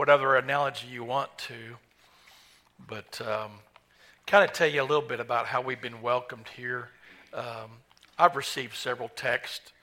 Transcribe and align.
whatever 0.00 0.38
analogy 0.38 0.86
you 0.86 1.04
want 1.04 1.28
to. 1.36 1.76
But 2.88 3.20
um, 3.20 3.50
kind 4.26 4.42
of 4.42 4.54
tell 4.54 4.66
you 4.66 4.80
a 4.80 4.88
little 4.88 5.06
bit 5.06 5.20
about 5.20 5.44
how 5.44 5.60
we've 5.60 5.82
been 5.82 6.00
welcomed 6.00 6.48
here. 6.56 6.88
Um, 7.34 7.72
I've 8.18 8.34
received 8.34 8.74
several 8.76 9.10
texts 9.10 9.74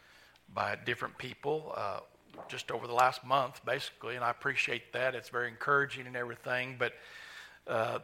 by 0.51 0.75
different 0.83 1.19
people 1.19 1.71
uh, 1.77 1.99
just 2.47 2.71
over 2.71 2.87
the 2.87 2.95
last 2.95 3.23
month, 3.23 3.63
basically, 3.63 4.15
and 4.15 4.25
I 4.25 4.31
appreciate 4.31 4.91
that. 4.93 5.13
It's 5.13 5.29
very 5.29 5.49
encouraging 5.49 6.07
and 6.07 6.15
everything. 6.15 6.77
But 6.79 6.93
uh, 7.67 7.99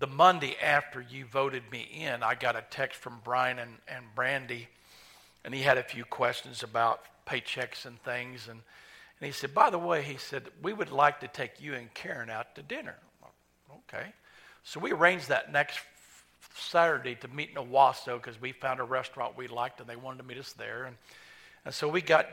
the 0.00 0.08
Monday 0.08 0.56
after 0.60 1.00
you 1.00 1.26
voted 1.26 1.62
me 1.70 1.86
in, 1.94 2.24
I 2.24 2.34
got 2.34 2.56
a 2.56 2.64
text 2.70 2.98
from 2.98 3.20
Brian 3.22 3.60
and, 3.60 3.76
and 3.86 4.04
Brandy, 4.16 4.66
and 5.44 5.54
he 5.54 5.60
had 5.60 5.78
a 5.78 5.84
few 5.84 6.04
questions 6.04 6.64
about 6.64 7.02
paychecks 7.24 7.86
and 7.86 8.02
things. 8.02 8.48
And, 8.50 8.62
and 9.20 9.26
he 9.26 9.32
said, 9.32 9.54
By 9.54 9.70
the 9.70 9.78
way, 9.78 10.02
he 10.02 10.16
said, 10.16 10.44
we 10.62 10.72
would 10.72 10.90
like 10.90 11.20
to 11.20 11.28
take 11.28 11.60
you 11.60 11.74
and 11.74 11.92
Karen 11.92 12.30
out 12.30 12.54
to 12.54 12.62
dinner. 12.62 12.96
Okay. 13.88 14.06
So 14.62 14.80
we 14.80 14.92
arranged 14.92 15.28
that 15.28 15.52
next 15.52 15.80
Saturday 16.54 17.14
to 17.16 17.28
meet 17.28 17.50
in 17.50 17.56
Owasso 17.56 18.16
because 18.16 18.40
we 18.40 18.52
found 18.52 18.80
a 18.80 18.84
restaurant 18.84 19.36
we 19.36 19.48
liked 19.48 19.80
and 19.80 19.88
they 19.88 19.96
wanted 19.96 20.18
to 20.18 20.24
meet 20.24 20.38
us 20.38 20.52
there. 20.54 20.84
And, 20.84 20.96
and 21.64 21.74
so 21.74 21.88
we 21.88 22.00
got 22.00 22.26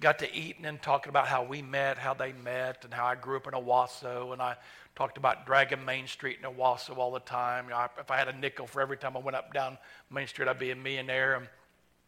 got 0.00 0.18
to 0.20 0.34
eating 0.34 0.64
and 0.64 0.80
talking 0.80 1.10
about 1.10 1.26
how 1.26 1.44
we 1.44 1.60
met, 1.60 1.98
how 1.98 2.14
they 2.14 2.32
met, 2.32 2.84
and 2.84 2.94
how 2.94 3.04
I 3.04 3.14
grew 3.14 3.36
up 3.36 3.46
in 3.46 3.52
Owasso. 3.52 4.32
And 4.32 4.40
I 4.40 4.56
talked 4.94 5.18
about 5.18 5.44
dragging 5.44 5.84
Main 5.84 6.06
Street 6.06 6.38
in 6.42 6.50
Owasso 6.50 6.96
all 6.96 7.12
the 7.12 7.20
time. 7.20 7.66
You 7.66 7.70
know, 7.72 7.86
if 7.98 8.10
I 8.10 8.16
had 8.16 8.28
a 8.28 8.32
nickel 8.32 8.66
for 8.66 8.80
every 8.80 8.96
time 8.96 9.16
I 9.16 9.20
went 9.20 9.36
up 9.36 9.52
down 9.52 9.76
Main 10.10 10.26
Street, 10.26 10.48
I'd 10.48 10.58
be 10.58 10.70
a 10.70 10.76
millionaire. 10.76 11.34
And, 11.34 11.48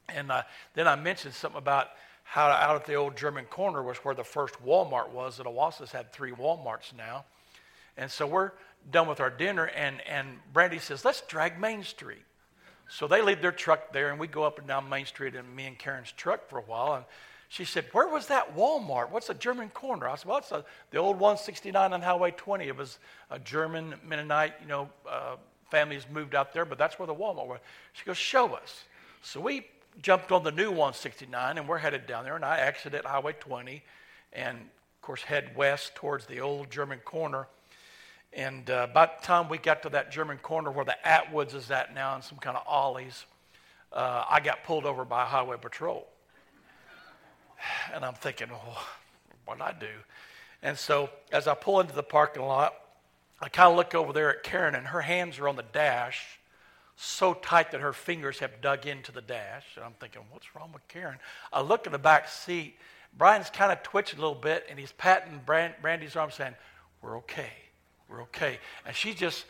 and 0.09 0.33
uh, 0.33 0.43
then 0.75 0.89
I 0.89 0.97
mentioned 0.97 1.35
something 1.35 1.59
about 1.59 1.89
how 2.25 2.49
out 2.49 2.77
at 2.77 2.85
the 2.85 2.95
old 2.95 3.17
German 3.17 3.45
corner 3.45 3.83
was 3.83 3.99
where 3.99 4.15
the 4.15 4.25
first 4.25 4.55
Walmart 4.65 5.11
was. 5.11 5.39
And 5.39 5.47
Owasso's 5.47 5.93
had 5.93 6.13
three 6.13 6.33
Walmarts 6.33 6.93
now. 6.97 7.25
And 7.97 8.11
so 8.11 8.27
we're 8.27 8.51
done 8.91 9.09
with 9.09 9.21
our 9.21 9.31
dinner, 9.31 9.67
and, 9.67 10.01
and 10.07 10.29
Brandy 10.53 10.79
says, 10.79 11.05
let's 11.05 11.21
drag 11.23 11.61
Main 11.61 11.85
Street. 11.85 12.23
So 12.89 13.07
they 13.07 13.23
leave 13.23 13.41
their 13.41 13.53
truck 13.53 13.93
there, 13.93 14.11
and 14.11 14.19
we 14.19 14.27
go 14.27 14.43
up 14.43 14.59
and 14.59 14.67
down 14.67 14.89
Main 14.89 15.07
Street 15.07 15.35
in 15.35 15.55
me 15.55 15.67
and 15.67 15.79
Karen's 15.79 16.13
truck 16.13 16.49
for 16.49 16.59
a 16.59 16.63
while. 16.63 16.95
And 16.95 17.05
she 17.49 17.65
said, 17.65 17.87
Where 17.93 18.09
was 18.09 18.27
that 18.27 18.57
Walmart? 18.57 19.11
What's 19.11 19.31
a 19.31 19.35
German 19.35 19.71
corner? 19.71 20.09
I 20.09 20.17
said, 20.17 20.27
Well, 20.27 20.39
it's 20.39 20.53
a, 20.53 20.65
the 20.91 20.99
old 20.99 21.19
169 21.19 21.93
on 21.93 22.03
Highway 22.03 22.33
20. 22.33 22.67
It 22.67 22.77
was 22.77 22.99
a 23.31 23.39
German 23.39 23.95
Mennonite, 24.07 24.55
you 24.61 24.69
know, 24.69 24.89
uh, 25.09 25.37
families 25.71 26.07
moved 26.13 26.35
out 26.35 26.53
there, 26.53 26.65
but 26.65 26.79
that's 26.79 26.99
where 26.99 27.07
the 27.07 27.15
Walmart 27.15 27.47
was. 27.47 27.61
She 27.95 28.05
goes, 28.05 28.19
Show 28.19 28.55
us. 28.55 28.85
So 29.23 29.41
we 29.41 29.67
jumped 30.03 30.33
on 30.33 30.43
the 30.43 30.53
new 30.53 30.71
169 30.71 31.59
and 31.59 31.69
we're 31.69 31.79
headed 31.79 32.07
down 32.07 32.25
there. 32.25 32.37
And 32.37 32.45
I 32.45 32.59
exited 32.61 33.05
Highway 33.05 33.35
20 33.39 33.83
and, 34.33 34.59
of 34.59 35.03
course, 35.03 35.23
head 35.23 35.57
west 35.57 35.95
towards 35.95 36.27
the 36.27 36.41
old 36.41 36.71
German 36.71 36.99
corner. 37.01 37.47
And 38.33 38.69
uh, 38.69 38.89
by 38.93 39.07
the 39.07 39.25
time 39.25 39.49
we 39.49 39.59
got 39.59 39.83
to 39.83 39.89
that 39.91 40.11
German 40.11 40.39
corner 40.39 40.71
where 40.71 40.85
the 40.85 40.97
Atwoods 41.05 41.55
is 41.55 41.71
at 41.71 41.95
now 41.95 42.15
and 42.15 42.25
some 42.25 42.39
kind 42.39 42.57
of 42.57 42.65
ollies, 42.67 43.25
uh, 43.93 44.25
I 44.29 44.41
got 44.41 44.65
pulled 44.65 44.85
over 44.85 45.05
by 45.05 45.25
highway 45.25 45.57
patrol. 45.61 46.07
And 47.95 48.05
I'm 48.05 48.15
thinking, 48.15 48.49
oh, 48.53 48.87
what 49.47 49.57
did 49.57 49.65
I 49.65 49.73
do? 49.73 49.87
And 50.63 50.79
so 50.79 51.09
as 51.33 51.47
I 51.47 51.55
pull 51.55 51.81
into 51.81 51.95
the 51.95 52.03
parking 52.03 52.43
lot, 52.43 52.75
I 53.41 53.49
kind 53.49 53.71
of 53.71 53.77
look 53.77 53.95
over 53.95 54.13
there 54.13 54.31
at 54.31 54.43
Karen, 54.43 54.75
and 54.75 54.87
her 54.89 55.03
hands 55.03 55.39
are 55.39 55.49
on 55.49 55.57
the 55.57 55.63
dash 55.63 56.39
so 56.97 57.35
tight 57.35 57.73
that 57.73 57.81
her 57.81 57.93
fingers 57.93 58.39
have 58.39 58.61
dug 58.61 58.87
into 58.87 59.13
the 59.13 59.21
dash. 59.21 59.65
And 59.77 59.85
I'm 59.85 59.95
thinking, 60.01 60.23
what's 60.31 60.55
wrong 60.55 60.71
with 60.73 60.87
Karen? 60.89 61.19
I 61.53 61.61
look 61.61 61.87
in 61.87 61.93
the 61.93 61.99
back 61.99 62.29
seat. 62.29 62.77
Brian's 63.17 63.51
kind 63.51 63.73
of 63.73 63.83
twitching 63.83 64.19
a 64.19 64.23
little 64.23 64.35
bit, 64.35 64.67
and 64.69 64.79
he's 64.79 64.93
patting 64.93 65.41
Brandy's 65.45 66.17
arm, 66.17 66.31
saying, 66.31 66.55
We're 67.03 67.19
okay. 67.19 67.53
We're 68.09 68.23
okay. 68.23 68.59
And 68.87 68.95
she 68.95 69.15
just, 69.15 69.45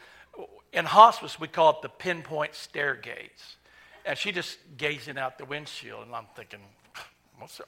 in 0.73 0.85
hospice, 0.85 1.41
we 1.41 1.49
call 1.49 1.71
it 1.71 1.83
the 1.83 1.89
pinpoint 1.89 2.55
stare 2.55 2.95
gaze. 2.95 3.57
And 4.05 4.19
she 4.19 4.33
just 4.33 4.59
gazing 4.77 5.17
out 5.17 5.39
the 5.39 5.47
windshield, 5.47 6.07
and 6.07 6.15
I'm 6.15 6.27
thinking, 6.37 6.61
what's 7.39 7.59
that? 7.59 7.67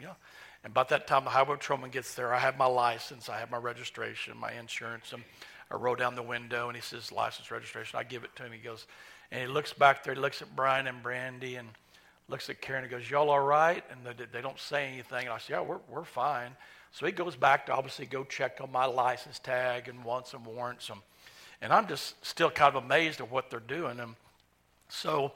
Yeah. 0.00 0.14
And 0.62 0.70
about 0.70 0.90
that 0.90 1.06
time, 1.06 1.24
the 1.24 1.30
highway 1.30 1.56
patrolman 1.56 1.90
gets 1.90 2.14
there. 2.14 2.32
I 2.32 2.38
have 2.38 2.56
my 2.56 2.66
license, 2.66 3.28
I 3.28 3.38
have 3.38 3.50
my 3.50 3.56
registration, 3.56 4.36
my 4.36 4.52
insurance, 4.52 5.12
and 5.12 5.24
I 5.70 5.76
roll 5.76 5.94
down 5.94 6.14
the 6.14 6.22
window, 6.22 6.68
and 6.68 6.76
he 6.76 6.82
says, 6.82 7.12
license, 7.12 7.50
registration. 7.50 7.98
I 7.98 8.04
give 8.04 8.24
it 8.24 8.34
to 8.36 8.44
him. 8.44 8.52
He 8.52 8.58
goes, 8.58 8.86
and 9.30 9.40
he 9.40 9.46
looks 9.46 9.72
back 9.72 10.02
there, 10.02 10.14
he 10.14 10.20
looks 10.20 10.42
at 10.42 10.54
Brian 10.56 10.86
and 10.86 11.02
Brandy, 11.02 11.56
and 11.56 11.68
looks 12.30 12.48
at 12.48 12.60
Karen 12.60 12.84
and 12.84 12.90
goes, 12.90 13.10
Y'all 13.10 13.28
all 13.28 13.40
right? 13.40 13.84
And 13.90 14.00
they, 14.04 14.24
they 14.32 14.40
don't 14.40 14.58
say 14.58 14.88
anything. 14.88 15.26
And 15.26 15.30
I 15.30 15.38
say, 15.38 15.54
Yeah, 15.54 15.60
we're, 15.60 15.80
we're 15.88 16.04
fine. 16.04 16.52
So 16.92 17.06
he 17.06 17.12
goes 17.12 17.36
back 17.36 17.66
to 17.66 17.72
obviously 17.72 18.06
go 18.06 18.24
check 18.24 18.58
on 18.60 18.72
my 18.72 18.86
license 18.86 19.38
tag 19.38 19.88
and 19.88 20.04
wants 20.04 20.32
and 20.32 20.44
warrants 20.44 20.88
them. 20.88 21.02
And 21.60 21.72
I'm 21.72 21.86
just 21.86 22.24
still 22.24 22.50
kind 22.50 22.74
of 22.74 22.84
amazed 22.84 23.20
at 23.20 23.30
what 23.30 23.50
they're 23.50 23.60
doing. 23.60 24.00
And 24.00 24.14
so 24.88 25.32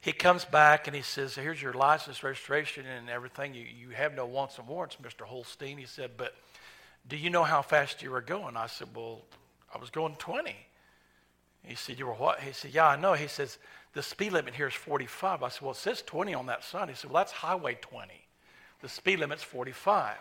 he 0.00 0.12
comes 0.12 0.44
back 0.44 0.86
and 0.86 0.94
he 0.94 1.02
says, 1.02 1.34
Here's 1.34 1.60
your 1.60 1.72
license, 1.72 2.22
registration, 2.22 2.86
and 2.86 3.10
everything. 3.10 3.54
You, 3.54 3.64
you 3.64 3.90
have 3.90 4.14
no 4.14 4.26
wants 4.26 4.58
and 4.58 4.68
warrants, 4.68 4.96
Mr. 5.02 5.22
Holstein. 5.26 5.78
He 5.78 5.86
said, 5.86 6.12
But 6.16 6.34
do 7.08 7.16
you 7.16 7.30
know 7.30 7.44
how 7.44 7.62
fast 7.62 8.02
you 8.02 8.10
were 8.10 8.20
going? 8.20 8.56
I 8.56 8.66
said, 8.66 8.88
Well, 8.94 9.22
I 9.74 9.78
was 9.78 9.90
going 9.90 10.16
20. 10.16 10.54
He 11.64 11.74
said, 11.74 11.98
You 11.98 12.06
were 12.06 12.14
what? 12.14 12.40
He 12.40 12.52
said, 12.52 12.72
Yeah, 12.72 12.88
I 12.88 12.96
know. 12.96 13.14
He 13.14 13.28
says, 13.28 13.58
The 13.92 14.02
speed 14.02 14.32
limit 14.32 14.54
here 14.54 14.68
is 14.68 14.74
45. 14.74 15.42
I 15.42 15.48
said, 15.48 15.62
Well, 15.62 15.72
it 15.72 15.76
says 15.76 16.02
20 16.02 16.34
on 16.34 16.46
that 16.46 16.64
sign. 16.64 16.88
He 16.88 16.94
said, 16.94 17.10
Well, 17.10 17.20
that's 17.20 17.32
Highway 17.32 17.76
20. 17.80 18.12
The 18.80 18.88
speed 18.88 19.18
limit's 19.18 19.42
45. 19.42 20.16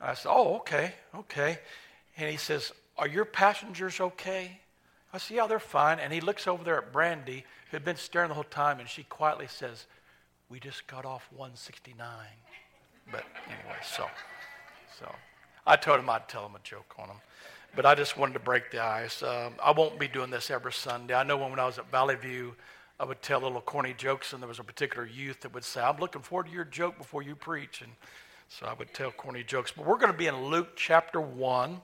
I 0.00 0.14
said, 0.14 0.28
Oh, 0.30 0.56
okay, 0.56 0.94
okay. 1.14 1.58
And 2.16 2.30
he 2.30 2.36
says, 2.36 2.72
Are 2.96 3.08
your 3.08 3.24
passengers 3.24 4.00
okay? 4.00 4.60
I 5.12 5.18
said, 5.18 5.36
Yeah, 5.36 5.46
they're 5.46 5.58
fine. 5.58 5.98
And 5.98 6.12
he 6.12 6.20
looks 6.20 6.46
over 6.46 6.62
there 6.62 6.78
at 6.78 6.92
Brandy, 6.92 7.44
who 7.70 7.76
had 7.76 7.84
been 7.84 7.96
staring 7.96 8.28
the 8.28 8.34
whole 8.34 8.44
time, 8.44 8.80
and 8.80 8.88
she 8.88 9.02
quietly 9.04 9.48
says, 9.48 9.86
We 10.48 10.60
just 10.60 10.86
got 10.86 11.04
off 11.04 11.28
169. 11.32 12.06
But 13.10 13.24
anyway, 13.46 13.78
so, 13.82 14.06
so 15.00 15.12
I 15.66 15.76
told 15.76 16.00
him 16.00 16.10
I'd 16.10 16.28
tell 16.28 16.46
him 16.46 16.54
a 16.54 16.60
joke 16.62 16.94
on 16.98 17.08
him. 17.08 17.16
But 17.76 17.86
I 17.86 17.94
just 17.94 18.16
wanted 18.16 18.32
to 18.34 18.40
break 18.40 18.70
the 18.70 18.82
ice. 18.82 19.22
Um, 19.22 19.54
I 19.62 19.70
won't 19.70 19.98
be 19.98 20.08
doing 20.08 20.30
this 20.30 20.50
every 20.50 20.72
Sunday. 20.72 21.14
I 21.14 21.22
know 21.22 21.36
when 21.36 21.58
I 21.58 21.66
was 21.66 21.78
at 21.78 21.90
Valley 21.90 22.16
View, 22.16 22.54
I 23.00 23.04
would 23.04 23.22
tell 23.22 23.40
little 23.40 23.60
corny 23.60 23.94
jokes, 23.96 24.32
and 24.32 24.42
there 24.42 24.48
was 24.48 24.58
a 24.58 24.64
particular 24.64 25.06
youth 25.06 25.40
that 25.40 25.54
would 25.54 25.64
say, 25.64 25.80
I'm 25.80 25.98
looking 25.98 26.22
forward 26.22 26.46
to 26.46 26.52
your 26.52 26.64
joke 26.64 26.98
before 26.98 27.22
you 27.22 27.36
preach. 27.36 27.80
And 27.80 27.92
so 28.48 28.66
I 28.66 28.72
would 28.72 28.92
tell 28.92 29.12
corny 29.12 29.44
jokes. 29.44 29.72
But 29.76 29.86
we're 29.86 29.98
going 29.98 30.12
to 30.12 30.18
be 30.18 30.26
in 30.26 30.46
Luke 30.46 30.74
chapter 30.74 31.20
1. 31.20 31.80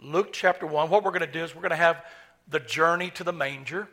Luke 0.00 0.32
chapter 0.32 0.66
1. 0.66 0.88
What 0.88 1.02
we're 1.02 1.10
going 1.10 1.20
to 1.20 1.26
do 1.26 1.42
is 1.42 1.54
we're 1.54 1.62
going 1.62 1.70
to 1.70 1.76
have 1.76 2.04
the 2.48 2.60
journey 2.60 3.10
to 3.10 3.24
the 3.24 3.32
manger. 3.32 3.88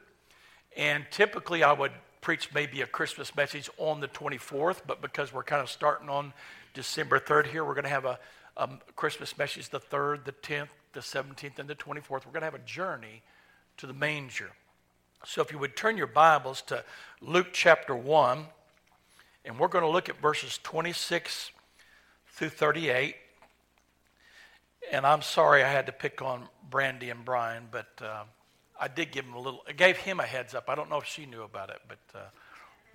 And 0.76 1.06
typically 1.10 1.64
I 1.64 1.74
would 1.74 1.92
preach 2.22 2.54
maybe 2.54 2.82
a 2.82 2.86
Christmas 2.86 3.36
message 3.36 3.70
on 3.78 4.00
the 4.00 4.08
24th, 4.08 4.82
but 4.86 5.02
because 5.02 5.34
we're 5.34 5.44
kind 5.44 5.62
of 5.62 5.70
starting 5.70 6.10
on 6.10 6.34
December 6.74 7.20
3rd 7.20 7.48
here, 7.48 7.64
we're 7.64 7.74
going 7.74 7.84
to 7.84 7.90
have 7.90 8.06
a, 8.06 8.20
a 8.58 8.70
Christmas 8.96 9.38
message 9.38 9.70
the 9.70 9.80
3rd, 9.80 10.26
the 10.26 10.34
10th, 10.34 10.68
the 10.94 11.00
17th, 11.00 11.60
and 11.60 11.70
the 11.70 11.76
24th. 11.76 12.10
We're 12.10 12.32
going 12.32 12.42
to 12.42 12.46
have 12.46 12.56
a 12.56 12.60
journey 12.60 13.22
to 13.78 13.88
the 13.88 13.94
manger. 13.94 14.52
So 15.26 15.42
if 15.42 15.52
you 15.52 15.60
would 15.60 15.76
turn 15.76 15.98
your 15.98 16.08
Bibles 16.08 16.62
to 16.64 16.84
Luke 17.22 17.48
chapter 17.52 17.96
1, 17.96 18.46
and 19.46 19.58
we're 19.58 19.68
going 19.68 19.84
to 19.84 19.90
look 19.90 20.10
at 20.10 20.20
verses 20.22 20.60
26 20.64 21.52
through 22.28 22.50
38. 22.50 23.16
And 24.92 25.06
I'm 25.06 25.22
sorry 25.22 25.64
I 25.64 25.72
had 25.72 25.86
to 25.88 25.92
pick 25.92 26.22
on 26.22 26.48
Brandy 26.70 27.10
and 27.10 27.26
Brian, 27.26 27.68
but 27.72 27.88
uh, 28.02 28.24
I 28.80 28.88
did 28.88 29.12
give 29.12 29.26
him 29.26 29.34
a 29.34 29.40
little, 29.40 29.64
I 29.68 29.72
gave 29.72 29.98
him 29.98 30.20
a 30.20 30.26
heads 30.26 30.54
up. 30.54 30.70
I 30.70 30.76
don't 30.76 30.90
know 30.90 30.98
if 30.98 31.06
she 31.06 31.26
knew 31.26 31.44
about 31.44 31.70
it, 31.70 31.80
but, 31.88 32.00
uh, 32.14 32.26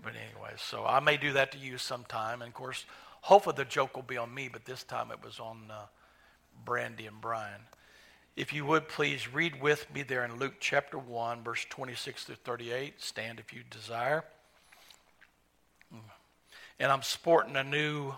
but 0.02 0.12
anyway, 0.14 0.52
so 0.56 0.84
I 0.86 1.00
may 1.00 1.16
do 1.16 1.32
that 1.32 1.52
to 1.52 1.58
you 1.58 1.78
sometime. 1.78 2.42
And 2.42 2.48
of 2.48 2.54
course, 2.54 2.84
hopefully 3.22 3.54
the 3.56 3.64
joke 3.64 3.96
will 3.96 4.02
be 4.02 4.16
on 4.16 4.32
me, 4.32 4.48
but 4.48 4.64
this 4.64 4.84
time 4.84 5.10
it 5.10 5.24
was 5.24 5.40
on 5.40 5.70
uh, 5.70 5.82
Brandy 6.64 7.06
and 7.06 7.20
Brian. 7.20 7.60
If 8.34 8.54
you 8.54 8.64
would 8.64 8.88
please 8.88 9.32
read 9.32 9.60
with 9.60 9.92
me 9.94 10.02
there 10.02 10.24
in 10.24 10.38
Luke 10.38 10.54
chapter 10.58 10.96
1, 10.96 11.44
verse 11.44 11.66
26 11.68 12.24
through 12.24 12.36
38. 12.36 12.98
Stand 12.98 13.38
if 13.38 13.52
you 13.52 13.60
desire. 13.70 14.24
And 16.80 16.90
I'm 16.90 17.02
sporting 17.02 17.56
a 17.56 17.62
new 17.62 18.14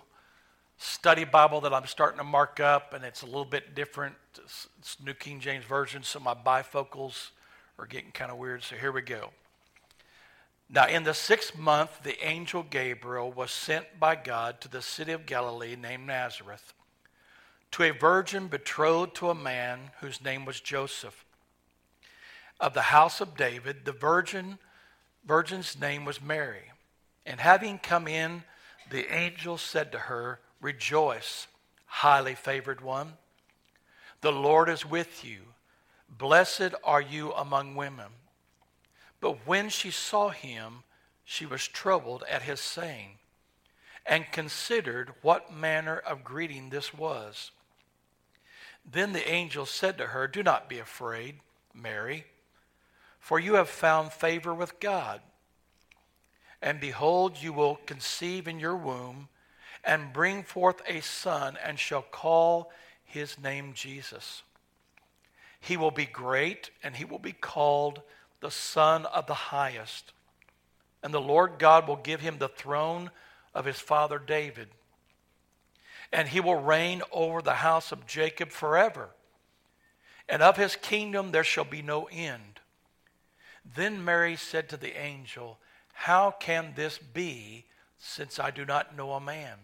study 0.78 1.24
Bible 1.24 1.60
that 1.62 1.74
I'm 1.74 1.86
starting 1.86 2.18
to 2.18 2.24
mark 2.24 2.60
up, 2.60 2.94
and 2.94 3.04
it's 3.04 3.22
a 3.22 3.26
little 3.26 3.44
bit 3.44 3.74
different. 3.74 4.14
It's, 4.38 4.68
it's 4.78 4.96
New 5.04 5.14
King 5.14 5.40
James 5.40 5.64
Version, 5.64 6.04
so 6.04 6.20
my 6.20 6.34
bifocals 6.34 7.30
are 7.76 7.86
getting 7.86 8.12
kind 8.12 8.30
of 8.30 8.38
weird. 8.38 8.62
So 8.62 8.76
here 8.76 8.92
we 8.92 9.02
go. 9.02 9.30
Now, 10.70 10.86
in 10.86 11.02
the 11.02 11.12
sixth 11.12 11.58
month, 11.58 12.04
the 12.04 12.24
angel 12.24 12.62
Gabriel 12.62 13.32
was 13.32 13.50
sent 13.50 13.98
by 13.98 14.14
God 14.14 14.60
to 14.60 14.68
the 14.68 14.80
city 14.80 15.10
of 15.10 15.26
Galilee 15.26 15.74
named 15.74 16.06
Nazareth 16.06 16.72
to 17.74 17.82
a 17.82 17.90
virgin 17.90 18.46
betrothed 18.46 19.16
to 19.16 19.30
a 19.30 19.34
man 19.34 19.90
whose 20.00 20.22
name 20.22 20.44
was 20.44 20.60
Joseph 20.60 21.24
of 22.60 22.72
the 22.72 22.82
house 22.82 23.20
of 23.20 23.36
David. 23.36 23.84
The 23.84 23.90
virgin 23.90 24.58
virgin's 25.26 25.76
name 25.80 26.04
was 26.04 26.22
Mary. 26.22 26.70
And 27.26 27.40
having 27.40 27.80
come 27.80 28.06
in, 28.06 28.44
the 28.90 29.12
angel 29.12 29.58
said 29.58 29.90
to 29.90 29.98
her, 29.98 30.38
Rejoice, 30.60 31.48
highly 31.86 32.36
favored 32.36 32.80
one. 32.80 33.14
The 34.20 34.30
Lord 34.30 34.68
is 34.68 34.88
with 34.88 35.24
you. 35.24 35.40
Blessed 36.08 36.74
are 36.84 37.02
you 37.02 37.32
among 37.32 37.74
women. 37.74 38.12
But 39.20 39.48
when 39.48 39.68
she 39.68 39.90
saw 39.90 40.28
him, 40.28 40.84
she 41.24 41.44
was 41.44 41.66
troubled 41.66 42.22
at 42.30 42.42
his 42.42 42.60
saying, 42.60 43.18
and 44.06 44.30
considered 44.30 45.12
what 45.22 45.52
manner 45.52 45.96
of 45.98 46.22
greeting 46.22 46.70
this 46.70 46.94
was. 46.94 47.50
Then 48.84 49.12
the 49.12 49.28
angel 49.28 49.66
said 49.66 49.98
to 49.98 50.08
her, 50.08 50.28
Do 50.28 50.42
not 50.42 50.68
be 50.68 50.78
afraid, 50.78 51.36
Mary, 51.72 52.26
for 53.18 53.38
you 53.38 53.54
have 53.54 53.68
found 53.68 54.12
favor 54.12 54.54
with 54.54 54.78
God. 54.80 55.20
And 56.60 56.80
behold, 56.80 57.42
you 57.42 57.52
will 57.52 57.76
conceive 57.86 58.46
in 58.46 58.58
your 58.58 58.76
womb 58.76 59.28
and 59.84 60.12
bring 60.12 60.42
forth 60.42 60.80
a 60.86 61.00
son, 61.00 61.58
and 61.62 61.78
shall 61.78 62.02
call 62.02 62.72
his 63.04 63.38
name 63.38 63.72
Jesus. 63.74 64.42
He 65.60 65.76
will 65.76 65.90
be 65.90 66.06
great, 66.06 66.70
and 66.82 66.96
he 66.96 67.04
will 67.04 67.18
be 67.18 67.32
called 67.32 68.02
the 68.40 68.50
Son 68.50 69.06
of 69.06 69.26
the 69.26 69.34
Highest. 69.34 70.12
And 71.02 71.12
the 71.12 71.20
Lord 71.20 71.58
God 71.58 71.86
will 71.86 71.96
give 71.96 72.20
him 72.20 72.38
the 72.38 72.48
throne 72.48 73.10
of 73.54 73.64
his 73.64 73.78
father 73.78 74.18
David. 74.18 74.68
And 76.14 76.28
he 76.28 76.38
will 76.38 76.54
reign 76.54 77.02
over 77.10 77.42
the 77.42 77.54
house 77.54 77.90
of 77.90 78.06
Jacob 78.06 78.50
forever. 78.50 79.10
And 80.28 80.42
of 80.42 80.56
his 80.56 80.76
kingdom 80.76 81.32
there 81.32 81.42
shall 81.42 81.64
be 81.64 81.82
no 81.82 82.04
end. 82.04 82.60
Then 83.74 84.04
Mary 84.04 84.36
said 84.36 84.68
to 84.68 84.76
the 84.76 84.96
angel, 84.96 85.58
How 85.92 86.30
can 86.30 86.74
this 86.76 86.98
be, 86.98 87.64
since 87.98 88.38
I 88.38 88.52
do 88.52 88.64
not 88.64 88.96
know 88.96 89.14
a 89.14 89.20
man? 89.20 89.58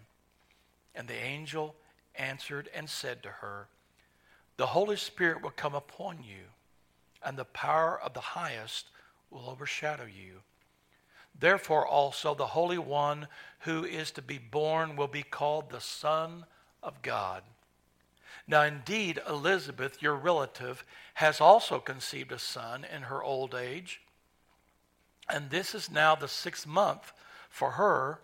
And 0.93 1.07
the 1.07 1.15
angel 1.15 1.77
answered 2.17 2.69
and 2.75 2.91
said 2.91 3.23
to 3.23 3.29
her, 3.29 3.69
The 4.57 4.67
Holy 4.67 4.97
Spirit 4.97 5.43
will 5.43 5.51
come 5.51 5.77
upon 5.77 6.25
you, 6.25 6.47
and 7.25 7.39
the 7.39 7.45
power 7.45 7.99
of 8.01 8.13
the 8.13 8.21
highest 8.21 8.87
will 9.31 9.49
overshadow 9.49 10.07
you. 10.07 10.41
Therefore, 11.39 11.87
also, 11.87 12.35
the 12.35 12.49
Holy 12.49 12.79
One 12.79 13.29
who 13.61 13.85
is 13.85 14.11
to 14.13 14.23
be 14.23 14.39
born 14.39 14.97
will 14.97 15.09
be 15.09 15.23
called 15.23 15.71
the 15.71 15.81
Son 15.81 16.45
of 16.83 17.03
God. 17.03 17.43
Now, 18.47 18.63
indeed, 18.63 19.21
Elizabeth, 19.29 20.03
your 20.03 20.17
relative, 20.17 20.85
has 21.15 21.41
also 21.41 21.79
conceived 21.79 22.33
a 22.33 22.39
son 22.39 22.85
in 22.85 23.03
her 23.03 23.23
old 23.23 23.55
age. 23.55 24.01
And 25.29 25.51
this 25.51 25.75
is 25.75 25.91
now 25.91 26.17
the 26.17 26.27
sixth 26.27 26.67
month 26.67 27.13
for 27.49 27.73
her 27.73 28.21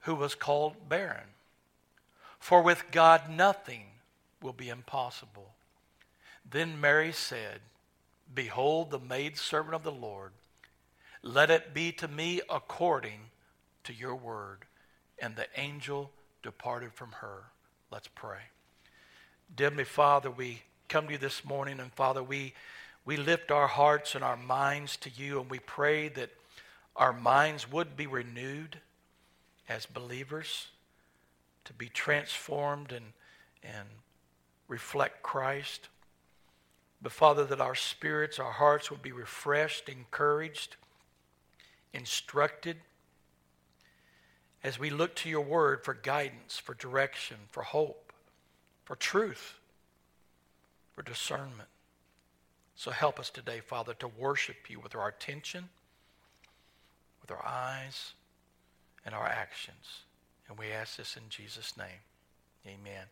who 0.00 0.14
was 0.14 0.34
called 0.34 0.88
barren. 0.88 1.34
For 2.38 2.62
with 2.62 2.90
God 2.90 3.28
nothing 3.28 3.84
will 4.40 4.54
be 4.54 4.68
impossible. 4.68 5.54
Then 6.48 6.80
Mary 6.80 7.12
said, 7.12 7.60
Behold 8.34 8.90
the 8.90 9.00
maidservant 9.00 9.74
of 9.74 9.82
the 9.82 9.92
Lord. 9.92 10.32
Let 11.26 11.50
it 11.50 11.74
be 11.74 11.90
to 11.92 12.06
me 12.06 12.40
according 12.48 13.18
to 13.82 13.92
your 13.92 14.14
word. 14.14 14.64
And 15.18 15.34
the 15.34 15.48
angel 15.56 16.12
departed 16.44 16.92
from 16.92 17.10
her. 17.20 17.46
Let's 17.90 18.06
pray. 18.06 18.38
Dear 19.56 19.72
Father, 19.84 20.30
we 20.30 20.62
come 20.88 21.06
to 21.06 21.12
you 21.14 21.18
this 21.18 21.44
morning, 21.44 21.80
and 21.80 21.92
Father, 21.94 22.22
we, 22.22 22.54
we 23.04 23.16
lift 23.16 23.50
our 23.50 23.66
hearts 23.66 24.14
and 24.14 24.22
our 24.22 24.36
minds 24.36 24.96
to 24.98 25.10
you, 25.10 25.40
and 25.40 25.50
we 25.50 25.58
pray 25.58 26.08
that 26.10 26.30
our 26.94 27.12
minds 27.12 27.72
would 27.72 27.96
be 27.96 28.06
renewed 28.06 28.78
as 29.68 29.84
believers 29.84 30.68
to 31.64 31.72
be 31.72 31.88
transformed 31.88 32.92
and, 32.92 33.06
and 33.64 33.88
reflect 34.68 35.24
Christ. 35.24 35.88
But 37.02 37.10
Father, 37.10 37.44
that 37.46 37.60
our 37.60 37.74
spirits, 37.74 38.38
our 38.38 38.52
hearts 38.52 38.92
would 38.92 39.02
be 39.02 39.10
refreshed, 39.10 39.88
encouraged, 39.88 40.76
instructed 41.92 42.76
as 44.64 44.78
we 44.78 44.90
look 44.90 45.14
to 45.16 45.28
your 45.28 45.42
word 45.42 45.84
for 45.84 45.94
guidance, 45.94 46.58
for 46.58 46.74
direction, 46.74 47.36
for 47.50 47.62
hope, 47.62 48.12
for 48.84 48.96
truth, 48.96 49.54
for 50.94 51.02
discernment. 51.02 51.68
So 52.74 52.90
help 52.90 53.18
us 53.18 53.30
today, 53.30 53.60
Father, 53.60 53.94
to 53.94 54.08
worship 54.08 54.68
you 54.68 54.80
with 54.80 54.94
our 54.94 55.08
attention, 55.08 55.68
with 57.22 57.30
our 57.30 57.44
eyes, 57.46 58.12
and 59.04 59.14
our 59.14 59.26
actions. 59.26 60.00
And 60.48 60.58
we 60.58 60.72
ask 60.72 60.96
this 60.96 61.16
in 61.16 61.22
Jesus' 61.28 61.76
name. 61.76 62.02
Amen. 62.66 63.04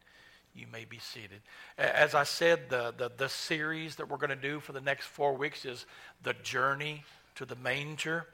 You 0.55 0.67
may 0.73 0.85
be 0.85 0.99
seated. 0.99 1.41
As 1.79 2.15
I 2.15 2.25
said, 2.25 2.69
the, 2.69 2.95
the, 2.97 3.11
the 3.17 3.29
series 3.29 3.97
that 3.97 4.09
we're 4.09 4.19
going 4.19 4.31
to 4.31 4.37
do 4.37 4.61
for 4.61 4.73
the 4.73 4.81
next 4.81 5.07
four 5.07 5.35
weeks 5.35 5.65
is 5.65 5.87
The 6.23 6.35
Journey 6.43 7.05
to 7.37 7.45
the 7.45 7.57
Manger. 7.57 8.27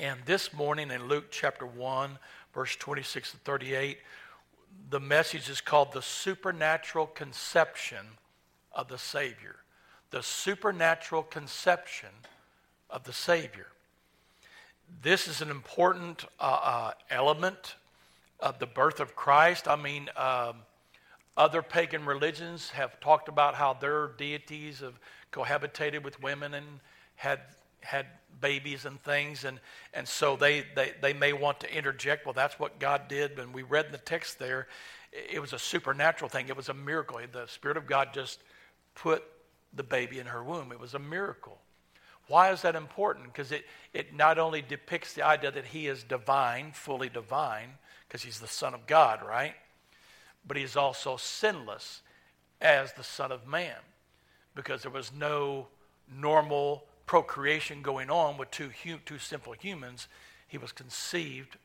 And 0.00 0.18
this 0.24 0.54
morning 0.54 0.90
in 0.90 1.08
Luke 1.08 1.26
chapter 1.30 1.66
1, 1.66 2.18
verse 2.54 2.74
26 2.76 3.32
to 3.32 3.36
38, 3.36 3.98
the 4.88 4.98
message 4.98 5.50
is 5.50 5.60
called 5.60 5.92
The 5.92 6.00
Supernatural 6.00 7.06
Conception 7.08 8.06
of 8.72 8.88
the 8.88 8.96
Savior. 8.96 9.56
The 10.10 10.22
Supernatural 10.22 11.24
Conception 11.24 12.08
of 12.88 13.04
the 13.04 13.12
Savior. 13.12 13.66
This 15.02 15.28
is 15.28 15.42
an 15.42 15.50
important 15.50 16.24
uh, 16.40 16.60
uh, 16.62 16.92
element 17.10 17.74
of 18.40 18.58
the 18.58 18.66
birth 18.66 19.00
of 19.00 19.14
Christ. 19.14 19.68
I 19.68 19.76
mean, 19.76 20.08
um, 20.16 20.62
other 21.36 21.60
pagan 21.60 22.06
religions 22.06 22.70
have 22.70 22.98
talked 23.00 23.28
about 23.28 23.54
how 23.54 23.74
their 23.74 24.12
deities 24.16 24.80
have 24.80 24.98
cohabitated 25.30 26.02
with 26.02 26.22
women 26.22 26.54
and 26.54 26.80
had 27.16 27.40
had 27.82 28.06
babies 28.40 28.84
and 28.84 29.00
things, 29.02 29.44
and, 29.44 29.60
and 29.94 30.06
so 30.06 30.36
they, 30.36 30.64
they, 30.74 30.92
they 31.00 31.12
may 31.12 31.32
want 31.32 31.60
to 31.60 31.74
interject, 31.74 32.26
well, 32.26 32.32
that's 32.32 32.58
what 32.58 32.78
God 32.78 33.08
did. 33.08 33.38
And 33.38 33.52
we 33.54 33.62
read 33.62 33.86
in 33.86 33.92
the 33.92 33.98
text 33.98 34.38
there, 34.38 34.68
it 35.12 35.40
was 35.40 35.52
a 35.52 35.58
supernatural 35.58 36.28
thing. 36.28 36.48
It 36.48 36.56
was 36.56 36.68
a 36.68 36.74
miracle. 36.74 37.20
The 37.32 37.46
Spirit 37.46 37.76
of 37.76 37.86
God 37.86 38.10
just 38.12 38.40
put 38.94 39.24
the 39.72 39.82
baby 39.82 40.18
in 40.18 40.26
her 40.26 40.42
womb. 40.42 40.72
It 40.72 40.80
was 40.80 40.94
a 40.94 40.98
miracle. 40.98 41.58
Why 42.28 42.52
is 42.52 42.62
that 42.62 42.76
important? 42.76 43.26
Because 43.26 43.50
it, 43.50 43.64
it 43.92 44.14
not 44.14 44.38
only 44.38 44.62
depicts 44.62 45.14
the 45.14 45.26
idea 45.26 45.50
that 45.50 45.66
he 45.66 45.88
is 45.88 46.04
divine, 46.04 46.70
fully 46.72 47.08
divine, 47.08 47.70
because 48.06 48.22
he's 48.22 48.38
the 48.38 48.46
Son 48.46 48.72
of 48.72 48.86
God, 48.86 49.20
right? 49.26 49.54
But 50.46 50.56
he's 50.56 50.76
also 50.76 51.16
sinless 51.16 52.02
as 52.60 52.92
the 52.92 53.02
Son 53.02 53.32
of 53.32 53.46
Man 53.46 53.76
because 54.54 54.82
there 54.82 54.90
was 54.90 55.12
no 55.12 55.68
normal 56.12 56.84
procreation 57.10 57.82
going 57.82 58.08
on 58.08 58.36
with 58.36 58.48
two, 58.52 58.70
two 59.04 59.18
sinful 59.18 59.52
humans. 59.54 60.06
He 60.46 60.58
was 60.58 60.70
conceived 60.70 61.56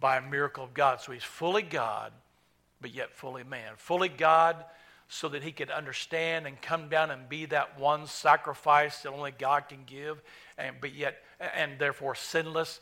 by 0.00 0.16
a 0.16 0.22
miracle 0.22 0.64
of 0.64 0.72
God. 0.72 1.02
So 1.02 1.12
he's 1.12 1.22
fully 1.22 1.60
God, 1.60 2.14
but 2.80 2.94
yet 2.94 3.12
fully 3.12 3.44
man. 3.44 3.72
Fully 3.76 4.08
God 4.08 4.56
so 5.06 5.28
that 5.28 5.42
he 5.42 5.52
could 5.52 5.70
understand 5.70 6.46
and 6.46 6.62
come 6.62 6.88
down 6.88 7.10
and 7.10 7.28
be 7.28 7.44
that 7.44 7.78
one 7.78 8.06
sacrifice 8.06 9.02
that 9.02 9.12
only 9.12 9.32
God 9.32 9.68
can 9.68 9.80
give, 9.84 10.22
and 10.56 10.76
but 10.80 10.94
yet 10.94 11.18
and 11.54 11.78
therefore 11.78 12.14
sinless, 12.14 12.80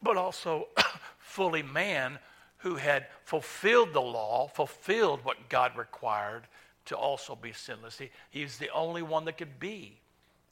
but 0.00 0.16
also 0.16 0.68
fully 1.18 1.64
man 1.64 2.20
who 2.58 2.76
had 2.76 3.08
fulfilled 3.24 3.92
the 3.92 4.00
law, 4.00 4.46
fulfilled 4.54 5.18
what 5.24 5.48
God 5.48 5.76
required 5.76 6.46
to 6.84 6.96
also 6.96 7.34
be 7.34 7.52
sinless. 7.52 7.98
He, 7.98 8.10
he's 8.30 8.56
the 8.56 8.70
only 8.70 9.02
one 9.02 9.24
that 9.24 9.36
could 9.36 9.58
be 9.58 9.98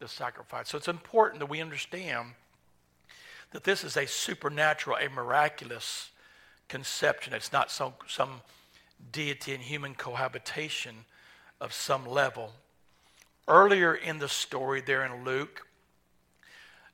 sacrifice. 0.08 0.68
So 0.68 0.78
it's 0.78 0.88
important 0.88 1.40
that 1.40 1.46
we 1.46 1.60
understand 1.60 2.30
that 3.52 3.64
this 3.64 3.84
is 3.84 3.96
a 3.96 4.06
supernatural, 4.06 4.96
a 5.00 5.08
miraculous 5.08 6.10
conception. 6.68 7.32
It's 7.32 7.52
not 7.52 7.70
some, 7.70 7.94
some 8.08 8.40
deity 9.12 9.54
and 9.54 9.62
human 9.62 9.94
cohabitation 9.94 11.04
of 11.60 11.72
some 11.72 12.06
level. 12.06 12.52
Earlier 13.46 13.94
in 13.94 14.18
the 14.18 14.28
story, 14.28 14.80
there 14.80 15.04
in 15.04 15.24
Luke, 15.24 15.66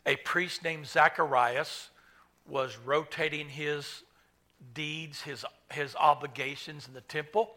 a 0.07 0.17
priest 0.17 0.65
named 0.65 0.87
Zacharias 0.87 1.91
was 2.47 2.77
rotating 2.85 3.49
his 3.49 4.03
deeds, 4.75 5.23
his, 5.23 5.45
his 5.71 5.95
obligations 5.97 6.89
in 6.89 6.95
the 6.95 7.01
temple. 7.03 7.51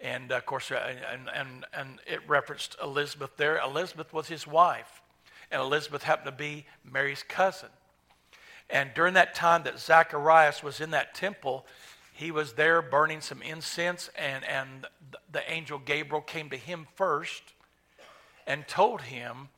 And 0.00 0.30
of 0.30 0.44
course, 0.44 0.70
uh, 0.70 0.94
and, 1.12 1.28
and, 1.34 1.64
and 1.72 2.00
it 2.06 2.20
referenced 2.28 2.76
Elizabeth 2.82 3.36
there. 3.36 3.58
Elizabeth 3.58 4.12
was 4.12 4.28
his 4.28 4.46
wife, 4.46 5.00
and 5.50 5.60
Elizabeth 5.60 6.02
happened 6.02 6.26
to 6.26 6.32
be 6.36 6.66
Mary's 6.84 7.22
cousin. 7.22 7.70
And 8.68 8.90
during 8.94 9.14
that 9.14 9.34
time 9.34 9.62
that 9.62 9.78
Zacharias 9.78 10.62
was 10.62 10.80
in 10.80 10.90
that 10.90 11.14
temple, 11.14 11.66
he 12.12 12.30
was 12.30 12.54
there 12.54 12.82
burning 12.82 13.20
some 13.20 13.40
incense, 13.42 14.10
and, 14.16 14.44
and 14.44 14.86
the 15.30 15.50
angel 15.50 15.78
Gabriel 15.78 16.22
came 16.22 16.50
to 16.50 16.56
him 16.56 16.86
first 16.94 17.42
and 18.46 18.66
told 18.68 19.02
him 19.02 19.48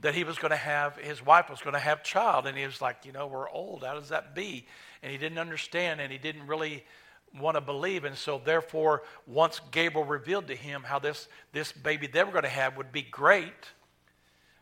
that 0.00 0.14
he 0.14 0.22
was 0.22 0.38
going 0.38 0.50
to 0.50 0.56
have, 0.56 0.96
his 0.96 1.24
wife 1.24 1.50
was 1.50 1.60
going 1.60 1.74
to 1.74 1.80
have 1.80 2.04
child. 2.04 2.46
And 2.46 2.56
he 2.56 2.64
was 2.64 2.80
like, 2.80 3.04
you 3.04 3.10
know, 3.10 3.26
we're 3.26 3.48
old. 3.48 3.82
How 3.82 3.94
does 3.94 4.10
that 4.10 4.32
be? 4.32 4.64
and 5.02 5.12
he 5.12 5.18
didn't 5.18 5.38
understand 5.38 6.00
and 6.00 6.12
he 6.12 6.18
didn't 6.18 6.46
really 6.46 6.84
want 7.38 7.56
to 7.56 7.60
believe. 7.60 8.04
And 8.04 8.16
so, 8.16 8.40
therefore, 8.42 9.02
once 9.26 9.60
Gabriel 9.70 10.06
revealed 10.06 10.48
to 10.48 10.56
him 10.56 10.82
how 10.84 10.98
this, 10.98 11.28
this 11.52 11.72
baby 11.72 12.06
they 12.06 12.22
were 12.24 12.32
going 12.32 12.44
to 12.44 12.48
have 12.48 12.76
would 12.76 12.92
be 12.92 13.02
great, 13.02 13.52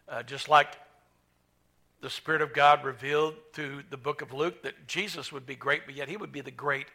uh, 0.08 0.22
just 0.22 0.48
like 0.48 0.76
the 2.00 2.10
Spirit 2.10 2.42
of 2.42 2.52
God 2.52 2.84
revealed 2.84 3.34
through 3.52 3.82
the 3.90 3.96
book 3.96 4.22
of 4.22 4.32
Luke 4.32 4.62
that 4.62 4.86
Jesus 4.86 5.32
would 5.32 5.46
be 5.46 5.56
great, 5.56 5.82
but 5.86 5.94
yet 5.94 6.08
he 6.08 6.16
would 6.16 6.32
be 6.32 6.40
the 6.40 6.50
great 6.50 6.86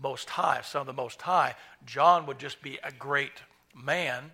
Most 0.00 0.30
High, 0.30 0.62
Son 0.62 0.80
of 0.80 0.86
the 0.86 0.92
Most 0.92 1.22
High. 1.22 1.54
John 1.84 2.26
would 2.26 2.38
just 2.38 2.62
be 2.62 2.78
a 2.82 2.92
great 2.92 3.42
man. 3.74 4.32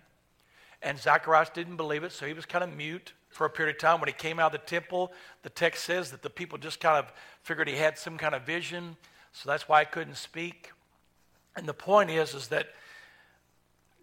And 0.81 0.99
Zacharias 0.99 1.49
didn't 1.49 1.77
believe 1.77 2.03
it, 2.03 2.11
so 2.11 2.25
he 2.25 2.33
was 2.33 2.45
kind 2.45 2.63
of 2.63 2.75
mute 2.75 3.13
for 3.29 3.45
a 3.45 3.49
period 3.49 3.75
of 3.75 3.81
time. 3.81 3.99
When 3.99 4.07
he 4.07 4.13
came 4.13 4.39
out 4.39 4.53
of 4.53 4.61
the 4.61 4.67
temple, 4.67 5.11
the 5.43 5.49
text 5.49 5.83
says 5.83 6.11
that 6.11 6.21
the 6.21 6.29
people 6.29 6.57
just 6.57 6.79
kind 6.79 6.97
of 6.97 7.11
figured 7.43 7.67
he 7.67 7.75
had 7.75 7.97
some 7.97 8.17
kind 8.17 8.33
of 8.33 8.43
vision, 8.43 8.95
so 9.33 9.49
that's 9.49 9.67
why 9.67 9.81
he 9.81 9.85
couldn't 9.85 10.15
speak. 10.15 10.71
And 11.55 11.67
the 11.67 11.73
point 11.73 12.09
is, 12.09 12.33
is 12.33 12.47
that 12.49 12.67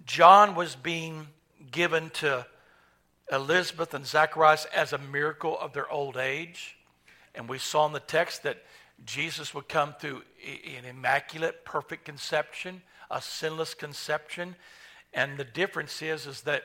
John 0.06 0.54
was 0.54 0.74
being 0.74 1.28
given 1.70 2.10
to 2.10 2.46
Elizabeth 3.30 3.94
and 3.94 4.06
Zacharias 4.06 4.66
as 4.74 4.92
a 4.92 4.98
miracle 4.98 5.58
of 5.58 5.72
their 5.72 5.90
old 5.90 6.16
age. 6.16 6.76
And 7.34 7.48
we 7.48 7.58
saw 7.58 7.86
in 7.86 7.92
the 7.92 8.00
text 8.00 8.42
that 8.42 8.62
Jesus 9.04 9.54
would 9.54 9.68
come 9.68 9.94
through 9.98 10.22
an 10.44 10.84
immaculate, 10.84 11.64
perfect 11.64 12.04
conception, 12.04 12.82
a 13.10 13.20
sinless 13.20 13.74
conception. 13.74 14.56
And 15.14 15.38
the 15.38 15.44
difference 15.44 16.02
is, 16.02 16.26
is 16.26 16.42
that 16.42 16.64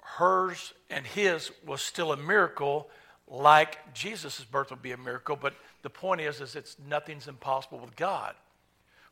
hers 0.00 0.72
and 0.90 1.06
his 1.06 1.50
was 1.66 1.82
still 1.82 2.12
a 2.12 2.16
miracle, 2.16 2.88
like 3.28 3.94
Jesus' 3.94 4.44
birth 4.44 4.70
would 4.70 4.82
be 4.82 4.92
a 4.92 4.96
miracle. 4.96 5.36
But 5.36 5.54
the 5.82 5.90
point 5.90 6.20
is, 6.20 6.40
is 6.40 6.56
it's 6.56 6.76
nothing's 6.88 7.28
impossible 7.28 7.78
with 7.78 7.96
God 7.96 8.34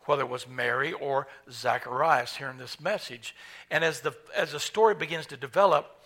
whether 0.06 0.22
it 0.22 0.28
was 0.28 0.48
Mary 0.48 0.92
or 0.92 1.28
Zacharias 1.50 2.36
here 2.36 2.48
in 2.48 2.58
this 2.58 2.80
message. 2.80 3.34
And 3.70 3.84
as 3.84 4.00
the, 4.00 4.12
as 4.34 4.52
the 4.52 4.60
story 4.60 4.94
begins 4.94 5.26
to 5.26 5.36
develop, 5.36 6.04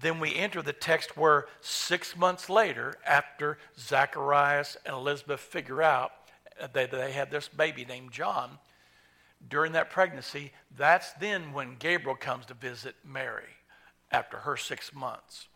then 0.00 0.20
we 0.20 0.34
enter 0.34 0.62
the 0.62 0.72
text 0.72 1.16
where 1.16 1.46
six 1.60 2.16
months 2.16 2.48
later, 2.48 2.94
after 3.06 3.58
Zacharias 3.78 4.76
and 4.86 4.94
Elizabeth 4.94 5.40
figure 5.40 5.82
out 5.82 6.12
that 6.72 6.90
they 6.90 7.12
had 7.12 7.30
this 7.30 7.48
baby 7.48 7.84
named 7.84 8.12
John, 8.12 8.58
during 9.48 9.72
that 9.72 9.90
pregnancy, 9.90 10.52
that's 10.76 11.12
then 11.14 11.52
when 11.52 11.76
Gabriel 11.78 12.16
comes 12.16 12.46
to 12.46 12.54
visit 12.54 12.94
Mary 13.04 13.56
after 14.10 14.38
her 14.38 14.56
six 14.56 14.94
months. 14.94 15.48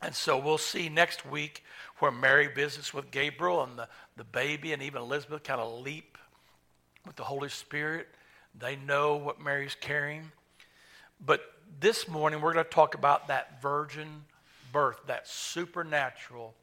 And 0.00 0.14
so 0.14 0.36
we'll 0.36 0.58
see 0.58 0.88
next 0.88 1.24
week 1.24 1.62
where 1.98 2.10
Mary 2.10 2.48
visits 2.48 2.92
with 2.92 3.10
Gabriel 3.10 3.62
and 3.62 3.78
the, 3.78 3.88
the 4.16 4.24
baby 4.24 4.72
and 4.72 4.82
even 4.82 5.02
Elizabeth 5.02 5.44
kind 5.44 5.60
of 5.60 5.80
leap 5.80 6.18
with 7.06 7.16
the 7.16 7.24
Holy 7.24 7.48
Spirit. 7.48 8.08
They 8.58 8.76
know 8.76 9.16
what 9.16 9.40
Mary's 9.40 9.76
carrying. 9.80 10.30
But 11.24 11.40
this 11.80 12.08
morning, 12.08 12.40
we're 12.40 12.52
going 12.52 12.64
to 12.64 12.70
talk 12.70 12.94
about 12.94 13.28
that 13.28 13.62
virgin 13.62 14.24
birth, 14.72 15.00
that 15.06 15.28
supernatural 15.28 16.54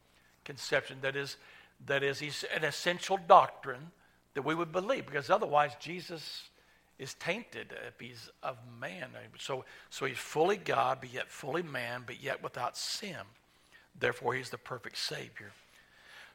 conception 0.44 0.98
that 1.02 1.16
is, 1.16 1.38
that 1.86 2.04
is 2.04 2.22
an 2.56 2.64
essential 2.64 3.20
doctrine 3.28 3.92
that 4.34 4.44
we 4.44 4.56
would 4.56 4.72
believe, 4.72 5.06
because 5.06 5.30
otherwise, 5.30 5.72
Jesus 5.80 6.50
is 6.98 7.14
tainted 7.16 7.74
if 7.88 8.00
he's 8.00 8.30
of 8.44 8.58
man. 8.80 9.10
So, 9.40 9.64
so 9.90 10.06
he's 10.06 10.18
fully 10.18 10.58
God, 10.58 11.00
but 11.00 11.14
yet 11.14 11.30
fully 11.30 11.64
man, 11.64 12.04
but 12.06 12.22
yet 12.22 12.44
without 12.44 12.78
sin. 12.78 13.16
Therefore, 13.98 14.34
he's 14.34 14.50
the 14.50 14.58
perfect 14.58 14.98
Savior. 14.98 15.52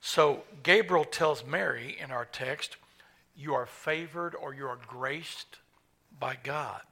So 0.00 0.42
Gabriel 0.62 1.04
tells 1.04 1.44
Mary 1.44 1.96
in 2.02 2.10
our 2.10 2.24
text, 2.24 2.76
you 3.36 3.54
are 3.54 3.66
favored 3.66 4.34
or 4.34 4.54
you 4.54 4.66
are 4.66 4.78
graced 4.86 5.58
by 6.18 6.36
God. 6.42 6.82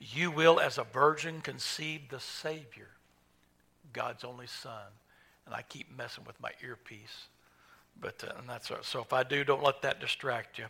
You 0.00 0.30
will, 0.30 0.60
as 0.60 0.78
a 0.78 0.84
virgin, 0.84 1.40
conceive 1.40 2.08
the 2.08 2.20
Savior, 2.20 2.88
God's 3.92 4.24
only 4.24 4.46
Son. 4.46 4.92
And 5.46 5.54
I 5.54 5.62
keep 5.62 5.94
messing 5.96 6.24
with 6.24 6.40
my 6.40 6.50
earpiece. 6.62 7.28
But 8.00 8.24
uh, 8.24 8.38
and 8.38 8.48
that's 8.48 8.70
so. 8.82 9.00
If 9.00 9.12
I 9.12 9.22
do, 9.22 9.44
don't 9.44 9.62
let 9.62 9.82
that 9.82 10.00
distract 10.00 10.58
you. 10.58 10.66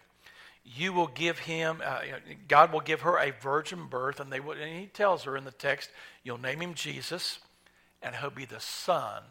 You 0.65 0.93
will 0.93 1.07
give 1.07 1.39
him. 1.39 1.81
Uh, 1.85 2.01
God 2.49 2.73
will 2.73 2.81
give 2.81 3.03
her 3.03 3.19
a 3.19 3.31
virgin 3.31 3.87
birth, 3.87 4.21
and 4.21 4.33
they 4.33 4.41
will. 4.41 4.53
And 4.53 4.81
He 4.81 4.87
tells 4.87 5.25
her 5.25 5.37
in 5.37 5.45
the 5.45 5.53
text, 5.53 5.91
"You'll 6.23 6.39
name 6.39 6.61
him 6.61 6.75
Jesus, 6.75 7.39
and 8.03 8.17
he'll 8.17 8.31
be 8.31 8.45
the 8.45 8.61
Son 8.61 9.23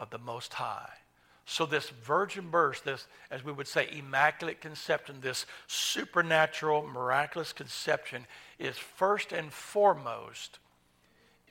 of 0.00 0.10
the 0.10 0.18
Most 0.18 0.54
High." 0.54 1.01
So, 1.44 1.66
this 1.66 1.88
virgin 1.88 2.50
birth, 2.50 2.84
this, 2.84 3.06
as 3.30 3.44
we 3.44 3.52
would 3.52 3.66
say, 3.66 3.88
immaculate 3.90 4.60
conception, 4.60 5.16
this 5.20 5.44
supernatural, 5.66 6.86
miraculous 6.86 7.52
conception, 7.52 8.26
is 8.58 8.78
first 8.78 9.32
and 9.32 9.52
foremost 9.52 10.60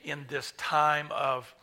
in 0.02 0.24
this 0.28 0.54
time 0.56 1.08
of 1.12 1.54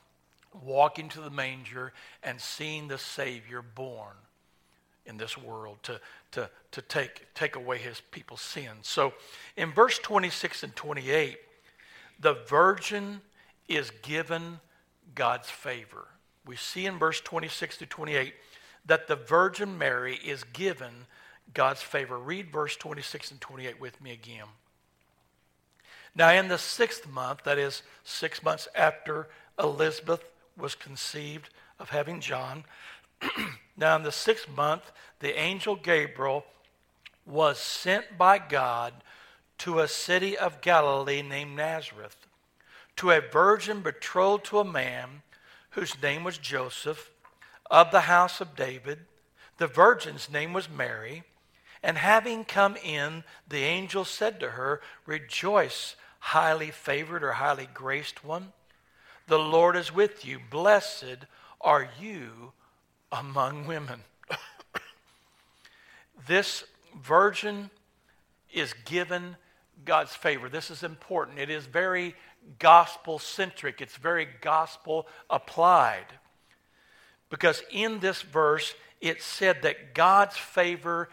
walking 0.63 1.09
to 1.09 1.21
the 1.21 1.29
manger 1.29 1.91
and 2.24 2.39
seeing 2.39 2.88
the 2.88 2.98
Savior 2.98 3.62
born 3.62 4.15
in 5.05 5.17
this 5.17 5.36
world 5.36 5.79
to, 5.83 6.00
to, 6.31 6.50
to 6.71 6.81
take, 6.83 7.33
take 7.33 7.55
away 7.55 7.79
his 7.79 8.00
people's 8.12 8.41
sins. 8.41 8.88
So, 8.88 9.13
in 9.57 9.71
verse 9.74 9.98
26 9.98 10.63
and 10.63 10.75
28, 10.75 11.38
the 12.19 12.36
virgin 12.48 13.21
is 13.67 13.91
given 14.03 14.59
God's 15.15 15.50
favor 15.50 16.07
we 16.46 16.55
see 16.55 16.86
in 16.86 16.98
verse 16.98 17.22
26 17.22 17.77
to 17.77 17.86
28 17.86 18.34
that 18.86 19.08
the 19.08 19.15
Virgin 19.15 19.77
Mary 19.77 20.15
is 20.15 20.43
given 20.46 21.05
God's 21.53 21.81
favor. 21.81 22.17
Read 22.17 22.51
verse 22.51 22.75
26 22.75 23.31
and 23.31 23.41
28 23.41 23.79
with 23.79 24.01
me 24.01 24.12
again. 24.12 24.48
Now, 26.15 26.31
in 26.31 26.48
the 26.48 26.58
sixth 26.58 27.08
month, 27.08 27.43
that 27.43 27.58
is 27.58 27.84
six 28.03 28.43
months 28.43 28.67
after 28.75 29.27
Elizabeth 29.60 30.24
was 30.58 30.75
conceived 30.75 31.50
of 31.79 31.89
having 31.89 32.19
John, 32.19 32.65
now 33.77 33.96
in 33.96 34.03
the 34.03 34.12
sixth 34.12 34.50
month, 34.50 34.91
the 35.19 35.38
angel 35.38 35.75
Gabriel 35.75 36.46
was 37.25 37.60
sent 37.60 38.17
by 38.17 38.39
God 38.39 38.93
to 39.60 39.79
a 39.79 39.88
city 39.88 40.38
of 40.38 40.62
Galilee 40.62 41.22
named 41.22 41.55
Nazareth, 41.55 42.17
to 42.96 43.12
a 43.12 43.22
virgin 43.22 43.81
betrothed 43.81 44.46
to 44.46 44.60
a 44.60 44.65
man 44.65 45.22
whose 45.71 46.01
name 46.01 46.23
was 46.23 46.38
Joseph, 46.38 47.11
of 47.69 47.91
the 47.91 48.01
house 48.01 48.41
of 48.41 48.55
David. 48.55 48.99
The 49.57 49.67
virgin's 49.67 50.29
name 50.29 50.53
was 50.53 50.69
Mary. 50.69 51.23
And 51.81 51.97
having 51.97 52.43
come 52.43 52.75
in, 52.77 53.23
the 53.47 53.63
angel 53.63 54.03
said 54.03 54.39
to 54.39 54.51
her, 54.51 54.81
Rejoice, 55.05 55.95
highly 56.19 56.71
favored 56.71 57.23
or 57.23 57.33
highly 57.33 57.69
graced 57.73 58.23
one. 58.23 58.51
The 59.27 59.39
Lord 59.39 59.75
is 59.75 59.93
with 59.93 60.25
you. 60.25 60.39
Blessed 60.49 61.25
are 61.61 61.88
you 61.99 62.51
among 63.11 63.67
women. 63.67 64.01
this 66.27 66.63
virgin 67.01 67.69
is 68.51 68.73
given 68.85 69.35
God's 69.85 70.15
favor. 70.15 70.49
This 70.49 70.69
is 70.69 70.83
important. 70.83 71.39
It 71.39 71.49
is 71.49 71.65
very 71.65 72.15
gospel 72.60 73.19
centric, 73.19 73.81
it's 73.81 73.96
very 73.96 74.27
gospel 74.41 75.08
applied. 75.29 76.05
Because 77.29 77.62
in 77.72 78.00
this 78.00 78.22
verse, 78.22 78.74
it 79.01 79.22
said 79.22 79.62
that 79.62 79.93
God's 79.93 80.36
favor 80.38 81.10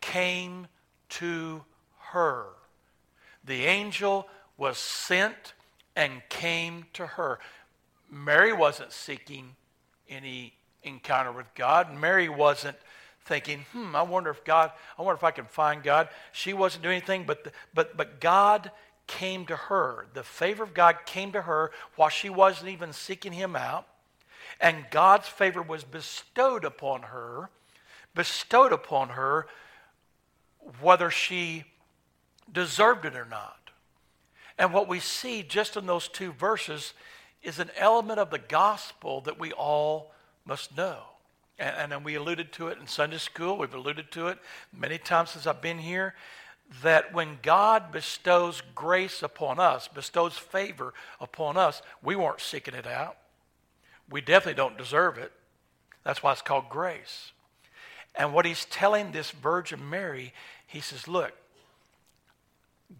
came 0.00 0.66
to 1.10 1.62
her. 2.12 2.46
The 3.44 3.66
angel 3.66 4.28
was 4.56 4.78
sent 4.78 5.54
and 5.94 6.22
came 6.28 6.86
to 6.94 7.06
her. 7.06 7.38
Mary 8.10 8.52
wasn't 8.52 8.92
seeking 8.92 9.56
any 10.08 10.54
encounter 10.82 11.32
with 11.32 11.46
God. 11.54 11.92
Mary 11.94 12.28
wasn't 12.28 12.76
thinking, 13.24 13.64
hmm, 13.72 13.94
I 13.94 14.02
wonder 14.02 14.30
if 14.30 14.42
God, 14.44 14.72
I 14.98 15.02
wonder 15.02 15.16
if 15.16 15.24
I 15.24 15.30
can 15.30 15.44
find 15.44 15.82
God. 15.82 16.08
She 16.32 16.54
wasn't 16.54 16.82
doing 16.82 16.96
anything, 16.96 17.24
but, 17.24 17.44
the, 17.44 17.52
but, 17.74 17.96
but 17.96 18.20
God 18.20 18.70
came 19.08 19.46
to 19.46 19.56
her. 19.56 20.06
The 20.14 20.22
favor 20.22 20.62
of 20.62 20.74
God 20.74 20.98
came 21.04 21.32
to 21.32 21.42
her 21.42 21.72
while 21.96 22.10
she 22.10 22.30
wasn't 22.30 22.70
even 22.70 22.92
seeking 22.92 23.32
him 23.32 23.56
out. 23.56 23.88
And 24.60 24.86
God's 24.90 25.26
favor 25.26 25.62
was 25.62 25.82
bestowed 25.82 26.64
upon 26.64 27.02
her, 27.02 27.50
bestowed 28.14 28.72
upon 28.72 29.10
her 29.10 29.48
whether 30.80 31.10
she 31.10 31.64
deserved 32.52 33.04
it 33.04 33.16
or 33.16 33.24
not. 33.24 33.56
And 34.58 34.72
what 34.72 34.88
we 34.88 35.00
see 35.00 35.42
just 35.42 35.76
in 35.76 35.86
those 35.86 36.08
two 36.08 36.32
verses 36.32 36.92
is 37.42 37.58
an 37.58 37.70
element 37.76 38.18
of 38.18 38.30
the 38.30 38.38
gospel 38.38 39.20
that 39.22 39.38
we 39.38 39.52
all 39.52 40.12
must 40.44 40.76
know. 40.76 40.98
And, 41.58 41.92
and 41.92 42.04
we 42.04 42.16
alluded 42.16 42.52
to 42.54 42.68
it 42.68 42.78
in 42.78 42.86
Sunday 42.86 43.18
school. 43.18 43.56
We've 43.58 43.74
alluded 43.74 44.10
to 44.12 44.28
it 44.28 44.38
many 44.76 44.98
times 44.98 45.30
since 45.30 45.46
I've 45.46 45.62
been 45.62 45.78
here 45.78 46.14
that 46.82 47.14
when 47.14 47.38
God 47.42 47.92
bestows 47.92 48.62
grace 48.74 49.22
upon 49.22 49.58
us, 49.58 49.88
bestows 49.88 50.36
favor 50.36 50.92
upon 51.20 51.56
us, 51.56 51.80
we 52.02 52.14
weren't 52.14 52.40
seeking 52.40 52.74
it 52.74 52.86
out. 52.86 53.16
We 54.10 54.20
definitely 54.20 54.54
don't 54.54 54.76
deserve 54.76 55.18
it. 55.18 55.32
That's 56.04 56.22
why 56.22 56.32
it's 56.32 56.42
called 56.42 56.68
grace. 56.68 57.32
And 58.14 58.32
what 58.32 58.46
he's 58.46 58.64
telling 58.66 59.12
this 59.12 59.30
Virgin 59.30 59.88
Mary, 59.88 60.32
he 60.66 60.80
says, 60.80 61.08
Look, 61.08 61.32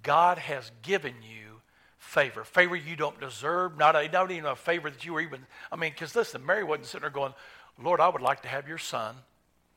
God 0.03 0.39
has 0.39 0.71
given 0.83 1.15
you 1.23 1.61
favor. 1.99 2.45
Favor 2.45 2.77
you 2.77 2.97
don't 2.97 3.21
deserve, 3.21 3.77
not, 3.77 3.95
not 4.13 4.31
even 4.31 4.47
a 4.47 4.57
favor 4.57 4.91
that 4.91 5.05
you 5.05 5.15
were 5.15 5.21
even, 5.21 5.47
I 5.73 5.77
mean, 5.77 5.93
because 5.93 6.15
listen, 6.15 6.45
Mary 6.45 6.65
wasn't 6.65 6.87
sitting 6.87 7.03
there 7.03 7.11
going, 7.11 7.35
Lord, 7.83 8.01
I 8.01 8.09
would 8.09 8.23
like 8.23 8.43
to 8.43 8.49
have 8.49 8.69
your 8.69 8.79
son. 8.79 9.15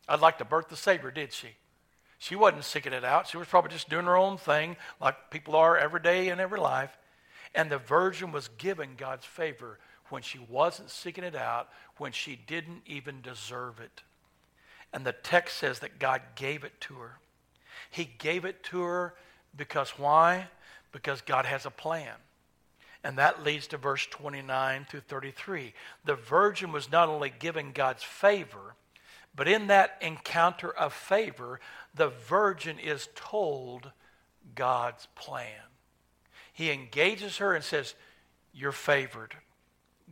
I'd 0.08 0.22
like 0.22 0.38
to 0.40 0.46
birth 0.46 0.70
the 0.70 0.78
Savior, 0.78 1.12
did 1.12 1.34
she? 1.34 1.50
She 2.22 2.36
wasn't 2.36 2.66
seeking 2.66 2.94
it 2.94 3.04
out. 3.04 3.28
She 3.28 3.38
was 3.38 3.48
probably 3.48 3.72
just 3.72 3.90
doing 3.90 4.06
her 4.06 4.16
own 4.16 4.38
thing, 4.38 4.78
like 5.00 5.32
people 5.32 5.56
are 5.56 5.76
every 5.76 6.00
day 6.00 6.30
in 6.30 6.40
every 6.40 6.60
life. 6.60 6.96
And 7.56 7.72
the 7.72 7.80
virgin 7.80 8.32
was 8.32 8.48
given 8.60 8.92
God's 8.96 9.26
favor 9.26 9.80
when 10.10 10.22
she 10.22 10.38
wasn't 10.38 10.92
seeking 10.92 11.24
it 11.24 11.36
out, 11.36 11.70
when 11.98 12.12
she 12.12 12.36
didn't 12.36 12.84
even 12.86 13.22
deserve 13.22 13.80
it. 13.80 14.04
And 14.94 15.04
the 15.04 15.14
text 15.14 15.58
says 15.58 15.80
that 15.80 15.98
God 15.98 16.22
gave 16.36 16.64
it 16.64 16.80
to 16.82 16.94
her. 16.98 17.18
He 17.90 18.06
gave 18.20 18.46
it 18.46 18.62
to 18.66 18.84
her 18.84 19.16
because 19.58 19.98
why? 19.98 20.50
Because 20.92 21.22
God 21.22 21.48
has 21.48 21.66
a 21.66 21.72
plan. 21.72 22.14
And 23.04 23.18
that 23.18 23.44
leads 23.44 23.66
to 23.68 23.78
verse 23.78 24.06
29 24.06 24.86
through 24.88 25.00
33. 25.00 25.74
The 26.06 26.14
virgin 26.14 26.72
was 26.72 26.92
not 26.92 27.10
only 27.10 27.34
given 27.40 27.72
God's 27.72 28.04
favor, 28.04 28.76
but 29.36 29.48
in 29.48 29.68
that 29.68 29.98
encounter 30.02 30.70
of 30.70 30.94
favor, 30.94 31.60
the 31.94 32.10
virgin 32.10 32.80
is 32.80 33.10
told 33.16 33.92
God's 34.56 35.08
plan. 35.16 35.48
He 36.54 36.72
engages 36.72 37.38
her 37.38 37.54
and 37.54 37.64
says, 37.64 37.96
You're 38.54 38.72
favored. 38.72 39.36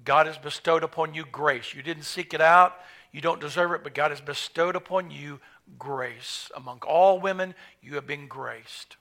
God 0.06 0.28
has 0.28 0.38
bestowed 0.38 0.84
upon 0.84 1.14
you 1.14 1.26
grace. 1.30 1.74
You 1.74 1.82
didn't 1.82 2.04
seek 2.04 2.34
it 2.34 2.42
out, 2.42 2.76
you 3.12 3.22
don't 3.22 3.42
deserve 3.42 3.72
it, 3.72 3.84
but 3.84 3.94
God 3.94 4.12
has 4.12 4.22
bestowed 4.22 4.76
upon 4.76 5.12
you 5.12 5.40
grace. 5.78 6.52
Among 6.56 6.80
all 6.88 7.20
women, 7.20 7.56
you 7.82 7.96
have 7.96 8.08
been 8.08 8.28
graced. 8.28 8.98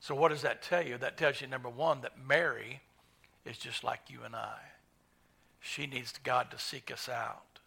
So, 0.00 0.14
what 0.14 0.28
does 0.28 0.42
that 0.42 0.62
tell 0.62 0.86
you? 0.86 0.96
That 0.96 1.16
tells 1.16 1.40
you, 1.40 1.46
number 1.46 1.68
one, 1.68 2.00
that 2.02 2.12
Mary 2.26 2.80
is 3.44 3.58
just 3.58 3.84
like 3.84 4.02
you 4.08 4.20
and 4.24 4.34
I. 4.34 4.58
She 5.60 5.86
needs 5.86 6.14
God 6.22 6.50
to 6.50 6.58
seek 6.58 6.90
us 6.90 7.08
out, 7.08 7.58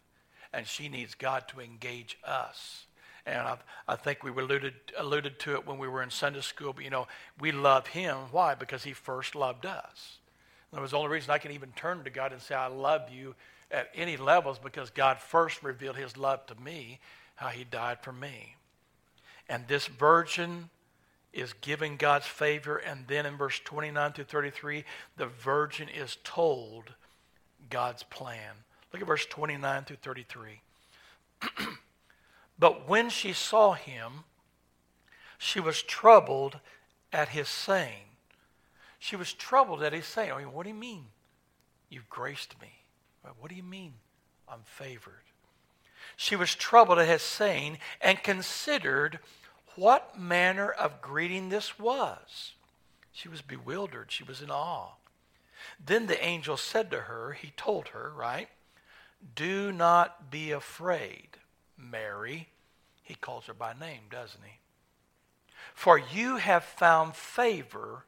and 0.52 0.66
she 0.66 0.88
needs 0.88 1.14
God 1.14 1.46
to 1.48 1.60
engage 1.60 2.18
us. 2.24 2.86
And 3.24 3.38
I, 3.38 3.56
I 3.86 3.96
think 3.96 4.24
we 4.24 4.30
alluded, 4.30 4.74
alluded 4.98 5.38
to 5.40 5.54
it 5.54 5.66
when 5.66 5.78
we 5.78 5.88
were 5.88 6.02
in 6.02 6.10
Sunday 6.10 6.40
school, 6.40 6.72
but 6.72 6.84
you 6.84 6.90
know, 6.90 7.06
we 7.40 7.52
love 7.52 7.88
him. 7.88 8.16
Why? 8.32 8.54
Because 8.54 8.84
he 8.84 8.92
first 8.92 9.34
loved 9.34 9.64
us. 9.64 10.18
And 10.70 10.78
That 10.78 10.82
was 10.82 10.90
the 10.90 10.98
only 10.98 11.10
reason 11.10 11.30
I 11.30 11.38
can 11.38 11.52
even 11.52 11.70
turn 11.72 12.02
to 12.04 12.10
God 12.10 12.32
and 12.32 12.42
say, 12.42 12.54
I 12.54 12.66
love 12.66 13.10
you 13.10 13.34
at 13.70 13.90
any 13.94 14.16
levels 14.16 14.58
because 14.58 14.90
God 14.90 15.18
first 15.18 15.62
revealed 15.62 15.96
his 15.96 16.16
love 16.16 16.46
to 16.46 16.54
me, 16.60 16.98
how 17.36 17.48
he 17.48 17.64
died 17.64 17.98
for 18.02 18.12
me. 18.12 18.56
And 19.48 19.68
this 19.68 19.86
virgin 19.86 20.70
is 21.32 21.52
giving 21.60 21.96
God's 21.96 22.26
favor. 22.26 22.76
And 22.76 23.06
then 23.06 23.24
in 23.24 23.36
verse 23.36 23.60
29 23.64 24.12
through 24.12 24.24
33, 24.24 24.84
the 25.16 25.26
virgin 25.26 25.88
is 25.88 26.18
told 26.24 26.94
God's 27.70 28.02
plan. 28.02 28.54
Look 28.92 29.00
at 29.00 29.08
verse 29.08 29.26
29 29.26 29.84
through 29.84 29.96
33. 29.96 30.60
But 32.58 32.88
when 32.88 33.10
she 33.10 33.32
saw 33.32 33.72
him, 33.72 34.24
she 35.38 35.60
was 35.60 35.82
troubled 35.82 36.60
at 37.12 37.30
his 37.30 37.48
saying. 37.48 38.04
She 38.98 39.16
was 39.16 39.32
troubled 39.32 39.82
at 39.82 39.92
his 39.92 40.06
saying. 40.06 40.30
Oh, 40.30 40.36
I 40.36 40.38
mean, 40.38 40.52
what 40.52 40.62
do 40.62 40.68
you 40.68 40.74
mean? 40.74 41.06
You've 41.88 42.08
graced 42.08 42.54
me. 42.60 42.72
What 43.38 43.50
do 43.50 43.56
you 43.56 43.62
mean? 43.62 43.94
I'm 44.48 44.60
favored. 44.64 45.24
She 46.16 46.36
was 46.36 46.54
troubled 46.54 46.98
at 46.98 47.08
his 47.08 47.22
saying 47.22 47.78
and 48.00 48.22
considered 48.22 49.18
what 49.74 50.18
manner 50.18 50.70
of 50.70 51.00
greeting 51.00 51.48
this 51.48 51.78
was. 51.78 52.52
She 53.12 53.28
was 53.28 53.42
bewildered. 53.42 54.10
She 54.10 54.24
was 54.24 54.40
in 54.42 54.50
awe. 54.50 54.92
Then 55.84 56.06
the 56.06 56.22
angel 56.24 56.56
said 56.56 56.90
to 56.90 57.00
her, 57.00 57.32
he 57.32 57.52
told 57.56 57.88
her, 57.88 58.12
right? 58.16 58.48
Do 59.34 59.72
not 59.72 60.30
be 60.30 60.50
afraid, 60.50 61.31
Mary. 61.90 62.48
He 63.02 63.14
calls 63.14 63.46
her 63.46 63.54
by 63.54 63.74
name, 63.78 64.02
doesn't 64.10 64.42
he? 64.44 64.58
For 65.74 65.98
you 65.98 66.36
have 66.36 66.64
found 66.64 67.14
favor 67.14 68.04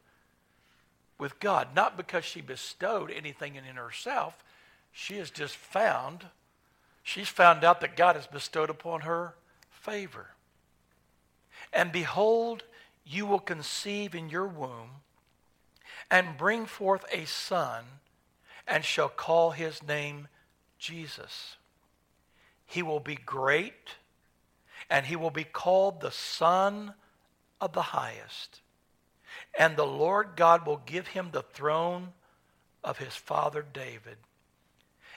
with 1.18 1.40
God, 1.40 1.68
not 1.74 1.96
because 1.96 2.24
she 2.24 2.40
bestowed 2.40 3.10
anything 3.10 3.54
in 3.56 3.64
herself. 3.64 4.42
She 4.92 5.16
has 5.18 5.30
just 5.30 5.56
found, 5.56 6.26
she's 7.02 7.28
found 7.28 7.64
out 7.64 7.80
that 7.80 7.96
God 7.96 8.16
has 8.16 8.26
bestowed 8.26 8.70
upon 8.70 9.02
her 9.02 9.34
favor. 9.70 10.28
And 11.72 11.92
behold, 11.92 12.64
you 13.04 13.26
will 13.26 13.40
conceive 13.40 14.14
in 14.14 14.28
your 14.28 14.46
womb 14.46 14.90
and 16.10 16.36
bring 16.36 16.66
forth 16.66 17.04
a 17.12 17.24
son 17.26 17.84
and 18.66 18.84
shall 18.84 19.08
call 19.08 19.50
his 19.50 19.82
name 19.82 20.28
Jesus. 20.78 21.56
He 22.66 22.82
will 22.82 23.00
be 23.00 23.16
great 23.16 23.96
and 24.90 25.06
he 25.06 25.16
will 25.16 25.30
be 25.30 25.44
called 25.44 26.00
the 26.00 26.10
Son 26.10 26.94
of 27.60 27.72
the 27.72 27.82
Highest. 27.82 28.60
And 29.58 29.76
the 29.76 29.86
Lord 29.86 30.30
God 30.36 30.66
will 30.66 30.80
give 30.84 31.08
him 31.08 31.30
the 31.32 31.42
throne 31.42 32.12
of 32.82 32.98
his 32.98 33.14
father 33.14 33.64
David. 33.72 34.18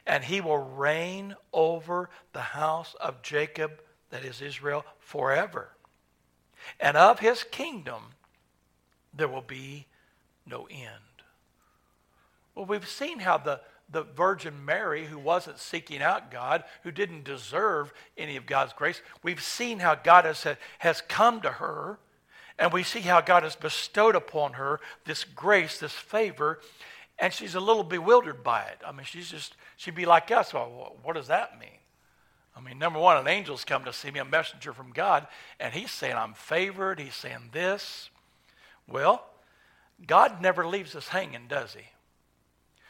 And 0.05 0.23
he 0.23 0.39
will 0.39 0.57
reign 0.57 1.35
over 1.51 2.09
the 2.31 2.41
house 2.41 2.95
of 3.01 3.21
Jacob, 3.21 3.81
that 4.09 4.23
is 4.23 4.41
Israel, 4.41 4.85
forever. 4.99 5.71
And 6.79 6.95
of 6.95 7.19
his 7.19 7.43
kingdom 7.43 8.03
there 9.13 9.27
will 9.27 9.41
be 9.41 9.87
no 10.45 10.67
end. 10.71 11.23
Well, 12.55 12.65
we've 12.65 12.87
seen 12.87 13.19
how 13.19 13.37
the 13.37 13.61
the 13.89 14.03
Virgin 14.03 14.65
Mary, 14.65 15.05
who 15.05 15.17
wasn't 15.17 15.59
seeking 15.59 16.01
out 16.01 16.31
God, 16.31 16.63
who 16.83 16.91
didn't 16.91 17.23
deserve 17.23 17.93
any 18.17 18.35
of 18.35 18.45
God's 18.45 18.73
grace. 18.73 19.01
We've 19.23 19.41
seen 19.41 19.79
how 19.79 19.95
God 19.95 20.25
has, 20.25 20.45
has 20.79 21.01
come 21.01 21.41
to 21.41 21.51
her, 21.51 21.99
and 22.59 22.73
we 22.73 22.83
see 22.83 23.01
how 23.01 23.21
God 23.21 23.43
has 23.43 23.55
bestowed 23.55 24.15
upon 24.15 24.53
her 24.53 24.79
this 25.05 25.23
grace, 25.23 25.79
this 25.79 25.93
favor, 25.93 26.59
and 27.19 27.33
she's 27.33 27.55
a 27.55 27.59
little 27.59 27.83
bewildered 27.83 28.43
by 28.43 28.63
it. 28.63 28.79
I 28.85 28.91
mean, 28.91 29.05
she's 29.05 29.29
just, 29.29 29.55
she'd 29.75 29.95
be 29.95 30.05
like 30.05 30.31
us. 30.31 30.53
Well, 30.53 30.97
what 31.03 31.15
does 31.15 31.27
that 31.27 31.59
mean? 31.59 31.69
I 32.55 32.61
mean, 32.61 32.79
number 32.79 32.99
one, 32.99 33.17
an 33.17 33.27
angel's 33.27 33.63
come 33.63 33.85
to 33.85 33.93
see 33.93 34.11
me, 34.11 34.19
a 34.19 34.25
messenger 34.25 34.73
from 34.73 34.91
God, 34.91 35.27
and 35.59 35.73
he's 35.73 35.91
saying 35.91 36.15
I'm 36.15 36.33
favored. 36.33 36.99
He's 36.99 37.15
saying 37.15 37.49
this. 37.53 38.09
Well, 38.87 39.25
God 40.05 40.41
never 40.41 40.67
leaves 40.67 40.95
us 40.95 41.07
hanging, 41.07 41.47
does 41.47 41.73
he? 41.73 41.85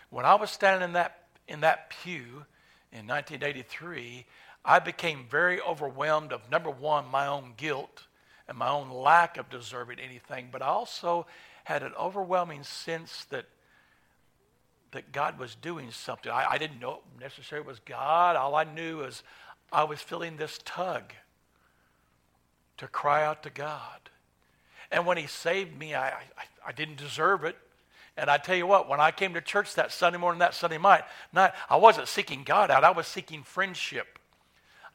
When 0.09 0.25
I 0.25 0.35
was 0.35 0.51
standing 0.51 0.87
in 0.87 0.93
that, 0.93 1.23
in 1.47 1.61
that 1.61 1.89
pew 1.89 2.45
in 2.91 3.07
1983, 3.07 4.25
I 4.63 4.79
became 4.79 5.25
very 5.29 5.61
overwhelmed 5.61 6.31
of 6.31 6.49
number 6.49 6.69
one, 6.69 7.07
my 7.07 7.27
own 7.27 7.53
guilt 7.57 8.07
and 8.47 8.57
my 8.57 8.69
own 8.69 8.89
lack 8.89 9.37
of 9.37 9.49
deserving 9.49 9.99
anything, 9.99 10.49
but 10.51 10.61
I 10.61 10.67
also 10.67 11.27
had 11.65 11.83
an 11.83 11.93
overwhelming 11.99 12.63
sense 12.63 13.25
that 13.25 13.45
that 14.91 15.11
God 15.11 15.37
was 15.37 15.53
doing 15.55 15.91
something. 15.91 16.31
I, 16.31 16.51
I 16.51 16.57
didn't 16.57 16.79
know 16.79 17.01
necessarily 17.19 17.67
was 17.67 17.79
God. 17.79 18.35
All 18.35 18.55
I 18.55 18.63
knew 18.63 19.01
is 19.01 19.21
I 19.71 19.83
was 19.83 19.99
feeling 19.99 20.37
this 20.37 20.59
tug 20.63 21.13
to 22.77 22.87
cry 22.87 23.23
out 23.23 23.43
to 23.43 23.49
God. 23.49 24.09
And 24.91 25.05
when 25.05 25.17
He 25.17 25.27
saved 25.27 25.77
me, 25.77 25.93
I, 25.93 26.09
I, 26.09 26.23
I 26.67 26.71
didn't 26.71 26.97
deserve 26.97 27.43
it. 27.43 27.57
And 28.17 28.29
I 28.29 28.37
tell 28.37 28.55
you 28.55 28.65
what, 28.65 28.89
when 28.89 28.99
I 28.99 29.11
came 29.11 29.35
to 29.35 29.41
church 29.41 29.75
that 29.75 29.91
Sunday 29.91 30.17
morning, 30.17 30.39
that 30.39 30.55
Sunday 30.55 30.79
night, 30.79 31.03
night, 31.31 31.51
I 31.69 31.77
wasn't 31.77 32.07
seeking 32.07 32.43
God 32.43 32.71
out, 32.71 32.83
I 32.83 32.91
was 32.91 33.07
seeking 33.07 33.43
friendship. 33.43 34.17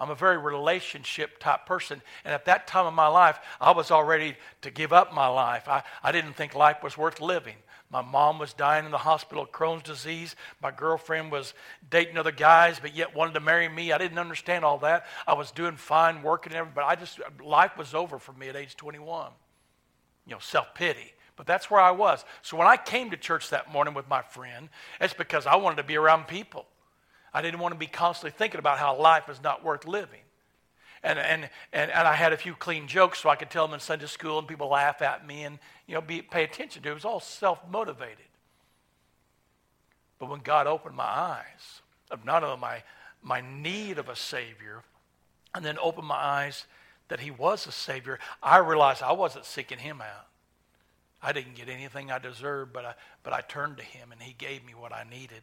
I'm 0.00 0.10
a 0.10 0.16
very 0.16 0.36
relationship 0.36 1.38
type 1.38 1.64
person. 1.64 2.02
And 2.24 2.34
at 2.34 2.46
that 2.46 2.66
time 2.66 2.86
of 2.86 2.94
my 2.94 3.06
life, 3.06 3.38
I 3.60 3.70
was 3.70 3.92
all 3.92 4.02
ready 4.02 4.36
to 4.62 4.70
give 4.72 4.92
up 4.92 5.14
my 5.14 5.28
life. 5.28 5.68
I, 5.68 5.84
I 6.02 6.10
didn't 6.10 6.32
think 6.32 6.56
life 6.56 6.82
was 6.82 6.98
worth 6.98 7.20
living. 7.20 7.54
My 7.88 8.02
mom 8.02 8.40
was 8.40 8.52
dying 8.52 8.84
in 8.84 8.90
the 8.90 8.98
hospital 8.98 9.44
of 9.44 9.52
Crohn's 9.52 9.84
disease. 9.84 10.34
My 10.60 10.72
girlfriend 10.72 11.30
was 11.30 11.54
dating 11.88 12.18
other 12.18 12.32
guys, 12.32 12.80
but 12.80 12.96
yet 12.96 13.14
wanted 13.14 13.34
to 13.34 13.40
marry 13.40 13.68
me. 13.68 13.92
I 13.92 13.98
didn't 13.98 14.18
understand 14.18 14.64
all 14.64 14.78
that. 14.78 15.06
I 15.26 15.34
was 15.34 15.52
doing 15.52 15.76
fine, 15.76 16.22
working 16.22 16.52
and 16.52 16.58
everything, 16.58 16.74
but 16.74 16.84
I 16.84 16.96
just, 16.96 17.20
life 17.44 17.76
was 17.76 17.94
over 17.94 18.18
for 18.18 18.32
me 18.32 18.48
at 18.48 18.56
age 18.56 18.76
21. 18.76 19.30
You 20.26 20.32
know, 20.32 20.40
self 20.40 20.74
pity. 20.74 21.12
But 21.36 21.46
that's 21.46 21.70
where 21.70 21.80
I 21.80 21.90
was. 21.90 22.24
So 22.42 22.56
when 22.56 22.66
I 22.66 22.76
came 22.76 23.10
to 23.10 23.16
church 23.16 23.50
that 23.50 23.72
morning 23.72 23.94
with 23.94 24.08
my 24.08 24.22
friend, 24.22 24.68
it's 25.00 25.14
because 25.14 25.46
I 25.46 25.56
wanted 25.56 25.76
to 25.76 25.82
be 25.82 25.96
around 25.96 26.28
people. 26.28 26.66
I 27.32 27.40
didn't 27.40 27.60
want 27.60 27.72
to 27.72 27.78
be 27.78 27.86
constantly 27.86 28.36
thinking 28.36 28.58
about 28.58 28.78
how 28.78 28.98
life 28.98 29.28
is 29.28 29.42
not 29.42 29.64
worth 29.64 29.86
living. 29.86 30.20
And, 31.02 31.18
and, 31.18 31.48
and, 31.72 31.90
and 31.90 32.06
I 32.06 32.14
had 32.14 32.32
a 32.32 32.36
few 32.36 32.54
clean 32.54 32.86
jokes 32.86 33.20
so 33.20 33.28
I 33.28 33.36
could 33.36 33.50
tell 33.50 33.66
them 33.66 33.74
in 33.74 33.80
Sunday 33.80 34.06
school 34.06 34.38
and 34.38 34.46
people 34.46 34.68
laugh 34.68 35.02
at 35.02 35.26
me 35.26 35.42
and 35.44 35.58
you 35.86 35.94
know, 35.94 36.00
be, 36.00 36.22
pay 36.22 36.44
attention 36.44 36.82
to 36.82 36.88
it. 36.88 36.92
It 36.92 36.94
was 36.94 37.04
all 37.04 37.20
self 37.20 37.60
motivated. 37.68 38.18
But 40.18 40.30
when 40.30 40.40
God 40.40 40.66
opened 40.68 40.94
my 40.94 41.04
eyes 41.04 41.82
of 42.10 42.24
not 42.24 42.44
only 42.44 42.60
my, 42.60 42.82
my 43.22 43.40
need 43.40 43.98
of 43.98 44.08
a 44.08 44.14
Savior, 44.14 44.82
and 45.54 45.64
then 45.64 45.78
opened 45.82 46.06
my 46.06 46.14
eyes 46.14 46.66
that 47.08 47.20
he 47.20 47.30
was 47.30 47.66
a 47.66 47.72
Savior, 47.72 48.18
I 48.42 48.58
realized 48.58 49.02
I 49.02 49.12
wasn't 49.12 49.44
seeking 49.44 49.78
him 49.78 50.00
out. 50.00 50.26
I 51.22 51.32
didn't 51.32 51.54
get 51.54 51.68
anything 51.68 52.10
I 52.10 52.18
deserved, 52.18 52.72
but 52.72 52.84
I, 52.84 52.94
but 53.22 53.32
I 53.32 53.42
turned 53.42 53.76
to 53.76 53.84
him 53.84 54.10
and 54.10 54.20
he 54.20 54.32
gave 54.32 54.64
me 54.64 54.74
what 54.74 54.92
I 54.92 55.04
needed. 55.08 55.42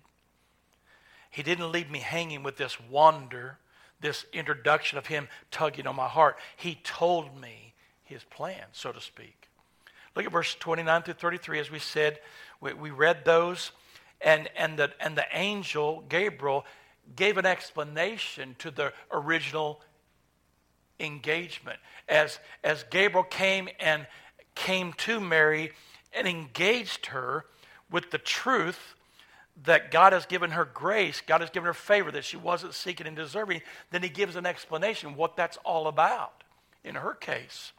He 1.30 1.44
didn't 1.44 1.72
leave 1.72 1.90
me 1.90 2.00
hanging 2.00 2.44
with 2.44 2.58
this 2.58 2.78
wonder, 2.90 3.58
this 4.02 4.26
introduction 4.34 4.98
of 4.98 5.08
him 5.08 5.28
tugging 5.52 5.88
on 5.88 5.96
my 5.96 6.08
heart. 6.08 6.38
He 6.58 6.76
told 6.84 7.40
me 7.40 7.74
his 8.04 8.24
plan, 8.24 8.64
so 8.72 8.92
to 8.92 9.00
speak. 9.00 9.48
Look 10.16 10.26
at 10.26 10.32
verse 10.32 10.56
29 10.56 11.04
through 11.04 11.14
33. 11.14 11.60
As 11.60 11.72
we 11.72 11.80
said, 11.80 12.20
we, 12.60 12.74
we 12.74 12.90
read 12.90 13.24
those, 13.24 13.72
and, 14.20 14.50
and, 14.58 14.78
the, 14.78 14.92
and 15.00 15.16
the 15.16 15.26
angel, 15.32 16.04
Gabriel, 16.10 16.66
gave 17.16 17.38
an 17.38 17.46
explanation 17.46 18.56
to 18.60 18.72
the 18.72 18.92
original 19.12 19.82
engagement. 21.00 21.80
As, 22.08 22.40
as 22.64 22.84
Gabriel 22.90 23.24
came 23.24 23.70
and 23.80 24.08
came 24.60 24.92
to 24.92 25.22
Mary 25.22 25.72
and 26.14 26.28
engaged 26.28 27.08
her 27.08 27.46
with 27.90 28.12
the 28.12 28.18
truth 28.18 28.94
that 29.64 29.90
God 29.90 30.14
has 30.14 30.26
given 30.26 30.52
her 30.52 30.66
grace, 30.66 31.22
God 31.26 31.42
has 31.42 31.50
given 31.50 31.68
her 31.68 31.74
favor 31.74 32.12
that 32.12 32.26
she 32.26 32.38
wasn't 32.38 32.74
seeking 32.74 33.08
and 33.08 33.16
deserving, 33.16 33.62
then 33.92 34.04
he 34.04 34.10
gives 34.10 34.36
an 34.36 34.46
explanation 34.46 35.16
what 35.16 35.36
that's 35.36 35.58
all 35.64 35.88
about 35.88 36.44
in 36.84 36.96
her 36.96 37.14
case. 37.14 37.72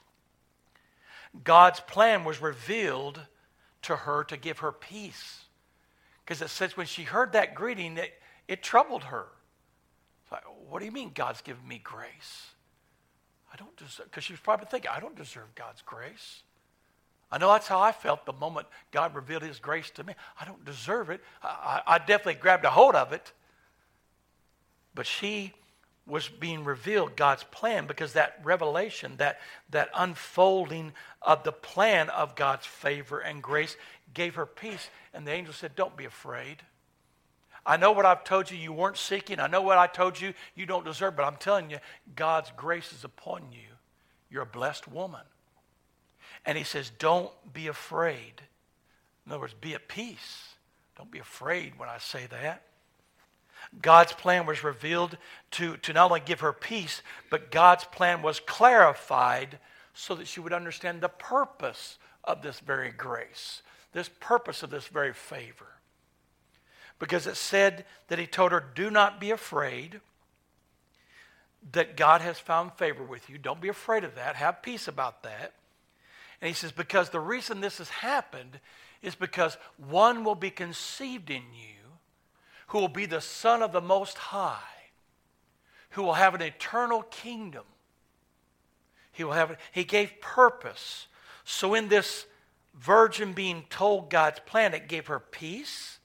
God's 1.45 1.81
plan 1.81 2.25
was 2.25 2.40
revealed 2.40 3.21
to 3.83 3.97
her 3.97 4.25
to 4.25 4.37
give 4.37 4.59
her 4.61 4.73
peace. 4.73 5.45
Because 6.25 6.43
it 6.43 6.49
says 6.49 6.77
when 6.77 6.87
she 6.87 7.03
heard 7.03 7.33
that 7.33 7.55
greeting, 7.55 7.99
it, 7.99 8.12
it 8.49 8.62
troubled 8.62 9.05
her. 9.05 9.27
Like, 10.33 10.45
what 10.69 10.79
do 10.79 10.87
you 10.87 10.93
mean 10.93 11.12
God's 11.14 11.40
given 11.43 11.66
me 11.66 11.81
grace? 11.83 12.51
I 13.53 13.57
don't 13.57 13.77
deserve, 13.77 14.07
because 14.07 14.25
she 14.25 14.33
was 14.33 14.40
probably 14.40 14.66
thinking, 14.71 14.90
I 14.95 15.01
don't 15.01 15.16
deserve 15.16 15.55
God's 15.55 15.83
grace. 15.83 16.43
I 17.33 17.38
know 17.38 17.49
that's 17.49 17.69
how 17.69 17.81
I 17.81 17.93
felt 17.93 18.27
the 18.27 18.33
moment 18.33 18.66
God 18.90 19.14
revealed 19.14 19.43
His 19.43 19.59
grace 19.59 19.90
to 19.90 20.05
me. 20.05 20.14
I 20.40 20.45
don't 20.45 20.64
deserve 20.64 21.11
it. 21.11 21.21
I, 21.43 21.83
I, 21.87 21.99
definitely 21.99 22.35
grabbed 22.35 22.64
a 22.64 22.71
hold 22.71 22.97
of 22.97 23.12
it. 23.12 23.33
But 24.95 25.07
she 25.07 25.53
was 26.07 26.29
being 26.29 26.64
revealed 26.64 27.14
God's 27.14 27.45
plan 27.45 27.87
because 27.87 28.14
that 28.14 28.40
revelation, 28.43 29.14
that, 29.19 29.38
that 29.71 29.90
unfolding 29.95 30.93
of 31.23 31.45
the 31.45 31.53
plan 31.53 32.11
of 32.11 32.35
God's 32.35 32.66
favor 32.66 33.21
and 33.21 33.40
grace 33.40 33.77
gave 34.12 34.35
her 34.35 34.47
peace. 34.47 34.90
And 35.14 35.25
the 35.25 35.33
angel 35.33 35.55
said, 35.55 35.77
Don't 35.77 35.97
be 35.97 36.07
afraid. 36.07 36.57
I 37.64 37.77
know 37.77 37.93
what 37.93 38.07
I've 38.07 38.25
told 38.25 38.51
you 38.51 38.57
you 38.57 38.73
weren't 38.73 38.97
seeking. 38.97 39.38
I 39.38 39.47
know 39.47 39.62
what 39.62 39.79
I 39.79 39.87
told 39.87 40.21
you 40.21 40.35
you 40.57 40.66
don't 40.66 40.85
deserve, 40.85 41.14
but 41.14 41.25
I'm 41.25 41.37
telling 41.37 41.71
you, 41.71 41.79
God's 42.16 42.51
grace 42.57 42.93
is 42.93 43.05
upon 43.05 43.53
you. 43.53 43.69
You're 44.31 44.43
a 44.43 44.47
blessed 44.47 44.88
woman. 44.88 45.21
And 46.46 46.57
he 46.57 46.64
says, 46.64 46.90
Don't 46.98 47.31
be 47.53 47.66
afraid. 47.66 48.42
In 49.26 49.33
other 49.33 49.40
words, 49.40 49.55
be 49.61 49.74
at 49.74 49.88
peace. 49.88 50.55
Don't 50.96 51.11
be 51.11 51.18
afraid 51.18 51.79
when 51.79 51.88
I 51.88 51.98
say 51.98 52.26
that. 52.31 52.62
God's 53.81 54.12
plan 54.12 54.46
was 54.46 54.64
revealed 54.64 55.16
to, 55.53 55.76
to 55.79 55.92
not 55.92 56.11
only 56.11 56.20
give 56.20 56.40
her 56.40 56.53
peace, 56.53 57.03
but 57.29 57.50
God's 57.50 57.85
plan 57.85 58.22
was 58.22 58.40
clarified 58.40 59.59
so 59.94 60.14
that 60.14 60.26
she 60.26 60.40
would 60.40 60.53
understand 60.53 61.00
the 61.00 61.09
purpose 61.09 61.98
of 62.24 62.42
this 62.42 62.61
very 62.61 62.90
grace, 62.90 63.62
this 63.92 64.09
purpose 64.20 64.62
of 64.62 64.70
this 64.70 64.87
very 64.87 65.12
favor. 65.12 65.66
Because 66.98 67.26
it 67.26 67.37
said 67.37 67.85
that 68.09 68.18
he 68.18 68.26
told 68.26 68.53
her, 68.53 68.64
Do 68.74 68.90
not 68.90 69.20
be 69.20 69.31
afraid, 69.31 70.00
that 71.72 71.96
God 71.96 72.20
has 72.20 72.38
found 72.38 72.72
favor 72.74 73.03
with 73.03 73.29
you. 73.29 73.38
Don't 73.38 73.61
be 73.61 73.68
afraid 73.68 74.05
of 74.05 74.14
that. 74.16 74.37
Have 74.37 74.62
peace 74.62 74.88
about 74.88 75.22
that. 75.22 75.53
And 76.40 76.48
he 76.48 76.55
says, 76.55 76.72
Because 76.72 77.11
the 77.11 77.20
reason 77.20 77.61
this 77.61 77.79
has 77.79 77.88
happened 77.88 78.61
is 79.03 79.14
because 79.14 79.57
one 79.76 80.24
will 80.24 80.35
be 80.35 80.50
conceived 80.50 81.31
in 81.31 81.42
you 81.53 81.81
who 82.68 82.79
will 82.79 82.88
be 82.88 83.07
the 83.07 83.20
Son 83.20 83.62
of 83.62 83.72
the 83.72 83.81
Most 83.81 84.16
High, 84.16 84.59
who 85.90 86.03
will 86.03 86.14
have 86.14 86.35
an 86.35 86.42
eternal 86.42 87.03
kingdom. 87.03 87.64
He 89.12 89.24
will 89.24 89.33
have 89.33 89.57
he 89.72 89.85
gave 89.85 90.20
purpose. 90.20 91.09
So 91.44 91.74
in 91.74 91.88
this 91.88 92.26
virgin 92.74 93.33
being 93.33 93.64
told 93.70 94.09
God's 94.09 94.40
plan, 94.46 94.72
it 94.72 94.88
gave 94.88 95.09
her 95.09 95.18
peace 95.18 95.98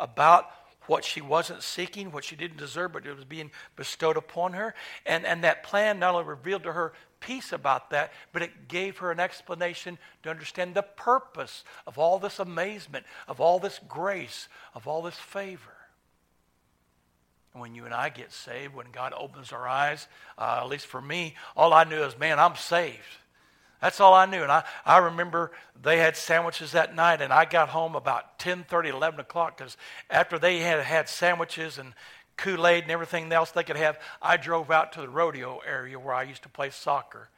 about 0.00 0.50
what 0.86 1.04
she 1.04 1.20
wasn't 1.20 1.62
seeking, 1.62 2.10
what 2.10 2.24
she 2.24 2.34
didn't 2.34 2.56
deserve, 2.56 2.92
but 2.92 3.06
it 3.06 3.14
was 3.14 3.24
being 3.24 3.50
bestowed 3.76 4.16
upon 4.16 4.54
her. 4.54 4.74
And, 5.06 5.24
and 5.24 5.44
that 5.44 5.62
plan 5.62 5.98
not 5.98 6.14
only 6.14 6.26
revealed 6.26 6.64
to 6.64 6.72
her 6.72 6.94
peace 7.20 7.52
about 7.52 7.90
that, 7.90 8.12
but 8.32 8.42
it 8.42 8.68
gave 8.68 8.98
her 8.98 9.10
an 9.10 9.20
explanation 9.20 9.98
to 10.22 10.30
understand 10.30 10.74
the 10.74 10.82
purpose 10.82 11.64
of 11.86 11.98
all 11.98 12.18
this 12.18 12.38
amazement, 12.38 13.06
of 13.26 13.40
all 13.40 13.58
this 13.58 13.80
grace, 13.88 14.48
of 14.74 14.86
all 14.86 15.02
this 15.02 15.16
favor 15.16 15.78
when 17.58 17.74
you 17.74 17.84
and 17.84 17.94
I 17.94 18.08
get 18.08 18.32
saved, 18.32 18.74
when 18.74 18.90
God 18.92 19.12
opens 19.16 19.52
our 19.52 19.66
eyes, 19.66 20.06
uh, 20.36 20.60
at 20.62 20.68
least 20.68 20.86
for 20.86 21.00
me, 21.00 21.34
all 21.56 21.72
I 21.72 21.84
knew 21.84 22.02
is, 22.02 22.18
man, 22.18 22.38
I'm 22.38 22.56
saved. 22.56 22.96
That's 23.80 24.00
all 24.00 24.12
I 24.12 24.26
knew. 24.26 24.42
And 24.42 24.50
I, 24.50 24.64
I 24.84 24.98
remember 24.98 25.52
they 25.80 25.98
had 25.98 26.16
sandwiches 26.16 26.72
that 26.72 26.96
night, 26.96 27.20
and 27.20 27.32
I 27.32 27.44
got 27.44 27.68
home 27.68 27.94
about 27.94 28.38
10 28.38 28.64
30, 28.64 28.88
11 28.88 29.20
o'clock 29.20 29.56
because 29.56 29.76
after 30.10 30.38
they 30.38 30.58
had 30.58 30.80
had 30.82 31.08
sandwiches 31.08 31.78
and 31.78 31.94
Kool 32.38 32.66
Aid 32.66 32.84
and 32.84 32.92
everything 32.92 33.30
else 33.30 33.50
they 33.50 33.64
could 33.64 33.76
have, 33.76 33.98
I 34.22 34.38
drove 34.38 34.70
out 34.70 34.92
to 34.92 35.02
the 35.02 35.08
rodeo 35.08 35.58
area 35.66 35.98
where 35.98 36.14
I 36.14 36.22
used 36.22 36.44
to 36.44 36.48
play 36.48 36.70
soccer. 36.70 37.28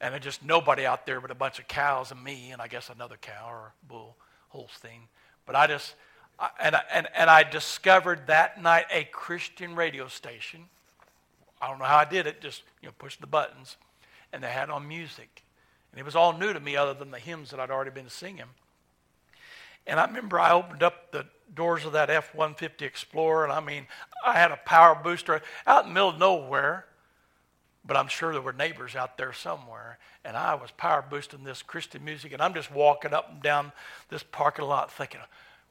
And 0.00 0.12
there's 0.12 0.24
just 0.24 0.44
nobody 0.44 0.84
out 0.84 1.06
there 1.06 1.20
but 1.20 1.30
a 1.30 1.34
bunch 1.34 1.58
of 1.58 1.68
cows 1.68 2.10
and 2.10 2.22
me, 2.22 2.50
and 2.50 2.60
I 2.60 2.66
guess 2.66 2.90
another 2.90 3.16
cow 3.20 3.48
or 3.48 3.72
bull, 3.88 4.16
Holstein. 4.48 5.02
But 5.46 5.54
I 5.54 5.68
just, 5.68 5.94
and, 6.60 6.76
and, 6.92 7.06
and 7.16 7.30
I 7.30 7.44
discovered 7.44 8.26
that 8.26 8.60
night 8.60 8.86
a 8.92 9.04
Christian 9.04 9.76
radio 9.76 10.08
station. 10.08 10.64
I 11.60 11.68
don't 11.68 11.78
know 11.78 11.84
how 11.84 11.98
I 11.98 12.04
did 12.04 12.26
it, 12.26 12.40
just 12.40 12.64
you 12.82 12.88
know, 12.88 12.94
pushed 12.98 13.20
the 13.20 13.28
buttons. 13.28 13.76
And 14.32 14.42
they 14.42 14.48
had 14.48 14.70
on 14.70 14.88
music. 14.88 15.44
And 15.92 16.00
it 16.00 16.04
was 16.04 16.16
all 16.16 16.36
new 16.36 16.52
to 16.52 16.60
me 16.60 16.74
other 16.74 16.94
than 16.94 17.12
the 17.12 17.18
hymns 17.18 17.50
that 17.50 17.60
I'd 17.60 17.70
already 17.70 17.92
been 17.92 18.08
singing. 18.08 18.46
And 19.86 19.98
I 19.98 20.06
remember 20.06 20.38
I 20.38 20.52
opened 20.52 20.82
up 20.82 21.12
the 21.12 21.26
doors 21.54 21.84
of 21.84 21.92
that 21.92 22.10
F 22.10 22.34
150 22.34 22.84
Explorer, 22.84 23.44
and 23.44 23.52
I 23.52 23.60
mean, 23.60 23.86
I 24.24 24.34
had 24.34 24.52
a 24.52 24.56
power 24.64 24.94
booster 24.94 25.42
out 25.66 25.84
in 25.84 25.90
the 25.90 25.94
middle 25.94 26.10
of 26.10 26.18
nowhere, 26.18 26.86
but 27.84 27.96
I'm 27.96 28.08
sure 28.08 28.32
there 28.32 28.40
were 28.40 28.52
neighbors 28.52 28.94
out 28.94 29.18
there 29.18 29.32
somewhere. 29.32 29.98
And 30.24 30.36
I 30.36 30.54
was 30.54 30.70
power 30.70 31.04
boosting 31.08 31.42
this 31.42 31.62
Christian 31.62 32.04
music, 32.04 32.32
and 32.32 32.40
I'm 32.40 32.54
just 32.54 32.70
walking 32.70 33.12
up 33.12 33.30
and 33.30 33.42
down 33.42 33.72
this 34.08 34.22
parking 34.22 34.66
lot 34.66 34.92
thinking, 34.92 35.20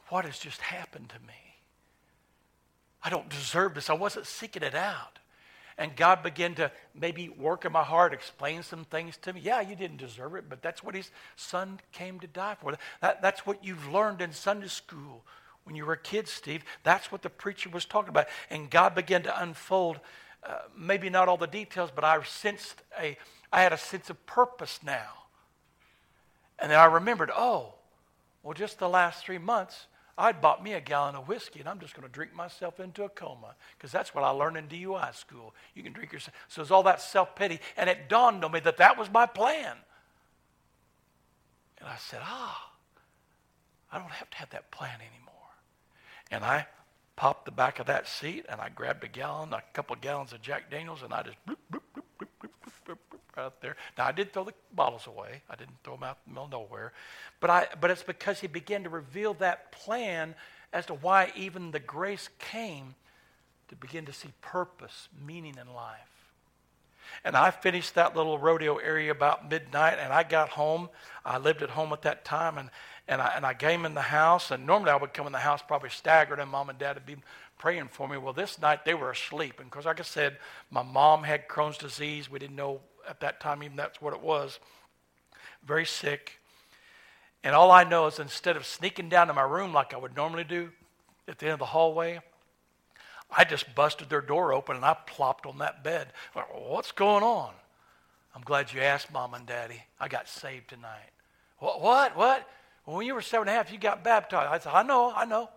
what 0.09 0.25
has 0.25 0.37
just 0.37 0.59
happened 0.59 1.09
to 1.09 1.19
me? 1.25 1.33
I 3.03 3.09
don't 3.09 3.29
deserve 3.29 3.73
this. 3.73 3.89
I 3.89 3.93
wasn't 3.93 4.27
seeking 4.27 4.61
it 4.61 4.75
out. 4.75 5.19
And 5.77 5.95
God 5.95 6.23
began 6.23 6.55
to 6.55 6.71
maybe 6.93 7.29
work 7.29 7.65
in 7.65 7.71
my 7.71 7.83
heart, 7.83 8.13
explain 8.13 8.63
some 8.63 8.85
things 8.85 9.17
to 9.17 9.33
me. 9.33 9.41
Yeah, 9.41 9.61
you 9.61 9.75
didn't 9.75 9.97
deserve 9.97 10.35
it, 10.35 10.45
but 10.49 10.61
that's 10.61 10.83
what 10.83 10.95
His 10.95 11.11
Son 11.35 11.79
came 11.91 12.19
to 12.19 12.27
die 12.27 12.55
for. 12.59 12.77
That, 13.01 13.21
that's 13.21 13.45
what 13.45 13.63
you've 13.63 13.91
learned 13.91 14.21
in 14.21 14.31
Sunday 14.33 14.67
school 14.67 15.23
when 15.63 15.75
you 15.75 15.85
were 15.85 15.93
a 15.93 15.97
kid, 15.97 16.27
Steve. 16.27 16.63
That's 16.83 17.11
what 17.11 17.21
the 17.21 17.29
preacher 17.29 17.69
was 17.69 17.85
talking 17.85 18.09
about. 18.09 18.27
And 18.49 18.69
God 18.69 18.95
began 18.95 19.23
to 19.23 19.41
unfold, 19.41 19.99
uh, 20.43 20.59
maybe 20.77 21.09
not 21.09 21.27
all 21.27 21.37
the 21.37 21.47
details, 21.47 21.91
but 21.93 22.03
I 22.03 22.21
sensed 22.23 22.81
a, 22.99 23.17
I 23.51 23.61
had 23.61 23.73
a 23.73 23.77
sense 23.77 24.09
of 24.09 24.25
purpose 24.25 24.79
now. 24.83 25.09
And 26.59 26.71
then 26.71 26.79
I 26.79 26.85
remembered, 26.85 27.31
oh, 27.35 27.73
well, 28.43 28.53
just 28.53 28.79
the 28.79 28.89
last 28.89 29.23
three 29.23 29.37
months, 29.37 29.87
I'd 30.21 30.39
bought 30.39 30.63
me 30.63 30.73
a 30.73 30.79
gallon 30.79 31.15
of 31.15 31.27
whiskey 31.27 31.61
and 31.61 31.67
I'm 31.67 31.79
just 31.79 31.95
going 31.95 32.07
to 32.07 32.13
drink 32.13 32.35
myself 32.35 32.79
into 32.79 33.03
a 33.03 33.09
coma 33.09 33.55
because 33.75 33.91
that's 33.91 34.13
what 34.13 34.23
I 34.23 34.29
learned 34.29 34.55
in 34.55 34.67
DUI 34.67 35.15
school. 35.15 35.55
You 35.73 35.81
can 35.81 35.93
drink 35.93 36.13
yourself. 36.13 36.35
So 36.47 36.61
it's 36.61 36.69
all 36.69 36.83
that 36.83 37.01
self 37.01 37.35
pity. 37.35 37.59
And 37.75 37.89
it 37.89 38.07
dawned 38.07 38.45
on 38.45 38.51
me 38.51 38.59
that 38.59 38.77
that 38.77 38.99
was 38.99 39.09
my 39.09 39.25
plan. 39.25 39.77
And 41.79 41.89
I 41.89 41.95
said, 41.97 42.19
ah, 42.21 42.71
I 43.91 43.97
don't 43.97 44.11
have 44.11 44.29
to 44.29 44.37
have 44.37 44.51
that 44.51 44.69
plan 44.69 44.99
anymore. 44.99 45.33
And 46.29 46.45
I 46.45 46.67
popped 47.15 47.45
the 47.45 47.51
back 47.51 47.79
of 47.79 47.87
that 47.87 48.07
seat 48.07 48.45
and 48.47 48.61
I 48.61 48.69
grabbed 48.69 49.03
a 49.03 49.07
gallon, 49.07 49.53
a 49.53 49.63
couple 49.73 49.95
of 49.95 50.01
gallons 50.01 50.33
of 50.33 50.41
Jack 50.43 50.69
Daniels, 50.69 51.01
and 51.01 51.11
I 51.11 51.23
just 51.23 51.37
bloop, 51.47 51.57
bloop, 51.73 51.80
out 53.41 53.61
there. 53.61 53.75
Now, 53.97 54.05
I 54.05 54.11
did 54.11 54.31
throw 54.31 54.43
the 54.43 54.53
bottles 54.73 55.07
away. 55.07 55.41
I 55.49 55.55
didn't 55.55 55.75
throw 55.83 55.95
them 55.95 56.03
out 56.03 56.17
in 56.25 56.33
the 56.33 56.41
middle 56.41 56.45
of 56.45 56.69
nowhere. 56.69 56.93
But, 57.39 57.49
I, 57.49 57.67
but 57.79 57.91
it's 57.91 58.03
because 58.03 58.39
he 58.39 58.47
began 58.47 58.83
to 58.83 58.89
reveal 58.89 59.33
that 59.35 59.71
plan 59.71 60.35
as 60.71 60.85
to 60.85 60.93
why 60.93 61.31
even 61.35 61.71
the 61.71 61.79
grace 61.79 62.29
came 62.39 62.95
to 63.67 63.75
begin 63.75 64.05
to 64.05 64.13
see 64.13 64.29
purpose, 64.41 65.09
meaning 65.25 65.55
in 65.59 65.73
life. 65.73 66.11
And 67.23 67.35
I 67.35 67.51
finished 67.51 67.95
that 67.95 68.15
little 68.15 68.37
rodeo 68.37 68.77
area 68.77 69.11
about 69.11 69.49
midnight, 69.49 69.97
and 69.99 70.13
I 70.13 70.23
got 70.23 70.49
home. 70.49 70.89
I 71.25 71.37
lived 71.37 71.61
at 71.61 71.69
home 71.69 71.91
at 71.93 72.03
that 72.03 72.23
time, 72.23 72.57
and, 72.57 72.69
and, 73.07 73.21
I, 73.21 73.33
and 73.35 73.45
I 73.45 73.53
came 73.53 73.85
in 73.85 73.93
the 73.93 74.01
house. 74.01 74.51
And 74.51 74.65
normally 74.65 74.91
I 74.91 74.95
would 74.95 75.13
come 75.13 75.25
in 75.25 75.33
the 75.33 75.39
house 75.39 75.61
probably 75.65 75.89
staggered, 75.89 76.39
and 76.39 76.49
mom 76.49 76.69
and 76.69 76.79
dad 76.79 76.95
would 76.95 77.05
be 77.05 77.17
praying 77.57 77.89
for 77.89 78.07
me. 78.07 78.17
Well, 78.17 78.33
this 78.33 78.59
night 78.59 78.85
they 78.85 78.93
were 78.93 79.11
asleep. 79.11 79.59
And 79.59 79.69
because, 79.69 79.85
like 79.85 79.99
I 79.99 80.03
said, 80.03 80.37
my 80.69 80.83
mom 80.83 81.23
had 81.23 81.47
Crohn's 81.47 81.77
disease. 81.77 82.29
We 82.29 82.39
didn't 82.39 82.55
know 82.55 82.81
at 83.11 83.19
that 83.19 83.41
time 83.41 83.61
even 83.61 83.77
that's 83.77 84.01
what 84.01 84.13
it 84.13 84.21
was. 84.21 84.59
Very 85.63 85.85
sick. 85.85 86.39
And 87.43 87.53
all 87.53 87.69
I 87.69 87.83
know 87.83 88.07
is 88.07 88.19
instead 88.19 88.55
of 88.55 88.65
sneaking 88.65 89.09
down 89.09 89.27
to 89.27 89.33
my 89.33 89.41
room 89.43 89.73
like 89.73 89.93
I 89.93 89.97
would 89.97 90.15
normally 90.15 90.45
do 90.45 90.69
at 91.27 91.37
the 91.37 91.45
end 91.45 91.53
of 91.53 91.59
the 91.59 91.65
hallway, 91.65 92.21
I 93.29 93.43
just 93.43 93.75
busted 93.75 94.09
their 94.09 94.21
door 94.21 94.53
open 94.53 94.77
and 94.77 94.85
I 94.85 94.95
plopped 95.05 95.45
on 95.45 95.57
that 95.57 95.83
bed. 95.83 96.13
What's 96.33 96.91
going 96.91 97.23
on? 97.23 97.51
I'm 98.33 98.43
glad 98.43 98.71
you 98.71 98.79
asked, 98.79 99.11
Mom 99.11 99.33
and 99.33 99.45
Daddy. 99.45 99.83
I 99.99 100.07
got 100.07 100.29
saved 100.29 100.69
tonight. 100.69 101.11
What? 101.59 101.81
What? 101.81 102.15
What? 102.15 102.47
Well, 102.85 102.97
when 102.97 103.05
you 103.05 103.13
were 103.13 103.21
seven 103.21 103.47
and 103.47 103.55
a 103.55 103.57
half, 103.57 103.71
you 103.71 103.77
got 103.77 104.03
baptized. 104.03 104.49
I 104.49 104.57
said, 104.59 104.73
I 104.73 104.83
know, 104.83 105.11
I 105.13 105.25
know. 105.25 105.49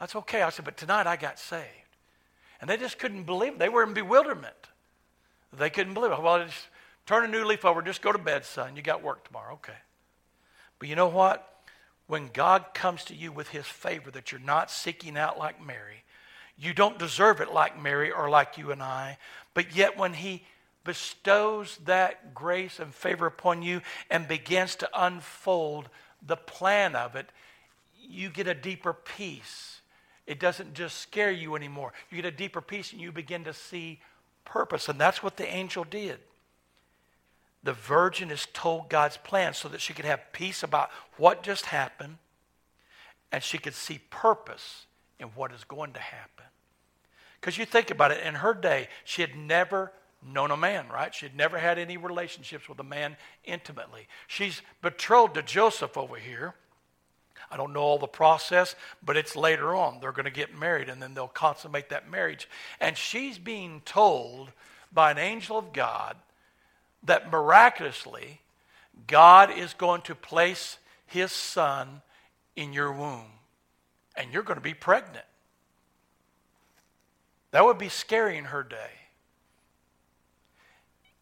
That's 0.00 0.16
okay. 0.16 0.42
I 0.42 0.48
said, 0.48 0.64
but 0.64 0.76
tonight 0.76 1.06
I 1.06 1.16
got 1.16 1.38
saved. 1.38 1.66
And 2.60 2.70
they 2.70 2.78
just 2.78 2.98
couldn't 2.98 3.24
believe 3.24 3.54
it. 3.54 3.58
They 3.58 3.68
were 3.68 3.82
in 3.82 3.92
bewilderment. 3.92 4.54
They 5.52 5.70
couldn't 5.70 5.94
believe 5.94 6.12
it. 6.12 6.22
Well, 6.22 6.44
just 6.44 6.68
turn 7.06 7.24
a 7.24 7.28
new 7.28 7.44
leaf 7.44 7.64
over. 7.64 7.82
Just 7.82 8.02
go 8.02 8.12
to 8.12 8.18
bed, 8.18 8.44
son. 8.44 8.76
You 8.76 8.82
got 8.82 9.02
work 9.02 9.26
tomorrow. 9.26 9.54
Okay. 9.54 9.72
But 10.78 10.88
you 10.88 10.96
know 10.96 11.08
what? 11.08 11.48
When 12.06 12.28
God 12.32 12.74
comes 12.74 13.04
to 13.04 13.14
you 13.14 13.32
with 13.32 13.48
his 13.48 13.66
favor 13.66 14.10
that 14.10 14.32
you're 14.32 14.40
not 14.40 14.70
seeking 14.70 15.16
out 15.16 15.38
like 15.38 15.64
Mary, 15.64 16.04
you 16.58 16.74
don't 16.74 16.98
deserve 16.98 17.40
it 17.40 17.52
like 17.52 17.80
Mary 17.80 18.10
or 18.10 18.28
like 18.28 18.58
you 18.58 18.72
and 18.72 18.82
I, 18.82 19.18
but 19.54 19.74
yet 19.74 19.96
when 19.96 20.14
he 20.14 20.44
bestows 20.84 21.78
that 21.84 22.34
grace 22.34 22.78
and 22.78 22.94
favor 22.94 23.26
upon 23.26 23.62
you 23.62 23.80
and 24.10 24.26
begins 24.26 24.74
to 24.76 24.88
unfold 24.94 25.88
the 26.26 26.36
plan 26.36 26.96
of 26.96 27.16
it, 27.16 27.30
you 28.00 28.28
get 28.28 28.46
a 28.46 28.54
deeper 28.54 28.92
peace. 28.92 29.80
It 30.26 30.40
doesn't 30.40 30.74
just 30.74 30.98
scare 30.98 31.30
you 31.30 31.56
anymore. 31.56 31.92
You 32.10 32.16
get 32.16 32.32
a 32.32 32.36
deeper 32.36 32.60
peace 32.60 32.92
and 32.92 33.00
you 33.00 33.12
begin 33.12 33.44
to 33.44 33.52
see 33.52 34.00
purpose. 34.44 34.88
And 34.88 35.00
that's 35.00 35.22
what 35.22 35.36
the 35.36 35.46
angel 35.46 35.84
did. 35.84 36.18
The 37.62 37.72
virgin 37.72 38.30
is 38.30 38.46
told 38.52 38.88
God's 38.88 39.16
plan 39.16 39.54
so 39.54 39.68
that 39.68 39.80
she 39.80 39.92
could 39.92 40.04
have 40.04 40.32
peace 40.32 40.62
about 40.62 40.90
what 41.16 41.42
just 41.42 41.66
happened 41.66 42.18
and 43.30 43.42
she 43.42 43.58
could 43.58 43.74
see 43.74 44.00
purpose 44.10 44.86
in 45.18 45.28
what 45.28 45.52
is 45.52 45.64
going 45.64 45.92
to 45.92 46.00
happen. 46.00 46.44
Because 47.40 47.58
you 47.58 47.64
think 47.64 47.90
about 47.90 48.12
it, 48.12 48.24
in 48.24 48.34
her 48.34 48.54
day, 48.54 48.88
she 49.04 49.22
had 49.22 49.34
never 49.34 49.92
known 50.24 50.50
a 50.50 50.56
man, 50.56 50.88
right? 50.88 51.14
She 51.14 51.26
had 51.26 51.34
never 51.34 51.58
had 51.58 51.78
any 51.78 51.96
relationships 51.96 52.68
with 52.68 52.78
a 52.78 52.84
man 52.84 53.16
intimately. 53.44 54.06
She's 54.26 54.62
betrothed 54.80 55.34
to 55.34 55.42
Joseph 55.42 55.96
over 55.96 56.16
here. 56.16 56.54
I 57.52 57.58
don't 57.58 57.74
know 57.74 57.80
all 57.80 57.98
the 57.98 58.06
process, 58.06 58.74
but 59.04 59.18
it's 59.18 59.36
later 59.36 59.74
on. 59.74 60.00
They're 60.00 60.10
going 60.10 60.24
to 60.24 60.30
get 60.30 60.58
married 60.58 60.88
and 60.88 61.02
then 61.02 61.12
they'll 61.12 61.28
consummate 61.28 61.90
that 61.90 62.10
marriage. 62.10 62.48
And 62.80 62.96
she's 62.96 63.38
being 63.38 63.82
told 63.84 64.52
by 64.90 65.10
an 65.10 65.18
angel 65.18 65.58
of 65.58 65.74
God 65.74 66.16
that 67.02 67.30
miraculously 67.30 68.40
God 69.06 69.50
is 69.50 69.74
going 69.74 70.00
to 70.02 70.14
place 70.14 70.78
his 71.04 71.30
son 71.30 72.00
in 72.56 72.72
your 72.72 72.90
womb 72.90 73.26
and 74.16 74.32
you're 74.32 74.42
going 74.42 74.58
to 74.58 74.62
be 74.62 74.74
pregnant. 74.74 75.26
That 77.50 77.66
would 77.66 77.78
be 77.78 77.90
scary 77.90 78.38
in 78.38 78.46
her 78.46 78.62
day. 78.62 78.90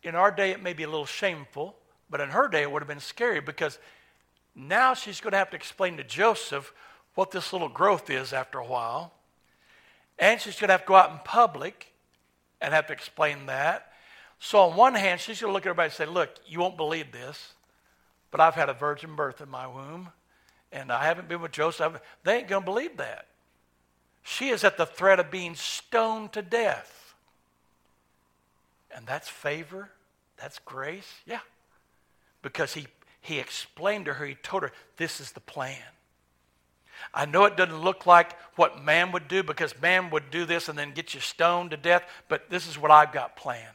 In 0.05 0.15
our 0.15 0.31
day, 0.31 0.51
it 0.51 0.63
may 0.63 0.75
be 0.75 0.85
a 0.85 0.89
little 0.89 1.07
shameful, 1.07 1.77
but 2.09 2.21
in 2.21 2.31
her 2.31 2.47
day, 2.47 2.63
it 2.63 2.71
would 2.71 2.83
have 2.83 2.89
been 2.89 3.01
scary 3.01 3.41
because 3.41 3.79
now 4.55 4.95
she's 4.95 5.21
going 5.21 5.33
to 5.33 5.39
have 5.39 5.51
to 5.51 5.57
explain 5.57 5.97
to 5.97 6.05
Joseph 6.05 6.73
what 7.15 7.31
this 7.31 7.53
little 7.53 7.69
growth 7.69 8.11
is 8.11 8.33
after 8.33 8.59
a 8.59 8.67
while. 8.67 9.13
And 10.19 10.41
she's 10.41 10.59
going 10.59 10.69
to 10.69 10.73
have 10.73 10.83
to 10.83 10.89
go 10.89 10.95
out 10.95 11.11
in 11.11 11.19
public 11.25 11.93
and 12.61 12.75
have 12.75 12.87
to 12.89 12.93
explain 12.93 13.47
that. 13.47 13.93
So, 14.39 14.59
on 14.61 14.77
one 14.77 14.95
hand, 14.95 15.21
she's 15.21 15.41
going 15.41 15.51
to 15.51 15.55
look 15.55 15.65
at 15.65 15.71
everybody 15.71 15.87
and 15.87 15.95
say, 15.95 16.07
Look, 16.07 16.31
you 16.47 16.61
won't 16.61 16.77
believe 16.77 17.13
this, 17.13 17.53
but 18.31 18.41
I've 18.41 18.55
had 18.55 18.69
a 18.69 18.75
virgin 18.75 19.15
birth 19.15 19.41
in 19.41 19.51
my 19.51 19.67
womb, 19.67 20.09
and 20.73 20.91
I 20.91 21.05
haven't 21.05 21.29
been 21.29 21.43
with 21.43 21.53
Joseph. 21.53 22.01
They 22.25 22.39
ain't 22.39 22.49
going 22.49 22.63
to 22.63 22.67
believe 22.67 22.97
that. 22.97 23.27
She 24.23 24.49
is 24.49 24.65
at 24.65 24.77
the 24.77 24.87
threat 24.87 25.21
of 25.21 25.31
being 25.31 25.55
stoned 25.55 26.33
to 26.33 26.43
death. 26.43 27.15
And 28.95 29.07
that's 29.07 29.29
favor? 29.29 29.91
That's 30.37 30.59
grace? 30.61 31.13
Yeah. 31.27 31.41
Because 32.43 32.75
he, 32.75 32.87
he 33.21 33.39
explained 33.39 34.07
to 34.07 34.15
her, 34.15 34.27
he 34.27 34.35
told 34.35 34.63
her, 34.63 34.73
this 34.97 35.21
is 35.21 35.33
the 35.33 35.41
plan. 35.41 35.77
I 37.15 37.27
know 37.27 37.45
it 37.45 37.57
doesn't 37.57 37.83
look 37.83 38.07
like 38.07 38.39
what 38.57 38.83
man 38.83 39.13
would 39.13 39.29
do 39.29 39.43
because 39.43 39.81
man 39.81 40.11
would 40.11 40.31
do 40.31 40.45
this 40.45 40.69
and 40.69 40.79
then 40.79 40.93
get 40.93 41.15
you 41.15 41.21
stoned 41.21 41.71
to 41.71 41.77
death, 41.77 42.05
but 42.29 42.51
this 42.51 42.67
is 42.67 42.79
what 42.79 42.91
I've 42.91 43.13
got 43.13 43.37
planned. 43.37 43.67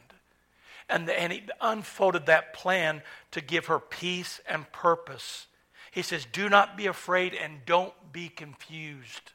And, 0.88 1.10
and 1.10 1.32
he 1.32 1.42
unfolded 1.60 2.26
that 2.26 2.54
plan 2.54 3.02
to 3.32 3.40
give 3.40 3.66
her 3.66 3.80
peace 3.80 4.40
and 4.48 4.70
purpose. 4.70 5.46
He 5.90 6.02
says, 6.02 6.26
Do 6.32 6.48
not 6.48 6.76
be 6.76 6.86
afraid 6.86 7.34
and 7.34 7.64
don't 7.66 7.94
be 8.12 8.28
confused 8.28 9.32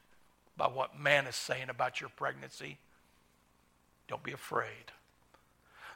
by 0.56 0.66
what 0.66 0.98
man 0.98 1.26
is 1.26 1.36
saying 1.36 1.68
about 1.68 2.00
your 2.00 2.10
pregnancy. 2.10 2.78
Don't 4.08 4.22
be 4.22 4.32
afraid. 4.32 4.92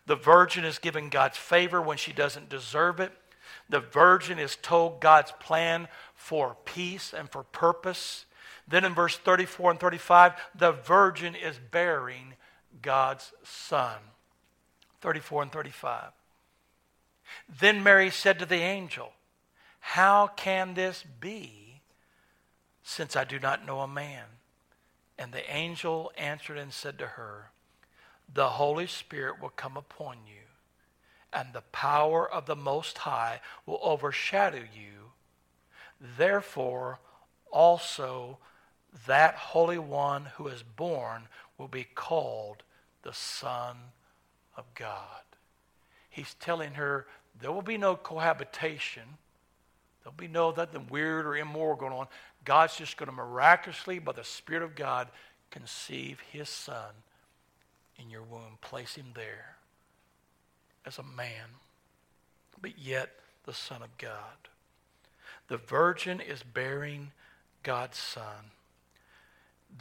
The 0.07 0.17
virgin 0.17 0.65
is 0.65 0.79
given 0.79 1.09
God's 1.09 1.39
favor 1.39 1.81
when 1.81 1.97
she 1.97 2.13
doesn't 2.13 2.49
deserve 2.49 3.01
it. 3.01 3.13
The 3.69 3.81
virgin 3.81 4.39
is 4.39 4.57
told 4.57 5.01
God's 5.01 5.33
plan 5.33 5.89
for 6.15 6.57
peace 6.65 7.13
and 7.13 7.31
for 7.31 7.43
purpose. 7.43 8.27
Then 8.69 8.85
in 8.85 8.95
verse 8.95 9.17
34 9.17 9.73
and 9.73 9.81
35, 9.81 10.35
the 10.55 10.73
virgin 10.73 11.35
is 11.35 11.59
bearing 11.59 12.35
God's 12.83 13.33
son. 13.43 13.99
34 15.01 15.43
and 15.43 15.53
35. 15.53 16.11
Then 17.61 17.83
Mary 17.83 18.11
said 18.11 18.39
to 18.39 18.47
the 18.47 18.57
angel, 18.57 19.13
How 19.81 20.29
can 20.29 20.75
this 20.75 21.05
be 21.21 21.81
since 22.83 23.17
I 23.17 23.25
do 23.25 23.39
not 23.39 23.67
know 23.67 23.81
a 23.81 23.89
man? 23.89 24.25
And 25.19 25.33
the 25.33 25.49
angel 25.51 26.13
answered 26.17 26.59
and 26.59 26.73
said 26.73 26.99
to 26.99 27.07
her, 27.07 27.51
The 28.33 28.51
Holy 28.51 28.87
Spirit 28.87 29.41
will 29.41 29.51
come 29.51 29.77
upon 29.77 30.19
you, 30.27 30.46
and 31.37 31.53
the 31.53 31.61
power 31.61 32.29
of 32.29 32.47
the 32.47 32.57
Most 32.57 32.97
High 32.97 33.41
will 33.67 33.79
overshadow 33.83 34.63
you. 34.75 35.13
Therefore, 36.01 36.99
also 37.53 38.39
that 39.07 39.35
Holy 39.35 39.79
One 39.79 40.31
who 40.37 40.49
is 40.49 40.63
born 40.63 41.29
will 41.59 41.69
be 41.69 41.85
called 41.95 42.63
the 43.03 43.13
Son 43.13 43.77
of 44.57 44.65
God. 44.75 44.97
He's 46.09 46.33
telling 46.41 46.75
her 46.75 47.07
there 47.39 47.53
will 47.53 47.61
be 47.61 47.77
no 47.77 47.97
cohabitation. 47.97 49.03
There'll 50.03 50.17
be 50.17 50.29
no 50.29 50.55
nothing 50.57 50.87
weird 50.89 51.27
or 51.27 51.37
immoral 51.37 51.77
going 51.77 51.93
on. 51.93 52.07
God's 52.47 52.77
just 52.77 52.97
going 52.97 53.11
to 53.11 53.15
miraculously, 53.15 53.99
by 53.99 54.13
the 54.13 54.25
Spirit 54.25 54.63
of 54.63 54.75
God, 54.75 55.09
conceive 55.51 56.21
his 56.33 56.49
son 56.49 56.95
in 57.99 58.09
your 58.09 58.23
womb, 58.23 58.57
place 58.63 58.95
him 58.95 59.13
there 59.15 59.56
as 60.87 60.99
a 60.99 61.03
man, 61.03 61.49
but 62.61 62.79
yet 62.79 63.11
the 63.45 63.53
Son 63.53 63.83
of 63.83 63.97
God. 63.99 64.49
The 65.49 65.57
virgin 65.57 66.21
is 66.21 66.43
bearing 66.43 67.13
God's 67.63 67.99
Son. 67.99 68.51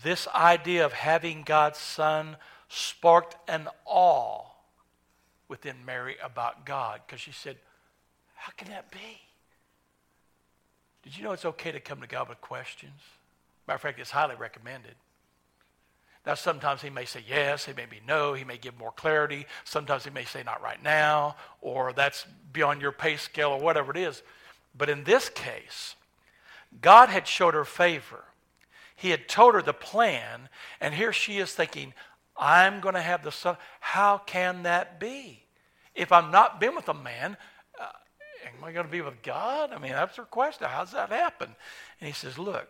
This 0.03 0.27
idea 0.33 0.85
of 0.85 0.93
having 0.93 1.43
God's 1.43 1.79
Son 1.79 2.37
sparked 2.67 3.35
an 3.47 3.67
awe 3.85 4.45
within 5.47 5.85
Mary 5.85 6.15
about 6.23 6.65
God 6.65 7.01
because 7.05 7.21
she 7.21 7.31
said, 7.31 7.57
How 8.35 8.51
can 8.57 8.69
that 8.69 8.91
be? 8.91 9.21
Did 11.03 11.15
you 11.17 11.23
know 11.23 11.33
it's 11.33 11.45
okay 11.45 11.71
to 11.71 11.79
come 11.79 12.01
to 12.01 12.07
God 12.07 12.29
with 12.29 12.41
questions? 12.41 12.99
Matter 13.67 13.75
of 13.75 13.81
fact, 13.81 13.99
it's 13.99 14.11
highly 14.11 14.35
recommended. 14.35 14.95
Now, 16.25 16.33
sometimes 16.33 16.81
he 16.81 16.89
may 16.89 17.05
say 17.05 17.23
yes, 17.27 17.65
he 17.65 17.73
may 17.73 17.85
be 17.85 18.01
no, 18.07 18.33
he 18.33 18.43
may 18.43 18.57
give 18.57 18.77
more 18.79 18.91
clarity. 18.91 19.45
Sometimes 19.63 20.03
he 20.03 20.09
may 20.09 20.25
say 20.25 20.41
not 20.43 20.61
right 20.61 20.81
now, 20.81 21.35
or 21.61 21.93
that's 21.93 22.25
beyond 22.51 22.81
your 22.81 22.91
pay 22.91 23.17
scale, 23.17 23.51
or 23.51 23.59
whatever 23.59 23.91
it 23.91 23.97
is. 23.97 24.23
But 24.75 24.89
in 24.89 25.03
this 25.03 25.29
case, 25.29 25.95
God 26.81 27.09
had 27.09 27.27
showed 27.27 27.53
her 27.53 27.65
favor. 27.65 28.23
He 28.95 29.11
had 29.11 29.27
told 29.27 29.53
her 29.53 29.61
the 29.61 29.73
plan, 29.73 30.49
and 30.81 30.93
here 30.93 31.13
she 31.13 31.37
is 31.37 31.53
thinking, 31.53 31.93
I'm 32.37 32.79
going 32.79 32.95
to 32.95 33.01
have 33.01 33.23
the 33.23 33.31
son. 33.31 33.57
How 33.79 34.17
can 34.17 34.63
that 34.63 34.99
be? 34.99 35.43
If 35.93 36.11
I've 36.11 36.31
not 36.31 36.59
been 36.59 36.75
with 36.75 36.89
a 36.89 36.93
man, 36.93 37.37
uh, 37.79 37.85
am 38.45 38.63
I 38.63 38.71
going 38.71 38.85
to 38.85 38.91
be 38.91 39.01
with 39.01 39.21
God? 39.21 39.71
I 39.71 39.79
mean, 39.79 39.91
that's 39.91 40.17
her 40.17 40.23
question. 40.23 40.67
How's 40.69 40.91
that 40.91 41.09
happen? 41.09 41.55
And 41.99 42.07
he 42.07 42.13
says, 42.13 42.37
Look, 42.37 42.67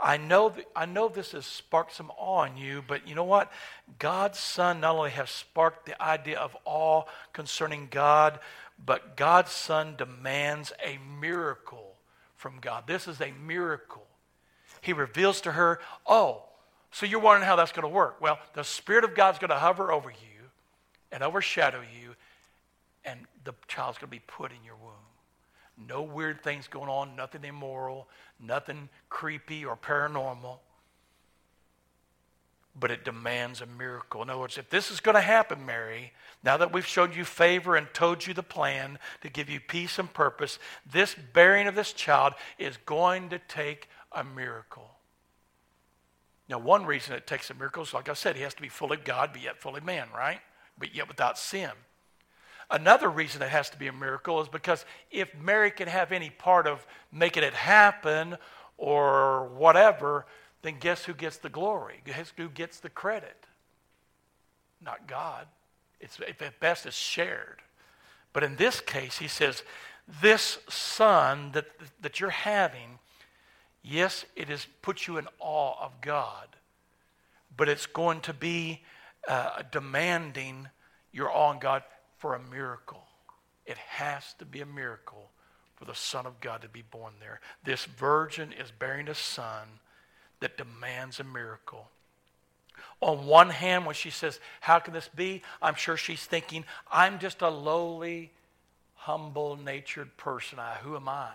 I 0.00 0.16
know, 0.16 0.50
that, 0.50 0.64
I 0.76 0.86
know 0.86 1.08
this 1.08 1.32
has 1.32 1.44
sparked 1.44 1.92
some 1.92 2.12
awe 2.16 2.44
in 2.44 2.56
you, 2.56 2.84
but 2.86 3.08
you 3.08 3.14
know 3.16 3.24
what? 3.24 3.50
God's 3.98 4.38
Son 4.38 4.80
not 4.80 4.94
only 4.94 5.10
has 5.10 5.28
sparked 5.28 5.86
the 5.86 6.00
idea 6.00 6.38
of 6.38 6.56
awe 6.64 7.02
concerning 7.32 7.88
God, 7.90 8.38
but 8.84 9.16
God's 9.16 9.50
Son 9.50 9.96
demands 9.96 10.72
a 10.84 10.98
miracle 11.20 11.94
from 12.36 12.58
God. 12.60 12.84
This 12.86 13.08
is 13.08 13.20
a 13.20 13.32
miracle. 13.44 14.06
He 14.80 14.92
reveals 14.92 15.40
to 15.40 15.52
her, 15.52 15.80
oh, 16.06 16.44
so 16.92 17.04
you're 17.04 17.20
wondering 17.20 17.46
how 17.46 17.56
that's 17.56 17.72
going 17.72 17.82
to 17.82 17.88
work. 17.88 18.20
Well, 18.20 18.38
the 18.54 18.62
Spirit 18.62 19.04
of 19.04 19.16
God's 19.16 19.40
going 19.40 19.50
to 19.50 19.56
hover 19.56 19.90
over 19.90 20.10
you 20.10 20.44
and 21.10 21.24
overshadow 21.24 21.80
you, 21.80 22.14
and 23.04 23.20
the 23.44 23.54
child's 23.66 23.98
going 23.98 24.08
to 24.08 24.16
be 24.16 24.22
put 24.26 24.52
in 24.52 24.58
your 24.64 24.76
womb. 24.76 24.92
No 25.86 26.02
weird 26.02 26.42
things 26.42 26.66
going 26.66 26.88
on, 26.88 27.14
nothing 27.14 27.44
immoral, 27.44 28.08
nothing 28.40 28.88
creepy 29.08 29.64
or 29.64 29.76
paranormal. 29.76 30.58
But 32.78 32.90
it 32.90 33.04
demands 33.04 33.60
a 33.60 33.66
miracle. 33.66 34.22
In 34.22 34.30
other 34.30 34.40
words, 34.40 34.58
if 34.58 34.70
this 34.70 34.90
is 34.90 35.00
going 35.00 35.14
to 35.14 35.20
happen, 35.20 35.66
Mary, 35.66 36.12
now 36.42 36.56
that 36.56 36.72
we've 36.72 36.86
showed 36.86 37.14
you 37.14 37.24
favor 37.24 37.76
and 37.76 37.86
told 37.92 38.26
you 38.26 38.34
the 38.34 38.42
plan 38.42 38.98
to 39.20 39.28
give 39.28 39.48
you 39.48 39.60
peace 39.60 39.98
and 39.98 40.12
purpose, 40.12 40.58
this 40.90 41.14
bearing 41.32 41.66
of 41.66 41.74
this 41.74 41.92
child 41.92 42.34
is 42.58 42.76
going 42.86 43.28
to 43.30 43.38
take 43.38 43.88
a 44.12 44.22
miracle. 44.22 44.90
Now, 46.48 46.58
one 46.58 46.86
reason 46.86 47.14
it 47.14 47.26
takes 47.26 47.50
a 47.50 47.54
miracle 47.54 47.82
is, 47.82 47.92
like 47.92 48.08
I 48.08 48.14
said, 48.14 48.36
he 48.36 48.42
has 48.42 48.54
to 48.54 48.62
be 48.62 48.68
fully 48.68 48.96
God, 48.96 49.30
but 49.32 49.42
yet 49.42 49.60
fully 49.60 49.80
man, 49.80 50.08
right? 50.14 50.40
But 50.78 50.94
yet 50.94 51.08
without 51.08 51.38
sin. 51.38 51.70
Another 52.70 53.08
reason 53.08 53.40
it 53.40 53.48
has 53.48 53.70
to 53.70 53.78
be 53.78 53.86
a 53.86 53.92
miracle 53.92 54.40
is 54.42 54.48
because 54.48 54.84
if 55.10 55.34
Mary 55.34 55.70
can 55.70 55.88
have 55.88 56.12
any 56.12 56.28
part 56.28 56.66
of 56.66 56.86
making 57.10 57.42
it 57.42 57.54
happen 57.54 58.36
or 58.76 59.48
whatever, 59.56 60.26
then 60.62 60.76
guess 60.78 61.04
who 61.04 61.14
gets 61.14 61.38
the 61.38 61.48
glory? 61.48 62.02
Guess 62.04 62.34
who 62.36 62.48
gets 62.48 62.80
the 62.80 62.90
credit? 62.90 63.46
Not 64.82 65.06
God. 65.06 65.46
It's 66.00 66.18
at 66.20 66.60
best 66.60 66.84
it's 66.84 66.96
shared. 66.96 67.62
But 68.32 68.44
in 68.44 68.56
this 68.56 68.80
case, 68.80 69.18
he 69.18 69.28
says, 69.28 69.62
this 70.20 70.58
son 70.68 71.52
that, 71.52 71.66
that 72.00 72.20
you're 72.20 72.30
having, 72.30 72.98
yes, 73.82 74.24
it 74.36 74.48
has 74.48 74.66
put 74.82 75.06
you 75.06 75.18
in 75.18 75.26
awe 75.40 75.74
of 75.82 76.00
God, 76.00 76.48
but 77.56 77.68
it's 77.68 77.86
going 77.86 78.20
to 78.20 78.32
be 78.32 78.82
uh, 79.26 79.62
demanding 79.70 80.68
your 81.12 81.30
awe 81.30 81.52
in 81.52 81.58
God 81.58 81.82
for 82.18 82.34
a 82.34 82.50
miracle. 82.50 83.04
It 83.66 83.78
has 83.78 84.34
to 84.38 84.44
be 84.44 84.60
a 84.60 84.66
miracle 84.66 85.30
for 85.76 85.84
the 85.84 85.94
Son 85.94 86.26
of 86.26 86.40
God 86.40 86.62
to 86.62 86.68
be 86.68 86.82
born 86.82 87.14
there. 87.20 87.40
This 87.64 87.84
virgin 87.84 88.52
is 88.52 88.70
bearing 88.70 89.08
a 89.08 89.14
son 89.14 89.68
that 90.40 90.56
demands 90.56 91.20
a 91.20 91.24
miracle. 91.24 91.88
On 93.00 93.26
one 93.26 93.50
hand, 93.50 93.86
when 93.86 93.94
she 93.94 94.10
says, 94.10 94.40
How 94.60 94.78
can 94.78 94.94
this 94.94 95.08
be? 95.14 95.42
I'm 95.62 95.74
sure 95.74 95.96
she's 95.96 96.24
thinking, 96.24 96.64
I'm 96.90 97.18
just 97.18 97.42
a 97.42 97.48
lowly, 97.48 98.32
humble 98.94 99.56
natured 99.56 100.16
person. 100.16 100.58
I, 100.58 100.74
who 100.82 100.96
am 100.96 101.08
I? 101.08 101.30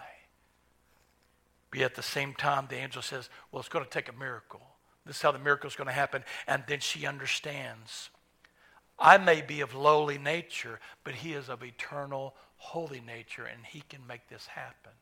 But 1.72 1.82
at 1.82 1.96
the 1.96 2.04
same 2.04 2.34
time, 2.34 2.68
the 2.70 2.76
angel 2.76 3.02
says, 3.02 3.30
Well, 3.52 3.62
it's 3.62 3.70
going 3.70 3.86
to 3.86 3.92
take 3.92 4.10
a 4.10 4.14
miracle. 4.14 4.62
This 5.06 5.18
is 5.18 5.22
how 5.22 5.32
the 5.32 5.40
miracle 5.40 5.68
is 5.68 5.76
going 5.76 5.88
to 5.88 5.94
happen. 5.94 6.24
And 6.48 6.64
then 6.68 6.80
she 6.80 7.06
understands 7.06 8.10
I 9.04 9.18
may 9.18 9.42
be 9.42 9.60
of 9.60 9.76
lowly 9.76 10.18
nature, 10.18 10.80
but 11.04 11.14
he 11.14 11.34
is 11.34 11.50
of 11.50 11.62
eternal, 11.62 12.34
holy 12.56 13.02
nature, 13.02 13.44
and 13.44 13.66
he 13.66 13.84
can 13.90 14.08
make 14.08 14.30
this 14.30 14.48
happen 14.48 14.94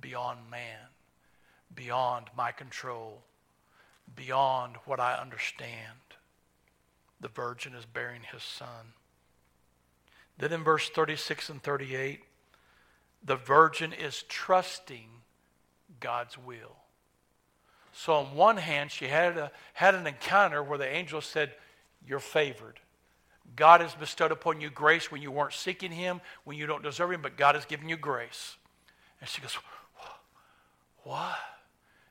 beyond 0.00 0.40
man, 0.50 0.88
beyond 1.72 2.26
my 2.36 2.50
control, 2.50 3.22
beyond 4.16 4.74
what 4.86 4.98
I 4.98 5.14
understand. 5.14 6.00
The 7.20 7.28
virgin 7.28 7.74
is 7.74 7.86
bearing 7.86 8.22
his 8.32 8.42
son. 8.42 8.94
Then 10.38 10.52
in 10.52 10.64
verse 10.64 10.88
36 10.88 11.48
and 11.48 11.62
38, 11.62 12.22
the 13.24 13.36
virgin 13.36 13.92
is 13.92 14.24
trusting 14.28 15.08
God's 16.00 16.36
will. 16.36 16.76
So 17.92 18.14
on 18.14 18.34
one 18.34 18.56
hand, 18.56 18.90
she 18.90 19.06
had, 19.06 19.38
a, 19.38 19.52
had 19.74 19.94
an 19.94 20.08
encounter 20.08 20.60
where 20.60 20.78
the 20.78 20.88
angel 20.88 21.20
said, 21.20 21.52
You're 22.04 22.18
favored. 22.18 22.80
God 23.56 23.80
has 23.80 23.94
bestowed 23.94 24.32
upon 24.32 24.60
you 24.60 24.70
grace 24.70 25.10
when 25.10 25.22
you 25.22 25.30
weren't 25.30 25.52
seeking 25.52 25.90
Him, 25.90 26.20
when 26.44 26.56
you 26.56 26.66
don't 26.66 26.82
deserve 26.82 27.12
Him, 27.12 27.22
but 27.22 27.36
God 27.36 27.54
has 27.54 27.64
given 27.64 27.88
you 27.88 27.96
grace. 27.96 28.56
And 29.20 29.28
she 29.28 29.40
goes, 29.40 29.56
What? 31.04 31.38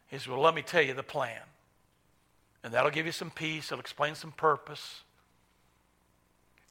He 0.08 0.17
says, 0.17 0.27
Well, 0.27 0.41
let 0.41 0.56
me 0.56 0.62
tell 0.62 0.82
you 0.82 0.93
the 0.93 1.04
plan. 1.04 1.41
And 2.63 2.73
that'll 2.73 2.91
give 2.91 3.06
you 3.06 3.12
some 3.12 3.32
peace, 3.32 3.71
it'll 3.71 3.80
explain 3.80 4.15
some 4.15 4.32
purpose. 4.32 5.01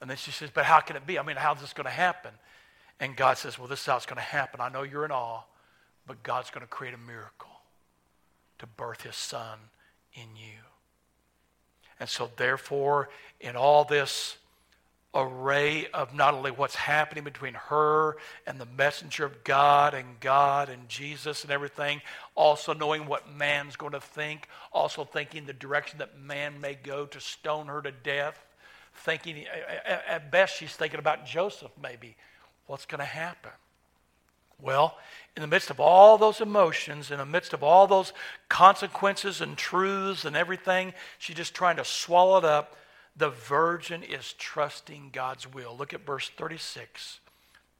And 0.00 0.08
then 0.08 0.16
she 0.16 0.30
says, 0.30 0.50
But 0.52 0.64
how 0.64 0.80
can 0.80 0.96
it 0.96 1.06
be? 1.06 1.18
I 1.18 1.22
mean, 1.22 1.36
how's 1.36 1.60
this 1.60 1.72
going 1.72 1.86
to 1.86 1.90
happen? 1.90 2.32
And 3.00 3.16
God 3.16 3.38
says, 3.38 3.58
Well, 3.58 3.68
this 3.68 3.80
is 3.80 3.86
how 3.86 3.96
it's 3.96 4.06
going 4.06 4.16
to 4.16 4.22
happen. 4.22 4.60
I 4.60 4.68
know 4.68 4.82
you're 4.82 5.04
in 5.04 5.10
awe, 5.10 5.42
but 6.06 6.22
God's 6.22 6.50
going 6.50 6.62
to 6.62 6.70
create 6.70 6.94
a 6.94 6.98
miracle 6.98 7.50
to 8.58 8.66
birth 8.66 9.02
His 9.02 9.16
Son 9.16 9.58
in 10.14 10.36
you. 10.36 10.60
And 11.98 12.08
so, 12.08 12.30
therefore, 12.36 13.10
in 13.40 13.56
all 13.56 13.84
this, 13.84 14.36
array 15.14 15.86
of 15.92 16.14
not 16.14 16.34
only 16.34 16.50
what's 16.50 16.76
happening 16.76 17.24
between 17.24 17.54
her 17.54 18.16
and 18.46 18.60
the 18.60 18.66
messenger 18.66 19.24
of 19.24 19.42
God 19.42 19.92
and 19.92 20.20
God 20.20 20.68
and 20.68 20.88
Jesus 20.88 21.42
and 21.42 21.52
everything, 21.52 22.00
also 22.34 22.72
knowing 22.72 23.06
what 23.06 23.32
man's 23.34 23.76
going 23.76 23.92
to 23.92 24.00
think, 24.00 24.48
also 24.72 25.04
thinking 25.04 25.46
the 25.46 25.52
direction 25.52 25.98
that 25.98 26.18
man 26.18 26.60
may 26.60 26.74
go 26.74 27.06
to 27.06 27.20
stone 27.20 27.66
her 27.66 27.82
to 27.82 27.90
death, 27.90 28.46
thinking, 28.94 29.46
at 29.86 30.30
best, 30.30 30.56
she's 30.56 30.76
thinking 30.76 31.00
about 31.00 31.26
Joseph 31.26 31.72
maybe. 31.82 32.16
What's 32.66 32.86
going 32.86 33.00
to 33.00 33.04
happen? 33.04 33.50
Well, 34.62 34.96
in 35.36 35.40
the 35.40 35.48
midst 35.48 35.70
of 35.70 35.80
all 35.80 36.18
those 36.18 36.40
emotions, 36.40 37.10
in 37.10 37.18
the 37.18 37.26
midst 37.26 37.52
of 37.52 37.62
all 37.64 37.86
those 37.86 38.12
consequences 38.48 39.40
and 39.40 39.56
truths 39.56 40.24
and 40.24 40.36
everything, 40.36 40.92
she's 41.18 41.36
just 41.36 41.54
trying 41.54 41.76
to 41.76 41.84
swallow 41.84 42.38
it 42.38 42.44
up 42.44 42.76
the 43.20 43.28
virgin 43.28 44.02
is 44.02 44.32
trusting 44.32 45.10
God's 45.12 45.46
will. 45.46 45.76
Look 45.76 45.92
at 45.92 46.06
verse 46.06 46.30
36 46.38 47.20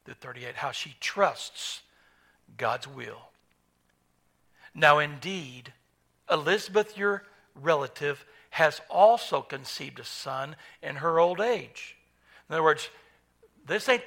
to 0.04 0.12
38, 0.12 0.56
how 0.56 0.70
she 0.70 0.96
trusts 1.00 1.80
God's 2.58 2.86
will. 2.86 3.30
Now, 4.74 4.98
indeed, 4.98 5.72
Elizabeth, 6.30 6.98
your 6.98 7.24
relative, 7.54 8.26
has 8.50 8.82
also 8.90 9.40
conceived 9.40 9.98
a 9.98 10.04
son 10.04 10.56
in 10.82 10.96
her 10.96 11.18
old 11.18 11.40
age. 11.40 11.96
In 12.48 12.54
other 12.54 12.62
words, 12.62 12.90
this 13.66 13.88
ain't 13.88 14.04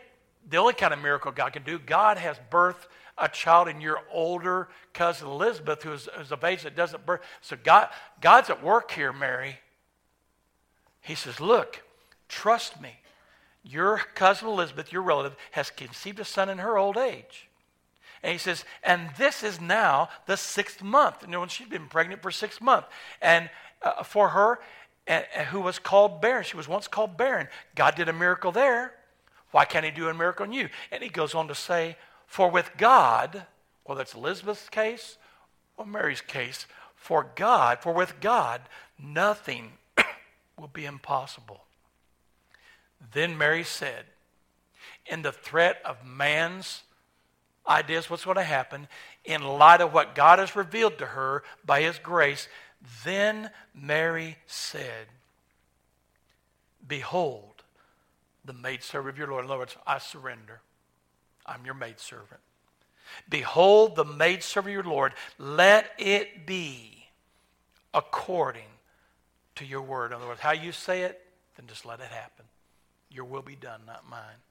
the 0.47 0.57
only 0.57 0.73
kind 0.75 0.93
of 0.93 1.01
miracle 1.01 1.31
God 1.31 1.53
can 1.53 1.63
do. 1.63 1.79
God 1.79 2.19
has 2.19 2.37
birthed 2.51 2.85
a 3.17 3.27
child 3.27 3.67
in 3.67 3.81
your 3.81 4.01
older 4.11 4.69
cousin 4.93 5.27
Elizabeth, 5.27 5.81
who 5.81 5.93
is, 5.93 6.07
who's 6.15 6.31
of 6.31 6.43
age 6.43 6.61
that 6.61 6.75
doesn't 6.75 7.07
birth. 7.07 7.21
So 7.41 7.57
God, 7.63 7.89
God's 8.21 8.51
at 8.51 8.63
work 8.63 8.91
here, 8.91 9.11
Mary. 9.11 9.57
He 11.03 11.15
says, 11.15 11.39
Look, 11.39 11.83
trust 12.27 12.81
me. 12.81 12.97
Your 13.63 13.99
cousin 14.15 14.49
Elizabeth, 14.49 14.91
your 14.91 15.03
relative, 15.03 15.37
has 15.51 15.69
conceived 15.69 16.19
a 16.19 16.25
son 16.25 16.49
in 16.49 16.57
her 16.57 16.77
old 16.77 16.97
age. 16.97 17.47
And 18.21 18.31
he 18.31 18.37
says, 18.37 18.63
and 18.83 19.09
this 19.17 19.43
is 19.43 19.59
now 19.59 20.09
the 20.25 20.37
sixth 20.37 20.81
month. 20.81 21.17
You 21.21 21.27
know, 21.29 21.47
she'd 21.47 21.69
been 21.69 21.87
pregnant 21.87 22.21
for 22.21 22.31
six 22.31 22.61
months. 22.61 22.87
And 23.21 23.49
uh, 23.81 24.03
for 24.03 24.29
her, 24.29 24.59
uh, 25.07 25.21
who 25.51 25.59
was 25.59 25.77
called 25.77 26.21
barren, 26.21 26.45
she 26.45 26.55
was 26.55 26.67
once 26.67 26.87
called 26.87 27.17
barren. 27.17 27.47
God 27.75 27.95
did 27.95 28.07
a 28.07 28.13
miracle 28.13 28.53
there. 28.53 28.93
Why 29.51 29.65
can't 29.65 29.85
he 29.85 29.91
do 29.91 30.07
a 30.07 30.13
miracle 30.13 30.45
in 30.45 30.53
you? 30.53 30.69
And 30.91 31.03
he 31.03 31.09
goes 31.09 31.35
on 31.35 31.49
to 31.49 31.55
say, 31.55 31.97
for 32.25 32.49
with 32.49 32.71
God, 32.77 33.45
whether 33.83 34.01
it's 34.01 34.15
Elizabeth's 34.15 34.69
case 34.69 35.17
or 35.77 35.85
Mary's 35.85 36.21
case, 36.21 36.65
for 36.95 37.27
God, 37.35 37.79
for 37.81 37.93
with 37.93 38.21
God, 38.21 38.61
nothing 38.97 39.73
will 40.57 40.67
be 40.67 40.85
impossible. 40.85 41.63
Then 43.13 43.37
Mary 43.37 43.63
said, 43.63 44.05
in 45.05 45.21
the 45.21 45.31
threat 45.31 45.81
of 45.83 46.05
man's 46.05 46.83
ideas, 47.67 48.09
what's 48.09 48.25
going 48.25 48.37
to 48.37 48.43
happen, 48.43 48.87
in 49.25 49.43
light 49.43 49.81
of 49.81 49.93
what 49.93 50.15
God 50.15 50.39
has 50.39 50.55
revealed 50.55 50.97
to 50.99 51.07
her 51.07 51.43
by 51.65 51.81
his 51.81 51.99
grace, 51.99 52.47
then 53.03 53.49
Mary 53.73 54.37
said, 54.45 55.07
Behold, 56.85 57.63
the 58.45 58.53
maidservant 58.53 59.13
of 59.13 59.17
your 59.17 59.27
Lord. 59.27 59.45
In 59.45 59.51
other 59.51 59.59
words, 59.59 59.77
I 59.87 59.99
surrender. 59.99 60.59
I'm 61.45 61.65
your 61.65 61.75
maidservant. 61.75 62.41
Behold, 63.29 63.95
the 63.95 64.05
maidservant 64.05 64.69
of 64.69 64.85
your 64.85 64.93
Lord. 64.93 65.13
Let 65.37 65.91
it 65.97 66.45
be 66.45 67.05
according 67.93 68.72
to 69.55 69.65
your 69.65 69.81
word. 69.81 70.11
In 70.11 70.17
other 70.17 70.27
words, 70.27 70.41
how 70.41 70.51
you 70.51 70.71
say 70.71 71.03
it, 71.03 71.21
then 71.55 71.67
just 71.67 71.85
let 71.85 71.99
it 71.99 72.07
happen. 72.07 72.45
Your 73.09 73.25
will 73.25 73.41
be 73.41 73.55
done, 73.55 73.81
not 73.85 74.09
mine. 74.09 74.41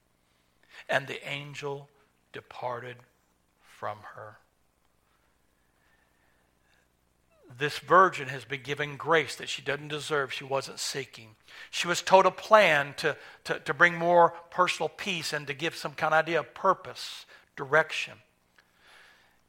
And 0.89 1.07
the 1.07 1.27
angel 1.29 1.89
departed 2.33 2.97
from 3.79 3.99
her. 4.15 4.39
this 7.59 7.79
virgin 7.79 8.29
has 8.29 8.45
been 8.45 8.63
given 8.63 8.97
grace 8.97 9.37
that 9.37 9.49
she 9.49 9.63
doesn't 9.63 9.89
deserve, 9.89 10.33
she 10.33 10.45
wasn't 10.45 10.79
seeking. 10.79 11.37
She 11.71 11.89
was 11.89 12.03
told 12.03 12.27
a 12.27 12.31
plan 12.31 12.95
to, 12.99 13.17
to, 13.45 13.59
to 13.61 13.75
bring 13.75 13.95
more 13.95 14.31
personal 14.51 14.89
peace 14.89 15.33
and 15.33 15.47
to 15.47 15.55
give 15.55 15.77
some 15.77 15.93
kind 15.93 16.15
of 16.15 16.19
idea 16.19 16.41
of 16.41 16.55
purpose, 16.55 17.27
direction. 17.57 18.15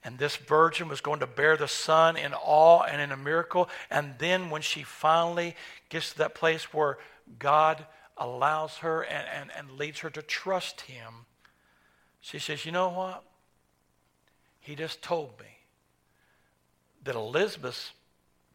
And 0.04 0.18
this 0.18 0.36
virgin 0.36 0.90
was 0.90 1.02
going 1.02 1.22
to 1.22 1.28
bear 1.28 1.56
the 1.56 1.68
Son 1.68 2.18
in 2.18 2.34
awe 2.34 2.82
and 2.82 3.02
in 3.02 3.12
a 3.12 3.18
miracle. 3.18 3.70
And 3.90 4.16
then 4.18 4.50
when 4.50 4.62
she 4.62 4.84
finally 4.84 5.56
gets 5.90 6.12
to 6.12 6.18
that 6.20 6.36
place 6.36 6.74
where 6.74 6.98
God 7.40 7.86
allows 8.18 8.78
her 8.78 9.02
and, 9.02 9.28
and, 9.34 9.50
and 9.58 9.78
leads 9.78 10.00
her 10.00 10.10
to 10.10 10.22
trust 10.22 10.82
Him, 10.82 11.26
she 12.20 12.38
says, 12.38 12.66
You 12.66 12.74
know 12.74 12.90
what? 12.90 13.24
He 14.60 14.76
just 14.76 15.02
told 15.02 15.40
me 15.40 15.46
that 17.04 17.16
Elizabeth's 17.16 17.92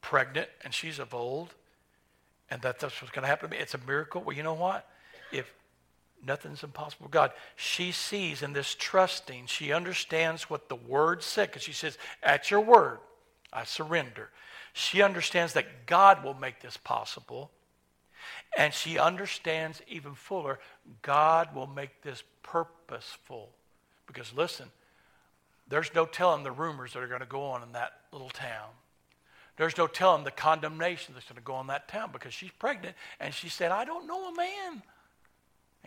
pregnant 0.01 0.49
and 0.65 0.73
she's 0.73 0.99
of 0.99 1.13
old 1.15 1.55
and 2.51 2.63
that 2.63 2.79
that's 2.79 3.01
what's 3.03 3.13
going 3.13 3.23
to 3.23 3.29
happen 3.29 3.51
to 3.51 3.57
me. 3.57 3.61
It's 3.61 3.75
a 3.75 3.81
miracle. 3.87 4.23
Well, 4.23 4.37
you 4.37 4.43
know 4.43 4.55
what? 4.55 4.89
If 5.33 5.53
nothing's 6.25 6.63
impossible 6.63 7.09
God, 7.09 7.33
she 7.57 7.93
sees 7.93 8.43
in 8.43 8.53
this 8.53 8.75
trusting, 8.79 9.47
she 9.47 9.73
understands 9.73 10.51
what 10.51 10.69
the 10.69 10.77
word 10.77 11.23
said 11.23 11.49
because 11.49 11.63
she 11.63 11.73
says, 11.73 11.99
At 12.23 12.51
your 12.51 12.61
word, 12.61 12.99
I 13.53 13.65
surrender. 13.65 14.31
She 14.73 15.03
understands 15.03 15.55
that 15.55 15.87
God 15.87 16.23
will 16.23 16.35
make 16.35 16.61
this 16.61 16.77
possible. 16.77 17.51
And 18.57 18.73
she 18.73 18.99
understands 18.99 19.83
even 19.89 20.15
fuller, 20.15 20.59
God 21.03 21.55
will 21.55 21.67
make 21.67 22.03
this 22.03 22.23
purposeful. 22.43 23.51
Because 24.07 24.33
listen, 24.35 24.69
there's 25.69 25.95
no 25.95 26.07
telling 26.07 26.45
the 26.45 26.53
rumors 26.53 26.93
that 26.93 27.03
are 27.03 27.09
going 27.09 27.21
to 27.21 27.27
go 27.27 27.43
on 27.43 27.63
in 27.63 27.73
that 27.73 27.93
little 28.13 28.31
town. 28.31 28.71
There's 29.57 29.77
no 29.77 29.87
telling 29.87 30.25
the 30.25 30.31
condemnation 30.31 31.15
that's 31.15 31.27
going 31.27 31.37
to 31.37 31.43
go 31.43 31.55
on 31.55 31.63
in 31.63 31.67
that 31.69 31.89
town 31.89 32.11
because 32.13 32.33
she's 32.33 32.51
pregnant 32.59 32.97
and 33.19 33.35
she 33.35 33.49
said, 33.49 33.73
I 33.73 33.85
don't 33.85 34.07
know 34.07 34.29
a 34.29 34.35
man. 34.35 34.83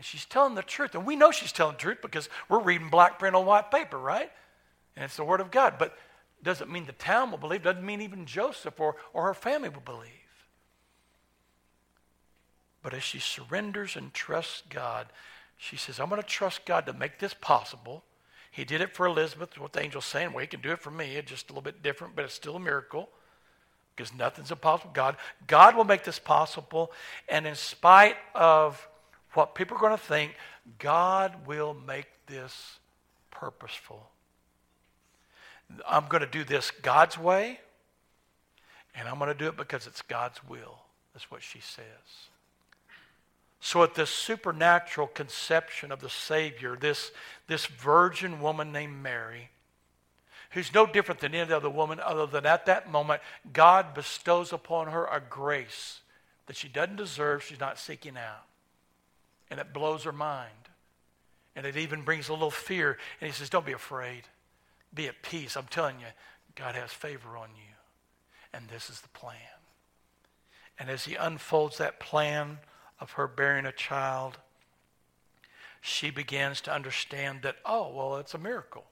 And 0.01 0.05
she's 0.07 0.25
telling 0.25 0.55
the 0.55 0.63
truth. 0.63 0.95
And 0.95 1.05
we 1.05 1.15
know 1.15 1.29
she's 1.29 1.51
telling 1.51 1.73
the 1.73 1.79
truth 1.79 1.99
because 2.01 2.27
we're 2.49 2.63
reading 2.63 2.89
black 2.89 3.19
print 3.19 3.35
on 3.35 3.45
white 3.45 3.69
paper, 3.69 3.99
right? 3.99 4.31
And 4.95 5.05
it's 5.05 5.15
the 5.15 5.23
Word 5.23 5.41
of 5.41 5.51
God. 5.51 5.75
But 5.77 5.95
doesn't 6.41 6.71
mean 6.71 6.87
the 6.87 6.93
town 6.93 7.29
will 7.29 7.37
believe, 7.37 7.61
doesn't 7.61 7.85
mean 7.85 8.01
even 8.01 8.25
Joseph 8.25 8.79
or, 8.79 8.95
or 9.13 9.25
her 9.25 9.35
family 9.35 9.69
will 9.69 9.81
believe. 9.81 10.09
But 12.81 12.95
as 12.95 13.03
she 13.03 13.19
surrenders 13.19 13.95
and 13.95 14.11
trusts 14.11 14.63
God, 14.71 15.05
she 15.55 15.77
says, 15.77 15.99
I'm 15.99 16.09
going 16.09 16.19
to 16.19 16.27
trust 16.27 16.65
God 16.65 16.87
to 16.87 16.93
make 16.93 17.19
this 17.19 17.35
possible. 17.35 18.03
He 18.49 18.65
did 18.65 18.81
it 18.81 18.95
for 18.95 19.05
Elizabeth, 19.05 19.55
what 19.59 19.71
the 19.71 19.81
angel's 19.81 20.05
saying. 20.05 20.33
Well, 20.33 20.41
he 20.41 20.47
can 20.47 20.61
do 20.61 20.71
it 20.71 20.79
for 20.79 20.89
me. 20.89 21.15
It's 21.15 21.29
just 21.29 21.51
a 21.51 21.53
little 21.53 21.61
bit 21.61 21.83
different, 21.83 22.15
but 22.15 22.25
it's 22.25 22.33
still 22.33 22.55
a 22.55 22.59
miracle 22.59 23.07
because 23.95 24.11
nothing's 24.15 24.49
impossible. 24.49 24.89
God, 24.95 25.17
God 25.45 25.75
will 25.75 25.83
make 25.83 26.03
this 26.03 26.17
possible. 26.17 26.91
And 27.29 27.45
in 27.45 27.53
spite 27.53 28.15
of 28.33 28.87
what 29.33 29.55
people 29.55 29.77
are 29.77 29.79
going 29.79 29.97
to 29.97 30.03
think, 30.03 30.35
God 30.79 31.47
will 31.47 31.73
make 31.73 32.07
this 32.27 32.79
purposeful. 33.29 34.09
I'm 35.87 36.07
going 36.07 36.21
to 36.21 36.29
do 36.29 36.43
this 36.43 36.71
God's 36.71 37.17
way, 37.17 37.59
and 38.95 39.07
I'm 39.07 39.17
going 39.17 39.29
to 39.29 39.37
do 39.37 39.47
it 39.47 39.57
because 39.57 39.87
it's 39.87 40.01
God's 40.01 40.43
will. 40.47 40.79
That's 41.13 41.31
what 41.31 41.41
she 41.41 41.59
says. 41.59 41.85
So, 43.63 43.83
at 43.83 43.93
this 43.93 44.09
supernatural 44.09 45.07
conception 45.07 45.91
of 45.91 46.01
the 46.01 46.09
Savior, 46.09 46.75
this, 46.75 47.11
this 47.47 47.67
virgin 47.67 48.41
woman 48.41 48.71
named 48.71 49.03
Mary, 49.03 49.49
who's 50.51 50.73
no 50.73 50.85
different 50.85 51.21
than 51.21 51.35
any 51.35 51.53
other 51.53 51.69
woman, 51.69 51.99
other 51.99 52.25
than 52.25 52.45
at 52.45 52.65
that 52.65 52.91
moment, 52.91 53.21
God 53.53 53.93
bestows 53.93 54.51
upon 54.51 54.87
her 54.87 55.05
a 55.05 55.21
grace 55.21 56.01
that 56.47 56.55
she 56.55 56.67
doesn't 56.67 56.95
deserve, 56.95 57.43
she's 57.43 57.59
not 57.59 57.77
seeking 57.77 58.17
out. 58.17 58.45
And 59.51 59.59
it 59.59 59.73
blows 59.73 60.05
her 60.05 60.11
mind. 60.11 60.49
And 61.55 61.67
it 61.67 61.77
even 61.77 62.01
brings 62.01 62.29
a 62.29 62.33
little 62.33 62.49
fear. 62.49 62.97
And 63.19 63.29
He 63.29 63.33
says, 63.35 63.51
Don't 63.51 63.65
be 63.65 63.73
afraid, 63.73 64.23
be 64.91 65.07
at 65.07 65.21
peace. 65.21 65.55
I'm 65.55 65.67
telling 65.67 65.99
you, 65.99 66.07
God 66.55 66.73
has 66.73 66.91
favor 66.91 67.37
on 67.37 67.49
you. 67.55 67.75
And 68.51 68.67
this 68.69 68.89
is 68.89 69.01
the 69.01 69.09
plan. 69.09 69.35
And 70.79 70.89
as 70.89 71.05
He 71.05 71.13
unfolds 71.13 71.77
that 71.77 71.99
plan, 71.99 72.57
of 73.01 73.13
her 73.13 73.27
bearing 73.27 73.65
a 73.65 73.71
child, 73.71 74.37
she 75.81 76.11
begins 76.11 76.61
to 76.61 76.73
understand 76.73 77.41
that, 77.41 77.55
oh, 77.65 77.91
well, 77.93 78.17
it's 78.17 78.35
a 78.35 78.37
miracle. 78.37 78.85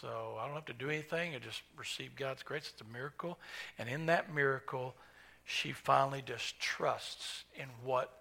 So 0.00 0.36
I 0.38 0.46
don't 0.46 0.56
have 0.56 0.66
to 0.66 0.72
do 0.72 0.90
anything. 0.90 1.34
I 1.34 1.38
just 1.38 1.62
receive 1.78 2.16
God's 2.16 2.42
grace. 2.42 2.70
It's 2.72 2.82
a 2.82 2.92
miracle. 2.92 3.38
And 3.78 3.88
in 3.88 4.06
that 4.06 4.34
miracle, 4.34 4.96
she 5.44 5.72
finally 5.72 6.22
just 6.26 6.58
trusts 6.58 7.44
in 7.54 7.66
what 7.84 8.19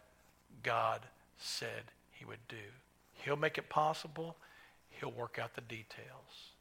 God 0.63 1.01
said 1.37 1.91
he 2.11 2.25
would 2.25 2.45
do. 2.47 2.55
He'll 3.13 3.35
make 3.35 3.57
it 3.57 3.69
possible. 3.69 4.35
He'll 4.89 5.11
work 5.11 5.39
out 5.41 5.55
the 5.55 5.61
details. 5.61 6.53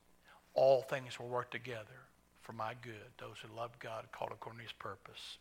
All 0.55 0.82
things 0.82 1.18
will 1.18 1.28
work 1.28 1.51
together 1.51 2.07
for 2.42 2.53
my 2.53 2.74
good, 2.82 2.94
those 3.18 3.36
who 3.42 3.57
love 3.57 3.78
God, 3.78 4.07
called 4.12 4.32
according 4.32 4.59
to 4.59 4.64
his 4.64 4.72
purpose. 4.72 5.38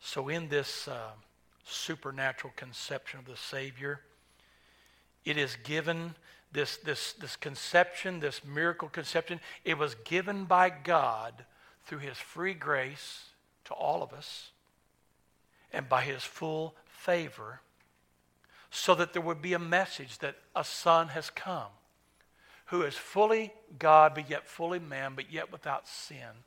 So 0.00 0.28
in 0.28 0.48
this... 0.48 0.88
Uh, 0.88 1.10
supernatural 1.64 2.52
conception 2.56 3.18
of 3.18 3.26
the 3.26 3.36
Savior. 3.36 4.00
It 5.24 5.36
is 5.36 5.56
given, 5.62 6.14
this, 6.52 6.76
this, 6.78 7.12
this 7.14 7.36
conception, 7.36 8.20
this 8.20 8.42
miracle 8.44 8.88
conception, 8.88 9.40
it 9.64 9.78
was 9.78 9.94
given 10.04 10.44
by 10.44 10.70
God 10.70 11.44
through 11.84 11.98
His 11.98 12.18
free 12.18 12.54
grace 12.54 13.30
to 13.64 13.74
all 13.74 14.02
of 14.02 14.12
us 14.12 14.50
and 15.72 15.88
by 15.88 16.02
His 16.02 16.22
full 16.22 16.74
favor 17.00 17.60
so 18.70 18.94
that 18.94 19.12
there 19.12 19.22
would 19.22 19.42
be 19.42 19.52
a 19.52 19.58
message 19.58 20.18
that 20.18 20.36
a 20.54 20.64
Son 20.64 21.08
has 21.08 21.30
come 21.30 21.72
who 22.66 22.82
is 22.82 22.94
fully 22.94 23.52
God, 23.78 24.14
but 24.14 24.30
yet 24.30 24.46
fully 24.46 24.78
man, 24.78 25.14
but 25.16 25.32
yet 25.32 25.50
without 25.50 25.88
sin. 25.88 26.44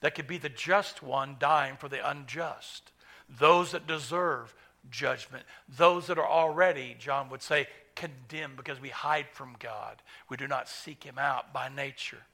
That 0.00 0.14
could 0.14 0.26
be 0.26 0.38
the 0.38 0.50
just 0.50 1.02
one 1.02 1.36
dying 1.38 1.76
for 1.76 1.88
the 1.88 2.08
unjust 2.08 2.92
those 3.38 3.70
that 3.70 3.86
deserve 3.86 4.52
judgment, 4.90 5.44
those 5.68 6.08
that 6.08 6.18
are 6.18 6.26
already, 6.26 6.96
John 6.98 7.30
would 7.30 7.42
say, 7.42 7.68
condemned 7.94 8.56
because 8.56 8.80
we 8.80 8.88
hide 8.88 9.26
from 9.32 9.54
God. 9.58 10.02
We 10.28 10.36
do 10.36 10.48
not 10.48 10.68
seek 10.68 11.04
Him 11.04 11.18
out 11.18 11.52
by 11.52 11.68
nature. 11.68 12.24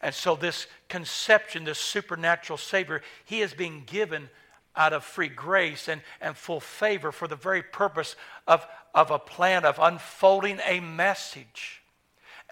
And 0.00 0.14
so, 0.14 0.36
this 0.36 0.66
conception, 0.88 1.64
this 1.64 1.78
supernatural 1.78 2.58
Savior, 2.58 3.02
He 3.24 3.40
is 3.40 3.54
being 3.54 3.82
given 3.84 4.28
out 4.76 4.92
of 4.92 5.04
free 5.04 5.28
grace 5.28 5.88
and, 5.88 6.00
and 6.20 6.36
full 6.36 6.60
favor 6.60 7.12
for 7.12 7.28
the 7.28 7.36
very 7.36 7.62
purpose 7.62 8.16
of, 8.46 8.66
of 8.94 9.10
a 9.10 9.18
plan 9.18 9.64
of 9.64 9.78
unfolding 9.80 10.60
a 10.66 10.80
message. 10.80 11.82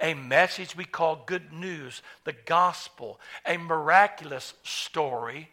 A 0.00 0.14
message 0.14 0.76
we 0.76 0.84
call 0.84 1.24
good 1.24 1.52
news, 1.52 2.02
the 2.24 2.34
gospel, 2.44 3.18
a 3.46 3.56
miraculous 3.56 4.54
story 4.62 5.50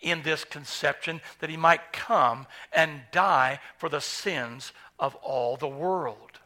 in 0.00 0.22
this 0.22 0.44
conception 0.44 1.20
that 1.40 1.48
he 1.48 1.56
might 1.56 1.92
come 1.92 2.46
and 2.72 3.00
die 3.10 3.58
for 3.78 3.88
the 3.88 4.00
sins 4.00 4.72
of 4.98 5.14
all 5.16 5.56
the 5.56 5.68
world. 5.68 6.38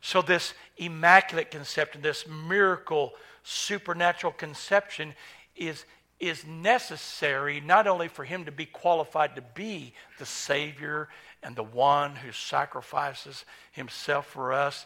So, 0.00 0.22
this 0.22 0.54
immaculate 0.78 1.50
conception, 1.50 2.00
this 2.00 2.26
miracle, 2.26 3.12
supernatural 3.42 4.32
conception, 4.32 5.14
is, 5.54 5.84
is 6.20 6.46
necessary 6.46 7.60
not 7.60 7.86
only 7.86 8.08
for 8.08 8.24
him 8.24 8.44
to 8.44 8.52
be 8.52 8.66
qualified 8.66 9.34
to 9.36 9.42
be 9.54 9.94
the 10.18 10.26
Savior 10.26 11.08
and 11.42 11.56
the 11.56 11.62
one 11.62 12.14
who 12.14 12.30
sacrifices 12.30 13.44
himself 13.72 14.26
for 14.26 14.52
us, 14.52 14.84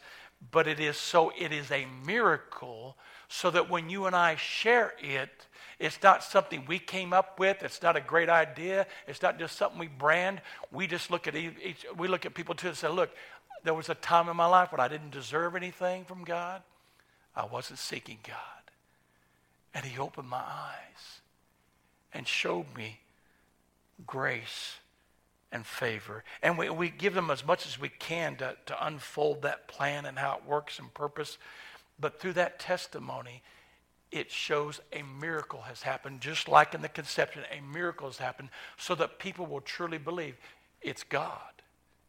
but 0.50 0.68
it 0.68 0.78
is 0.78 0.96
so, 0.96 1.32
it 1.36 1.52
is 1.52 1.70
a 1.70 1.86
miracle 2.06 2.96
so 3.28 3.50
that 3.50 3.68
when 3.68 3.90
you 3.90 4.06
and 4.06 4.14
I 4.14 4.36
share 4.36 4.94
it, 5.00 5.46
it's 5.80 6.00
not 6.02 6.22
something 6.22 6.64
we 6.66 6.78
came 6.78 7.12
up 7.12 7.40
with. 7.40 7.62
It's 7.62 7.82
not 7.82 7.96
a 7.96 8.00
great 8.00 8.28
idea. 8.28 8.86
It's 9.08 9.22
not 9.22 9.38
just 9.38 9.56
something 9.56 9.78
we 9.78 9.88
brand. 9.88 10.40
We 10.70 10.86
just 10.86 11.10
look 11.10 11.26
at 11.26 11.34
each, 11.34 11.84
we 11.96 12.06
look 12.06 12.26
at 12.26 12.34
people 12.34 12.54
too 12.54 12.68
and 12.68 12.76
say, 12.76 12.88
look, 12.88 13.10
there 13.64 13.74
was 13.74 13.88
a 13.88 13.94
time 13.94 14.28
in 14.28 14.36
my 14.36 14.46
life 14.46 14.70
when 14.70 14.80
I 14.80 14.88
didn't 14.88 15.10
deserve 15.10 15.56
anything 15.56 16.04
from 16.04 16.22
God. 16.22 16.62
I 17.34 17.46
wasn't 17.46 17.80
seeking 17.80 18.18
God. 18.22 18.36
And 19.74 19.84
he 19.84 19.98
opened 19.98 20.28
my 20.28 20.38
eyes 20.38 21.20
and 22.14 22.26
showed 22.26 22.66
me 22.76 23.00
grace 24.06 24.76
and 25.52 25.66
favor. 25.66 26.24
And 26.42 26.56
we, 26.56 26.70
we 26.70 26.90
give 26.90 27.14
them 27.14 27.30
as 27.30 27.44
much 27.44 27.66
as 27.66 27.78
we 27.78 27.88
can 27.88 28.36
to, 28.36 28.56
to 28.66 28.86
unfold 28.86 29.42
that 29.42 29.68
plan 29.68 30.06
and 30.06 30.18
how 30.18 30.36
it 30.36 30.48
works 30.48 30.78
and 30.78 30.92
purpose. 30.94 31.38
But 31.98 32.20
through 32.20 32.34
that 32.34 32.58
testimony, 32.58 33.42
it 34.10 34.30
shows 34.30 34.80
a 34.92 35.02
miracle 35.02 35.62
has 35.62 35.82
happened, 35.82 36.20
just 36.20 36.48
like 36.48 36.74
in 36.74 36.82
the 36.82 36.88
conception, 36.88 37.42
a 37.50 37.60
miracle 37.60 38.08
has 38.08 38.18
happened, 38.18 38.50
so 38.76 38.94
that 38.94 39.18
people 39.18 39.46
will 39.46 39.60
truly 39.60 39.98
believe 39.98 40.36
it's 40.82 41.02
God. 41.02 41.38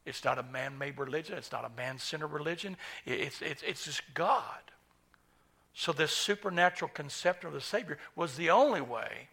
It's 0.06 0.24
not 0.24 0.38
a 0.38 0.44
man 0.44 0.78
made 0.78 1.00
religion, 1.00 1.38
it's 1.38 1.52
not 1.52 1.66
a 1.66 1.76
man 1.76 1.98
centered 1.98 2.28
religion, 2.28 2.78
it's, 3.06 3.42
it's, 3.42 3.64
it's 3.64 3.86
just 3.86 4.02
God. 4.14 4.60
So, 5.74 5.92
this 5.92 6.12
supernatural 6.12 6.92
conception 6.94 7.48
of 7.48 7.54
the 7.54 7.60
Savior 7.60 7.98
was 8.16 8.38
the 8.38 8.50
only 8.50 8.82
way 8.82 9.30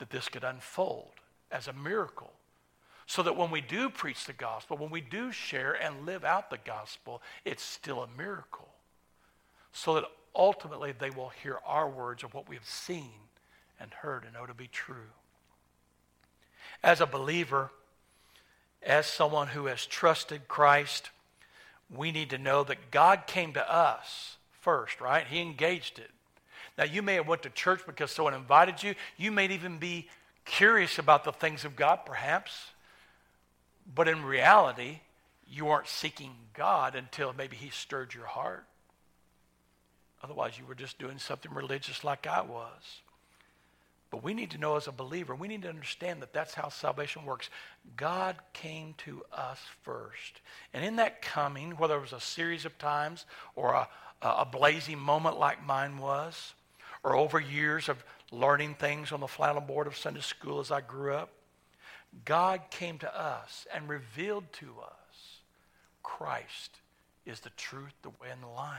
that 0.00 0.10
this 0.10 0.28
could 0.28 0.42
unfold 0.42 1.12
as 1.52 1.68
a 1.68 1.72
miracle. 1.72 2.32
So 3.06 3.22
that 3.22 3.36
when 3.36 3.50
we 3.50 3.60
do 3.60 3.90
preach 3.90 4.24
the 4.24 4.32
gospel, 4.32 4.76
when 4.76 4.90
we 4.90 5.00
do 5.00 5.30
share 5.30 5.72
and 5.72 6.06
live 6.06 6.24
out 6.24 6.50
the 6.50 6.58
gospel, 6.58 7.22
it's 7.44 7.62
still 7.62 8.02
a 8.02 8.08
miracle. 8.18 8.68
So 9.72 9.94
that 9.94 10.04
ultimately 10.34 10.92
they 10.92 11.10
will 11.10 11.30
hear 11.42 11.58
our 11.66 11.88
words 11.88 12.24
of 12.24 12.34
what 12.34 12.48
we 12.48 12.56
have 12.56 12.64
seen 12.64 13.12
and 13.78 13.92
heard 13.92 14.24
and 14.24 14.34
know 14.34 14.46
to 14.46 14.54
be 14.54 14.68
true. 14.68 15.12
As 16.82 17.00
a 17.00 17.06
believer, 17.06 17.70
as 18.82 19.06
someone 19.06 19.48
who 19.48 19.66
has 19.66 19.86
trusted 19.86 20.48
Christ, 20.48 21.10
we 21.94 22.12
need 22.12 22.30
to 22.30 22.38
know 22.38 22.64
that 22.64 22.90
God 22.90 23.26
came 23.26 23.52
to 23.54 23.72
us 23.72 24.36
first, 24.60 25.00
right? 25.00 25.26
He 25.26 25.40
engaged 25.40 25.98
it. 25.98 26.10
Now, 26.80 26.86
you 26.86 27.02
may 27.02 27.16
have 27.16 27.28
went 27.28 27.42
to 27.42 27.50
church 27.50 27.82
because 27.86 28.10
someone 28.10 28.32
invited 28.32 28.82
you. 28.82 28.94
You 29.18 29.30
may 29.30 29.44
even 29.48 29.76
be 29.76 30.08
curious 30.46 30.98
about 30.98 31.24
the 31.24 31.30
things 31.30 31.66
of 31.66 31.76
God, 31.76 32.06
perhaps. 32.06 32.70
But 33.94 34.08
in 34.08 34.24
reality, 34.24 35.00
you 35.46 35.68
aren't 35.68 35.88
seeking 35.88 36.32
God 36.54 36.94
until 36.94 37.34
maybe 37.34 37.54
He 37.54 37.68
stirred 37.68 38.14
your 38.14 38.24
heart. 38.24 38.64
Otherwise, 40.22 40.58
you 40.58 40.64
were 40.64 40.74
just 40.74 40.98
doing 40.98 41.18
something 41.18 41.52
religious 41.52 42.02
like 42.02 42.26
I 42.26 42.40
was. 42.40 43.02
But 44.10 44.22
we 44.22 44.32
need 44.32 44.50
to 44.52 44.58
know 44.58 44.76
as 44.76 44.88
a 44.88 44.92
believer, 44.92 45.34
we 45.34 45.48
need 45.48 45.62
to 45.62 45.68
understand 45.68 46.22
that 46.22 46.32
that's 46.32 46.54
how 46.54 46.70
salvation 46.70 47.26
works. 47.26 47.50
God 47.98 48.36
came 48.54 48.94
to 49.04 49.22
us 49.34 49.60
first. 49.82 50.40
And 50.72 50.82
in 50.82 50.96
that 50.96 51.20
coming, 51.20 51.72
whether 51.72 51.98
it 51.98 52.00
was 52.00 52.14
a 52.14 52.20
series 52.20 52.64
of 52.64 52.78
times 52.78 53.26
or 53.54 53.74
a, 53.74 53.88
a 54.22 54.46
blazing 54.46 54.98
moment 54.98 55.38
like 55.38 55.62
mine 55.62 55.98
was, 55.98 56.54
or 57.02 57.16
over 57.16 57.40
years 57.40 57.88
of 57.88 58.04
learning 58.30 58.74
things 58.74 59.12
on 59.12 59.20
the 59.20 59.26
flannel 59.26 59.60
board 59.60 59.86
of 59.86 59.96
Sunday 59.96 60.20
school 60.20 60.60
as 60.60 60.70
I 60.70 60.80
grew 60.80 61.14
up, 61.14 61.30
God 62.24 62.62
came 62.70 62.98
to 62.98 63.20
us 63.20 63.66
and 63.72 63.88
revealed 63.88 64.52
to 64.54 64.74
us 64.82 65.00
Christ 66.02 66.78
is 67.24 67.40
the 67.40 67.50
truth, 67.50 67.92
the 68.02 68.10
way, 68.10 68.28
and 68.32 68.42
the 68.42 68.48
life. 68.48 68.78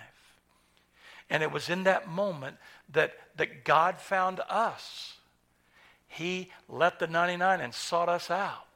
And 1.29 1.41
it 1.41 1.51
was 1.51 1.69
in 1.69 1.83
that 1.83 2.09
moment 2.09 2.57
that, 2.91 3.13
that 3.37 3.63
God 3.63 3.99
found 3.99 4.41
us. 4.49 5.15
He 6.07 6.51
left 6.67 6.99
the 6.99 7.07
99 7.07 7.61
and 7.61 7.73
sought 7.73 8.09
us 8.09 8.29
out. 8.29 8.67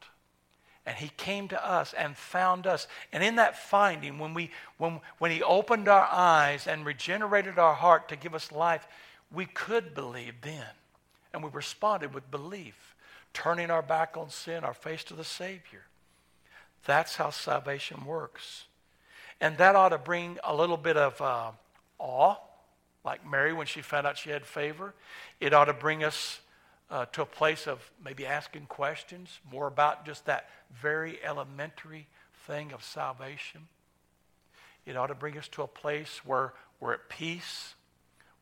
And 0.86 0.96
he 0.96 1.10
came 1.18 1.48
to 1.50 1.68
us 1.68 1.94
and 1.94 2.16
found 2.16 2.68
us. 2.68 2.88
And 3.12 3.24
in 3.24 3.36
that 3.38 3.58
finding, 3.58 4.20
when, 4.20 4.34
we, 4.34 4.52
when, 4.78 5.02
when 5.18 5.32
he 5.32 5.42
opened 5.42 5.88
our 5.88 6.08
eyes 6.10 6.68
and 6.68 6.86
regenerated 6.86 7.60
our 7.60 7.74
heart 7.74 8.08
to 8.10 8.16
give 8.16 8.36
us 8.36 8.52
life, 8.52 8.88
we 9.36 9.46
could 9.46 9.94
believe 9.94 10.36
then. 10.42 10.66
And 11.34 11.44
we 11.44 11.50
responded 11.50 12.14
with 12.14 12.32
belief, 12.32 12.96
turning 13.34 13.70
our 13.70 13.82
back 13.82 14.16
on 14.16 14.30
sin, 14.30 14.64
our 14.64 14.74
face 14.74 15.04
to 15.06 15.14
the 15.14 15.26
Savior. 15.26 15.84
That's 16.86 17.18
how 17.18 17.32
salvation 17.32 18.06
works. 18.06 18.66
And 19.42 19.58
that 19.58 19.76
ought 19.76 19.90
to 19.90 19.98
bring 19.98 20.40
a 20.44 20.56
little 20.56 20.78
bit 20.78 20.96
of 20.96 21.20
uh, 21.22 21.52
awe, 22.00 22.36
like 23.04 23.30
Mary 23.30 23.52
when 23.52 23.68
she 23.68 23.82
found 23.82 24.08
out 24.08 24.18
she 24.18 24.30
had 24.30 24.46
favor. 24.46 24.94
It 25.42 25.54
ought 25.54 25.66
to 25.66 25.74
bring 25.74 26.04
us 26.04 26.40
uh, 26.90 27.06
to 27.12 27.24
a 27.24 27.26
place 27.26 27.68
of 27.68 27.92
maybe 28.04 28.26
asking 28.26 28.68
questions 28.68 29.40
more 29.52 29.68
about 29.68 30.06
just 30.06 30.26
that 30.26 30.50
very 30.74 31.20
elementary 31.24 32.08
thing 32.48 32.72
of 32.72 32.84
salvation. 32.84 33.68
It 34.86 34.96
ought 34.96 35.08
to 35.08 35.16
bring 35.16 35.38
us 35.38 35.48
to 35.50 35.64
a 35.64 35.68
place 35.68 36.22
where 36.24 36.54
we're 36.80 36.94
at 36.94 37.10
peace 37.10 37.74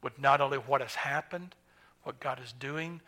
with 0.03 0.19
not 0.19 0.41
only 0.41 0.57
what 0.57 0.81
has 0.81 0.95
happened, 0.95 1.55
what 2.03 2.19
God 2.19 2.39
is 2.43 2.53
doing, 2.53 3.01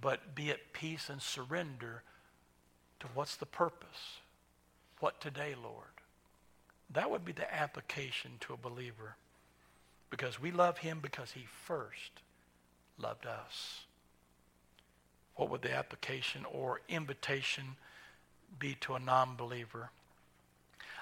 but 0.00 0.34
be 0.34 0.50
at 0.50 0.72
peace 0.72 1.08
and 1.08 1.20
surrender 1.20 2.02
to 3.00 3.06
what's 3.14 3.36
the 3.36 3.46
purpose. 3.46 4.20
What 5.00 5.20
today, 5.20 5.54
Lord? 5.60 5.84
That 6.90 7.10
would 7.10 7.24
be 7.24 7.32
the 7.32 7.52
application 7.52 8.32
to 8.40 8.52
a 8.52 8.56
believer 8.56 9.16
because 10.10 10.40
we 10.40 10.50
love 10.50 10.78
him 10.78 11.00
because 11.02 11.32
he 11.32 11.46
first 11.64 12.22
loved 12.98 13.26
us 13.26 13.86
what 15.36 15.50
would 15.50 15.62
the 15.62 15.74
application 15.74 16.44
or 16.50 16.80
invitation 16.88 17.76
be 18.58 18.74
to 18.80 18.94
a 18.94 18.98
non 18.98 19.36
believer? 19.36 19.90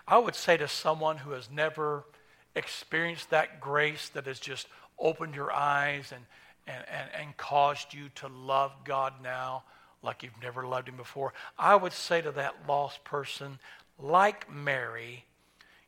I 0.07 0.19
would 0.19 0.35
say 0.35 0.57
to 0.57 0.69
someone 0.69 1.19
who 1.19 1.31
has 1.31 1.49
never 1.51 2.05
experienced 2.55 3.31
that 3.31 3.61
grace 3.61 4.09
that 4.11 4.27
has 4.27 4.39
just 4.39 4.67
opened 4.99 5.35
your 5.35 5.53
eyes 5.53 6.13
and, 6.13 6.25
and, 6.67 6.85
and, 6.89 7.11
and 7.21 7.37
caused 7.37 7.95
you 7.95 8.09
to 8.17 8.29
love 8.29 8.73
God 8.85 9.15
now 9.23 9.65
like 10.05 10.23
you've 10.23 10.41
never 10.43 10.67
loved 10.67 10.89
Him 10.89 10.97
before, 10.97 11.33
I 11.59 11.75
would 11.75 11.93
say 11.93 12.21
to 12.21 12.31
that 12.33 12.55
lost 12.69 13.03
person, 13.05 13.59
like 13.99 14.53
Mary, 14.53 15.25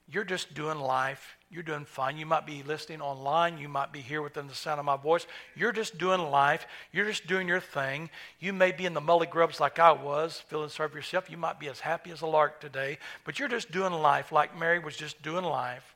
you're 0.09 0.25
just 0.25 0.55
doing 0.55 0.79
life. 0.79 1.37
You're 1.51 1.63
doing 1.63 1.85
fine. 1.85 2.17
You 2.17 2.27
might 2.27 2.47
be 2.47 2.63
listening 2.63 3.01
online. 3.01 3.59
You 3.59 3.69
might 3.69 3.93
be 3.93 4.01
here 4.01 4.23
within 4.23 4.47
the 4.47 4.55
sound 4.55 4.79
of 4.79 4.87
my 4.87 4.97
voice. 4.97 5.27
You're 5.55 5.73
just 5.73 5.99
doing 5.99 6.21
life. 6.21 6.67
You're 6.93 7.07
just 7.07 7.27
doing 7.27 7.49
your 7.49 7.61
thing. 7.61 8.11
You 8.39 8.53
may 8.53 8.73
be 8.73 8.87
in 8.87 8.95
the 8.95 9.01
mully 9.01 9.29
grubs 9.29 9.61
like 9.61 9.79
I 9.79 9.93
was, 9.93 10.43
feeling 10.49 10.69
sorry 10.69 10.89
for 10.89 10.97
yourself. 10.97 11.31
You 11.31 11.37
might 11.37 11.59
be 11.59 11.69
as 11.69 11.81
happy 11.81 12.11
as 12.11 12.23
a 12.23 12.27
lark 12.27 12.61
today, 12.61 12.99
but 13.25 13.39
you're 13.39 13.49
just 13.49 13.71
doing 13.71 13.93
life 13.93 14.33
like 14.33 14.59
Mary 14.59 14.79
was 14.79 14.97
just 14.97 15.23
doing 15.23 15.45
life. 15.45 15.95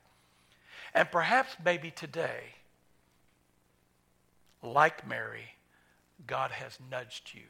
And 0.92 1.10
perhaps 1.10 1.56
maybe 1.64 1.92
today, 1.92 2.42
like 4.62 5.06
Mary, 5.06 5.54
God 6.26 6.50
has 6.50 6.78
nudged 6.90 7.32
you. 7.34 7.48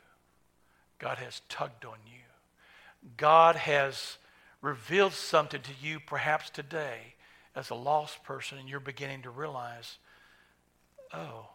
God 0.98 1.18
has 1.18 1.42
tugged 1.48 1.84
on 1.84 1.98
you. 2.06 3.10
God 3.16 3.56
has 3.56 4.18
revealed 4.60 5.14
something 5.14 5.62
to 5.62 5.70
you 5.80 5.98
perhaps 6.00 6.50
today 6.50 7.14
as 7.56 7.70
a 7.70 7.74
lost 7.74 8.22
person 8.22 8.58
and 8.58 8.68
you're 8.68 8.80
beginning 8.80 9.22
to 9.22 9.30
realize, 9.30 9.98
oh, 11.12 11.48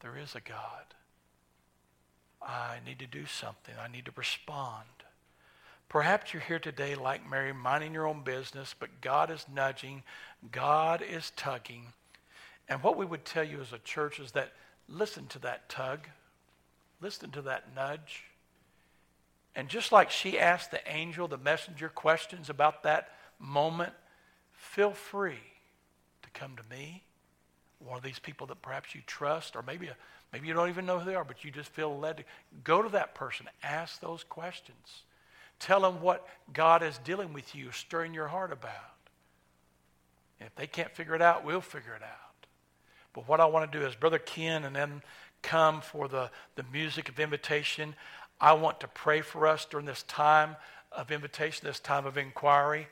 there 0.00 0.16
is 0.16 0.34
a 0.34 0.40
God. 0.40 0.94
I 2.42 2.78
need 2.86 2.98
to 3.00 3.06
do 3.06 3.26
something. 3.26 3.74
I 3.78 3.88
need 3.88 4.06
to 4.06 4.12
respond. 4.16 4.86
Perhaps 5.88 6.32
you're 6.32 6.42
here 6.42 6.58
today 6.58 6.94
like 6.94 7.28
Mary, 7.28 7.52
minding 7.52 7.92
your 7.92 8.06
own 8.06 8.22
business, 8.22 8.74
but 8.78 9.00
God 9.00 9.30
is 9.30 9.44
nudging, 9.52 10.02
God 10.50 11.02
is 11.02 11.32
tugging. 11.36 11.92
And 12.70 12.82
what 12.84 12.96
we 12.96 13.04
would 13.04 13.24
tell 13.24 13.42
you 13.42 13.60
as 13.60 13.72
a 13.72 13.78
church 13.80 14.20
is 14.20 14.30
that 14.32 14.52
listen 14.88 15.26
to 15.26 15.40
that 15.40 15.68
tug, 15.68 16.06
listen 17.02 17.30
to 17.32 17.42
that 17.42 17.74
nudge. 17.74 18.24
And 19.56 19.68
just 19.68 19.90
like 19.90 20.10
she 20.10 20.38
asked 20.38 20.70
the 20.70 20.80
angel, 20.90 21.26
the 21.26 21.36
messenger, 21.36 21.88
questions 21.88 22.48
about 22.48 22.84
that 22.84 23.08
moment, 23.40 23.92
feel 24.52 24.92
free 24.92 25.40
to 26.22 26.30
come 26.30 26.56
to 26.56 26.62
me, 26.70 27.02
one 27.80 27.96
of 27.96 28.04
these 28.04 28.20
people 28.20 28.46
that 28.46 28.62
perhaps 28.62 28.94
you 28.94 29.00
trust, 29.04 29.56
or 29.56 29.62
maybe, 29.62 29.88
maybe 30.32 30.46
you 30.46 30.54
don't 30.54 30.68
even 30.68 30.86
know 30.86 31.00
who 31.00 31.06
they 31.06 31.16
are, 31.16 31.24
but 31.24 31.44
you 31.44 31.50
just 31.50 31.70
feel 31.70 31.98
led 31.98 32.18
to 32.18 32.24
go 32.62 32.82
to 32.82 32.88
that 32.90 33.16
person, 33.16 33.48
ask 33.64 34.00
those 34.00 34.22
questions. 34.22 35.02
Tell 35.58 35.80
them 35.80 36.00
what 36.00 36.26
God 36.52 36.84
is 36.84 36.98
dealing 36.98 37.32
with 37.32 37.52
you, 37.54 37.72
stirring 37.72 38.14
your 38.14 38.28
heart 38.28 38.52
about. 38.52 38.72
And 40.38 40.46
if 40.46 40.54
they 40.54 40.68
can't 40.68 40.94
figure 40.94 41.16
it 41.16 41.22
out, 41.22 41.44
we'll 41.44 41.60
figure 41.60 41.94
it 41.94 42.02
out. 42.02 42.29
But 43.12 43.28
what 43.28 43.40
I 43.40 43.46
want 43.46 43.70
to 43.70 43.78
do 43.78 43.84
is, 43.86 43.94
Brother 43.94 44.18
Ken 44.18 44.64
and 44.64 44.74
then 44.74 45.02
come 45.42 45.80
for 45.80 46.08
the, 46.08 46.30
the 46.54 46.64
music 46.72 47.08
of 47.08 47.18
invitation. 47.18 47.94
I 48.40 48.52
want 48.52 48.80
to 48.80 48.88
pray 48.88 49.20
for 49.20 49.46
us 49.46 49.64
during 49.64 49.86
this 49.86 50.02
time 50.04 50.56
of 50.92 51.10
invitation, 51.10 51.66
this 51.66 51.80
time 51.80 52.06
of 52.06 52.16
inquiry. 52.16 52.88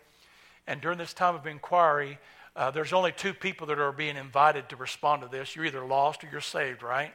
And 0.66 0.80
during 0.80 0.98
this 0.98 1.14
time 1.14 1.34
of 1.34 1.46
inquiry, 1.46 2.18
uh, 2.56 2.70
there's 2.70 2.92
only 2.92 3.12
two 3.12 3.32
people 3.32 3.66
that 3.68 3.78
are 3.78 3.92
being 3.92 4.16
invited 4.16 4.68
to 4.68 4.76
respond 4.76 5.22
to 5.22 5.28
this. 5.28 5.54
You're 5.54 5.64
either 5.64 5.84
lost 5.84 6.24
or 6.24 6.28
you're 6.30 6.40
saved, 6.40 6.82
right? 6.82 7.14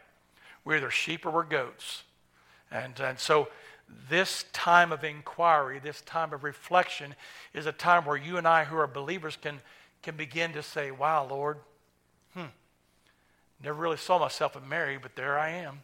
We're 0.66 0.78
either 0.78 0.90
sheep 0.90 1.26
or 1.26 1.32
we're 1.32 1.44
goats. 1.44 2.04
And, 2.72 3.00
and 3.00 3.20
so 3.20 3.50
this 4.10 4.46
time 4.54 4.92
of 4.92 5.04
inquiry, 5.04 5.80
this 5.80 6.02
time 6.02 6.34
of 6.34 6.44
reflection, 6.44 7.16
is 7.54 7.66
a 7.66 7.72
time 7.72 8.06
where 8.06 8.18
you 8.18 8.38
and 8.38 8.48
I, 8.48 8.64
who 8.64 8.78
are 8.78 8.88
believers, 8.88 9.38
can, 9.40 9.60
can 10.02 10.16
begin 10.16 10.54
to 10.54 10.64
say, 10.64 10.90
Wow, 10.92 11.28
Lord, 11.30 11.58
never 13.64 13.82
really 13.82 13.98
saw 13.98 14.20
myself 14.20 14.56
in 14.56 14.68
Mary, 14.68 14.98
but 15.02 15.16
there 15.16 15.40
I 15.40 15.50
am 15.50 15.82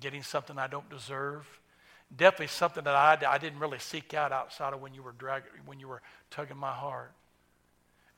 getting 0.00 0.22
something 0.22 0.58
I 0.58 0.66
don't 0.66 0.88
deserve. 0.88 1.46
Definitely 2.14 2.48
something 2.48 2.84
that 2.84 2.94
I, 2.94 3.18
I 3.28 3.38
didn't 3.38 3.58
really 3.58 3.78
seek 3.78 4.14
out 4.14 4.32
outside 4.32 4.72
of 4.72 4.80
when 4.80 4.94
you 4.94 5.02
were 5.02 5.12
dragging, 5.12 5.50
when 5.64 5.80
you 5.80 5.88
were 5.88 6.02
tugging 6.30 6.56
my 6.56 6.72
heart. 6.72 7.12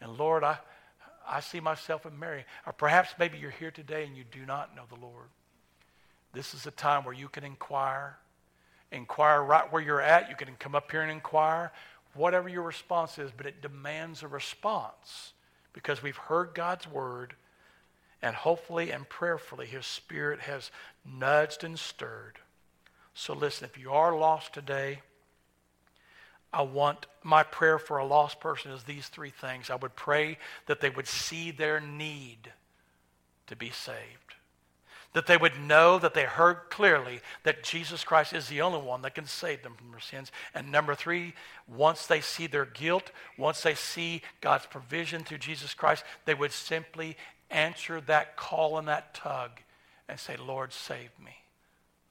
And 0.00 0.16
Lord, 0.16 0.44
I, 0.44 0.58
I 1.26 1.40
see 1.40 1.60
myself 1.60 2.06
in 2.06 2.18
Mary. 2.18 2.44
Or 2.66 2.72
perhaps 2.72 3.14
maybe 3.18 3.38
you're 3.38 3.50
here 3.50 3.70
today 3.70 4.04
and 4.04 4.16
you 4.16 4.24
do 4.30 4.44
not 4.44 4.76
know 4.76 4.82
the 4.88 5.00
Lord. 5.00 5.28
This 6.32 6.54
is 6.54 6.66
a 6.66 6.70
time 6.70 7.04
where 7.04 7.14
you 7.14 7.28
can 7.28 7.44
inquire. 7.44 8.18
Inquire 8.92 9.42
right 9.42 9.70
where 9.72 9.82
you're 9.82 10.02
at. 10.02 10.28
You 10.28 10.36
can 10.36 10.54
come 10.58 10.74
up 10.74 10.90
here 10.90 11.02
and 11.02 11.10
inquire. 11.10 11.72
Whatever 12.14 12.48
your 12.48 12.62
response 12.62 13.18
is, 13.18 13.30
but 13.36 13.46
it 13.46 13.62
demands 13.62 14.22
a 14.22 14.28
response 14.28 15.32
because 15.72 16.02
we've 16.02 16.16
heard 16.16 16.50
God's 16.54 16.86
word 16.86 17.34
and 18.22 18.34
hopefully 18.34 18.90
and 18.90 19.08
prayerfully 19.08 19.66
his 19.66 19.86
spirit 19.86 20.40
has 20.40 20.70
nudged 21.04 21.64
and 21.64 21.78
stirred. 21.78 22.38
So 23.14 23.34
listen, 23.34 23.68
if 23.70 23.80
you 23.80 23.92
are 23.92 24.16
lost 24.16 24.52
today, 24.52 25.02
I 26.52 26.62
want 26.62 27.06
my 27.22 27.42
prayer 27.42 27.78
for 27.78 27.98
a 27.98 28.06
lost 28.06 28.40
person 28.40 28.72
is 28.72 28.84
these 28.84 29.08
three 29.08 29.30
things. 29.30 29.70
I 29.70 29.74
would 29.74 29.96
pray 29.96 30.38
that 30.66 30.80
they 30.80 30.90
would 30.90 31.06
see 31.06 31.50
their 31.50 31.80
need 31.80 32.52
to 33.48 33.56
be 33.56 33.70
saved 33.70 34.28
that 35.14 35.26
they 35.26 35.36
would 35.36 35.58
know 35.58 35.98
that 35.98 36.14
they 36.14 36.24
heard 36.24 36.70
clearly 36.70 37.20
that 37.42 37.62
Jesus 37.62 38.04
Christ 38.04 38.32
is 38.32 38.48
the 38.48 38.60
only 38.60 38.80
one 38.80 39.02
that 39.02 39.14
can 39.14 39.26
save 39.26 39.62
them 39.62 39.74
from 39.74 39.90
their 39.90 40.00
sins. 40.00 40.30
And 40.54 40.70
number 40.70 40.94
three, 40.94 41.34
once 41.66 42.06
they 42.06 42.20
see 42.20 42.46
their 42.46 42.66
guilt, 42.66 43.10
once 43.38 43.62
they 43.62 43.74
see 43.74 44.22
God's 44.40 44.66
provision 44.66 45.24
through 45.24 45.38
Jesus 45.38 45.72
Christ, 45.74 46.04
they 46.24 46.34
would 46.34 46.52
simply 46.52 47.16
answer 47.50 48.00
that 48.02 48.36
call 48.36 48.78
and 48.78 48.88
that 48.88 49.14
tug 49.14 49.50
and 50.08 50.18
say, 50.18 50.36
Lord, 50.36 50.72
save 50.72 51.10
me, 51.22 51.36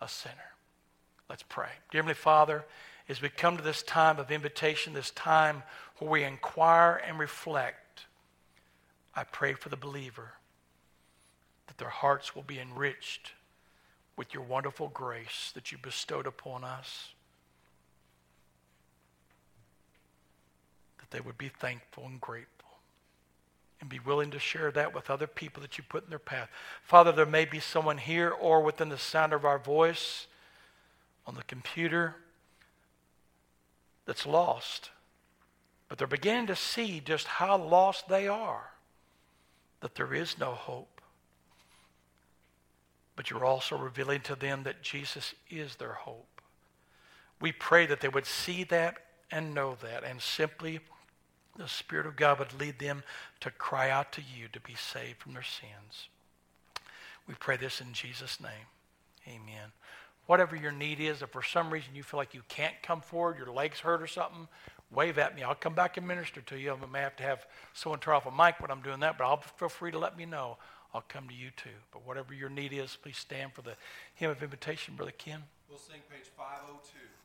a 0.01 0.07
sinner. 0.07 0.35
Let's 1.29 1.43
pray. 1.43 1.69
Dear 1.91 1.99
Heavenly 1.99 2.15
Father, 2.15 2.65
as 3.09 3.21
we 3.21 3.29
come 3.29 3.57
to 3.57 3.63
this 3.63 3.83
time 3.83 4.19
of 4.19 4.31
invitation, 4.31 4.93
this 4.93 5.11
time 5.11 5.63
where 5.97 6.09
we 6.09 6.23
inquire 6.23 7.01
and 7.05 7.19
reflect, 7.19 8.05
I 9.15 9.23
pray 9.23 9.53
for 9.53 9.69
the 9.69 9.77
believer 9.77 10.33
that 11.67 11.77
their 11.77 11.89
hearts 11.89 12.35
will 12.35 12.43
be 12.43 12.59
enriched 12.59 13.33
with 14.15 14.33
your 14.33 14.43
wonderful 14.43 14.89
grace 14.89 15.51
that 15.53 15.71
you 15.71 15.77
bestowed 15.77 16.27
upon 16.27 16.63
us. 16.63 17.09
That 20.99 21.11
they 21.11 21.21
would 21.21 21.37
be 21.37 21.49
thankful 21.49 22.05
and 22.05 22.19
grateful 22.19 22.56
and 23.79 23.89
be 23.89 23.99
willing 23.99 24.31
to 24.31 24.39
share 24.39 24.71
that 24.71 24.93
with 24.93 25.09
other 25.09 25.27
people 25.27 25.61
that 25.61 25.77
you 25.77 25.83
put 25.87 26.03
in 26.03 26.09
their 26.09 26.19
path. 26.19 26.49
Father, 26.83 27.11
there 27.11 27.25
may 27.25 27.45
be 27.45 27.59
someone 27.59 27.97
here 27.97 28.29
or 28.29 28.61
within 28.61 28.89
the 28.89 28.97
sound 28.97 29.33
of 29.33 29.45
our 29.45 29.59
voice 29.59 30.27
on 31.25 31.35
the 31.35 31.43
computer 31.43 32.15
that's 34.05 34.25
lost, 34.25 34.89
but 35.89 35.97
they're 35.97 36.07
beginning 36.07 36.47
to 36.47 36.55
see 36.55 36.99
just 36.99 37.27
how 37.27 37.57
lost 37.57 38.07
they 38.07 38.27
are, 38.27 38.71
that 39.81 39.95
there 39.95 40.13
is 40.13 40.39
no 40.39 40.51
hope 40.51 40.97
but 43.17 43.31
you're 43.31 43.43
also 43.43 43.75
revealing 43.75 44.21
to 44.21 44.35
them 44.35 44.63
that 44.63 44.83
Jesus 44.83 45.33
is 45.49 45.75
their 45.75 45.93
hope. 45.93 46.39
We 47.41 47.51
pray 47.51 47.87
that 47.87 47.99
they 47.99 48.07
would 48.07 48.27
see 48.27 48.63
that 48.65 48.99
and 49.31 49.53
know 49.53 49.75
that, 49.81 50.03
and 50.03 50.21
simply 50.21 50.79
the 51.57 51.67
Spirit 51.67 52.05
of 52.05 52.15
God 52.15 52.39
would 52.39 52.59
lead 52.59 52.79
them 52.79 53.03
to 53.41 53.51
cry 53.51 53.89
out 53.89 54.11
to 54.13 54.21
you 54.21 54.47
to 54.53 54.59
be 54.59 54.75
saved 54.75 55.17
from 55.17 55.33
their 55.33 55.43
sins. 55.43 56.09
We 57.27 57.33
pray 57.33 57.57
this 57.57 57.81
in 57.81 57.93
Jesus' 57.93 58.39
name. 58.39 58.67
Amen. 59.27 59.71
Whatever 60.27 60.55
your 60.55 60.71
need 60.71 60.99
is, 60.99 61.21
if 61.21 61.29
for 61.29 61.43
some 61.43 61.71
reason 61.71 61.95
you 61.95 62.03
feel 62.03 62.17
like 62.17 62.33
you 62.33 62.43
can't 62.47 62.75
come 62.83 63.01
forward, 63.01 63.37
your 63.37 63.51
legs 63.51 63.79
hurt 63.79 64.01
or 64.01 64.07
something, 64.07 64.47
wave 64.91 65.17
at 65.17 65.35
me. 65.35 65.43
I'll 65.43 65.55
come 65.55 65.73
back 65.73 65.97
and 65.97 66.07
minister 66.07 66.41
to 66.41 66.57
you. 66.57 66.71
I 66.71 66.85
may 66.85 66.99
have 66.99 67.15
to 67.17 67.23
have 67.23 67.45
someone 67.73 67.99
turn 67.99 68.15
off 68.15 68.25
a 68.25 68.31
mic 68.31 68.59
when 68.59 68.71
I'm 68.71 68.81
doing 68.81 68.99
that, 69.01 69.17
but 69.17 69.25
I'll 69.25 69.41
feel 69.57 69.69
free 69.69 69.91
to 69.91 69.99
let 69.99 70.17
me 70.17 70.25
know. 70.25 70.57
I'll 70.93 71.03
come 71.07 71.27
to 71.27 71.33
you 71.33 71.49
too. 71.55 71.69
But 71.91 72.05
whatever 72.05 72.33
your 72.33 72.49
need 72.49 72.73
is, 72.73 72.97
please 73.01 73.17
stand 73.17 73.53
for 73.53 73.61
the 73.61 73.75
hymn 74.15 74.31
of 74.31 74.41
invitation, 74.41 74.95
Brother 74.95 75.11
Ken. 75.17 75.43
We'll 75.69 75.77
sing 75.77 75.99
page 76.09 76.27
502. 76.37 77.16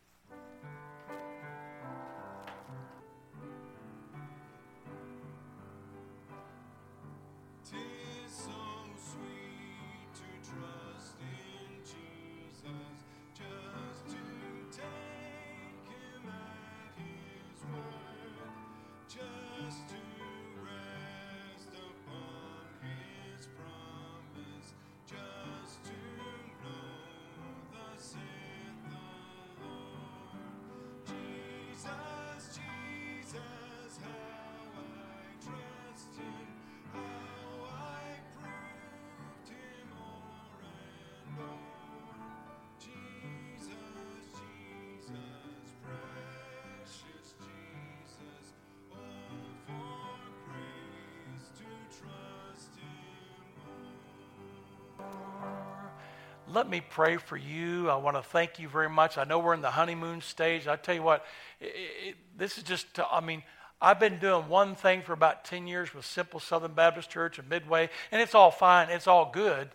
Let 56.53 56.69
me 56.69 56.81
pray 56.81 57.17
for 57.17 57.37
you. 57.37 57.89
I 57.89 57.97
want 57.97 58.17
to 58.17 58.23
thank 58.23 58.59
you 58.59 58.69
very 58.69 58.89
much. 58.89 59.19
I 59.19 59.25
know 59.25 59.39
we're 59.39 59.55
in 59.55 59.63
the 59.63 59.71
honeymoon 59.71 60.21
stage. 60.21 60.67
I 60.67 60.77
tell 60.77 60.95
you 60.95 61.03
what, 61.03 61.25
it, 61.61 61.75
it, 62.09 62.17
this 62.37 62.59
is 62.59 62.65
just, 62.65 62.87
I 63.11 63.21
mean, 63.21 63.43
I've 63.81 63.99
been 63.99 64.19
doing 64.19 64.49
one 64.49 64.75
thing 64.75 65.03
for 65.03 65.13
about 65.13 65.45
10 65.45 65.67
years 65.67 65.93
with 65.95 66.05
Simple 66.05 66.41
Southern 66.41 66.73
Baptist 66.73 67.11
Church 67.11 67.39
and 67.39 67.49
Midway, 67.49 67.91
and 68.11 68.23
it's 68.23 68.35
all 68.35 68.51
fine, 68.51 68.91
it's 68.91 69.07
all 69.07 69.31
good. 69.33 69.71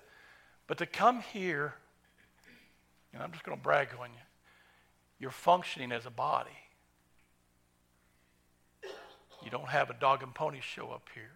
But 0.68 0.78
to 0.78 0.86
come 0.86 1.22
here, 1.22 1.74
and 3.14 3.22
I'm 3.22 3.32
just 3.32 3.44
going 3.44 3.58
to 3.58 3.64
brag 3.64 3.90
on 4.00 4.10
you, 4.12 4.20
you're 5.20 5.32
functioning 5.32 5.92
as 5.92 6.06
a 6.06 6.12
body. 6.12 6.50
You 9.44 9.52
don't 9.52 9.70
have 9.70 9.90
a 9.90 9.94
dog 9.94 10.24
and 10.24 10.34
pony 10.34 10.60
show 10.62 10.90
up 10.90 11.10
here. 11.14 11.32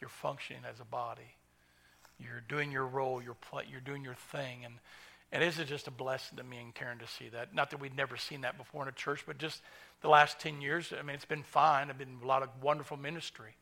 You're 0.00 0.10
functioning 0.10 0.62
as 0.68 0.80
a 0.80 0.84
body. 0.84 1.36
You're 2.22 2.42
doing 2.48 2.72
your 2.72 2.86
role. 2.86 3.22
You're, 3.22 3.34
play, 3.34 3.64
you're 3.70 3.80
doing 3.80 4.04
your 4.04 4.14
thing. 4.14 4.64
And, 4.64 4.74
and 5.32 5.42
it 5.42 5.58
is 5.58 5.68
just 5.68 5.88
a 5.88 5.90
blessing 5.90 6.38
to 6.38 6.44
me 6.44 6.58
and 6.58 6.74
Karen 6.74 6.98
to 6.98 7.06
see 7.06 7.28
that. 7.30 7.54
Not 7.54 7.70
that 7.70 7.80
we'd 7.80 7.96
never 7.96 8.16
seen 8.16 8.42
that 8.42 8.58
before 8.58 8.82
in 8.82 8.88
a 8.88 8.92
church, 8.92 9.24
but 9.26 9.38
just 9.38 9.62
the 10.02 10.08
last 10.08 10.38
10 10.40 10.60
years, 10.60 10.92
I 10.98 11.02
mean, 11.02 11.14
it's 11.14 11.24
been 11.24 11.42
fine. 11.42 11.90
I've 11.90 11.98
been 11.98 12.18
a 12.22 12.26
lot 12.26 12.42
of 12.42 12.48
wonderful 12.62 12.96
ministry. 12.96 13.54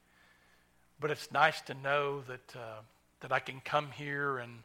But 0.98 1.11
it's 1.11 1.30
nice 1.32 1.61
to 1.62 1.74
know 1.74 2.22
that, 2.22 2.56
uh, 2.56 2.80
that 3.20 3.32
I 3.32 3.38
can 3.38 3.61
come 3.64 3.90
here 3.92 4.38
and 4.38 4.62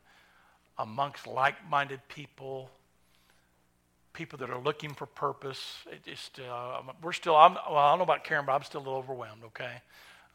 amongst 0.77 1.27
like-minded 1.27 2.01
people, 2.09 2.69
people 4.13 4.39
that 4.39 4.49
are 4.49 4.59
looking 4.59 4.93
for 4.93 5.05
purpose. 5.05 5.77
It 5.91 6.03
just, 6.03 6.39
uh, 6.39 6.81
we're 7.01 7.13
still, 7.13 7.35
I'm, 7.35 7.53
well, 7.53 7.77
I 7.77 7.91
don't 7.91 7.99
know 7.99 8.03
about 8.03 8.23
Karen, 8.23 8.45
but 8.45 8.53
I'm 8.53 8.63
still 8.63 8.81
a 8.81 8.83
little 8.83 8.99
overwhelmed, 8.99 9.43
okay? 9.45 9.81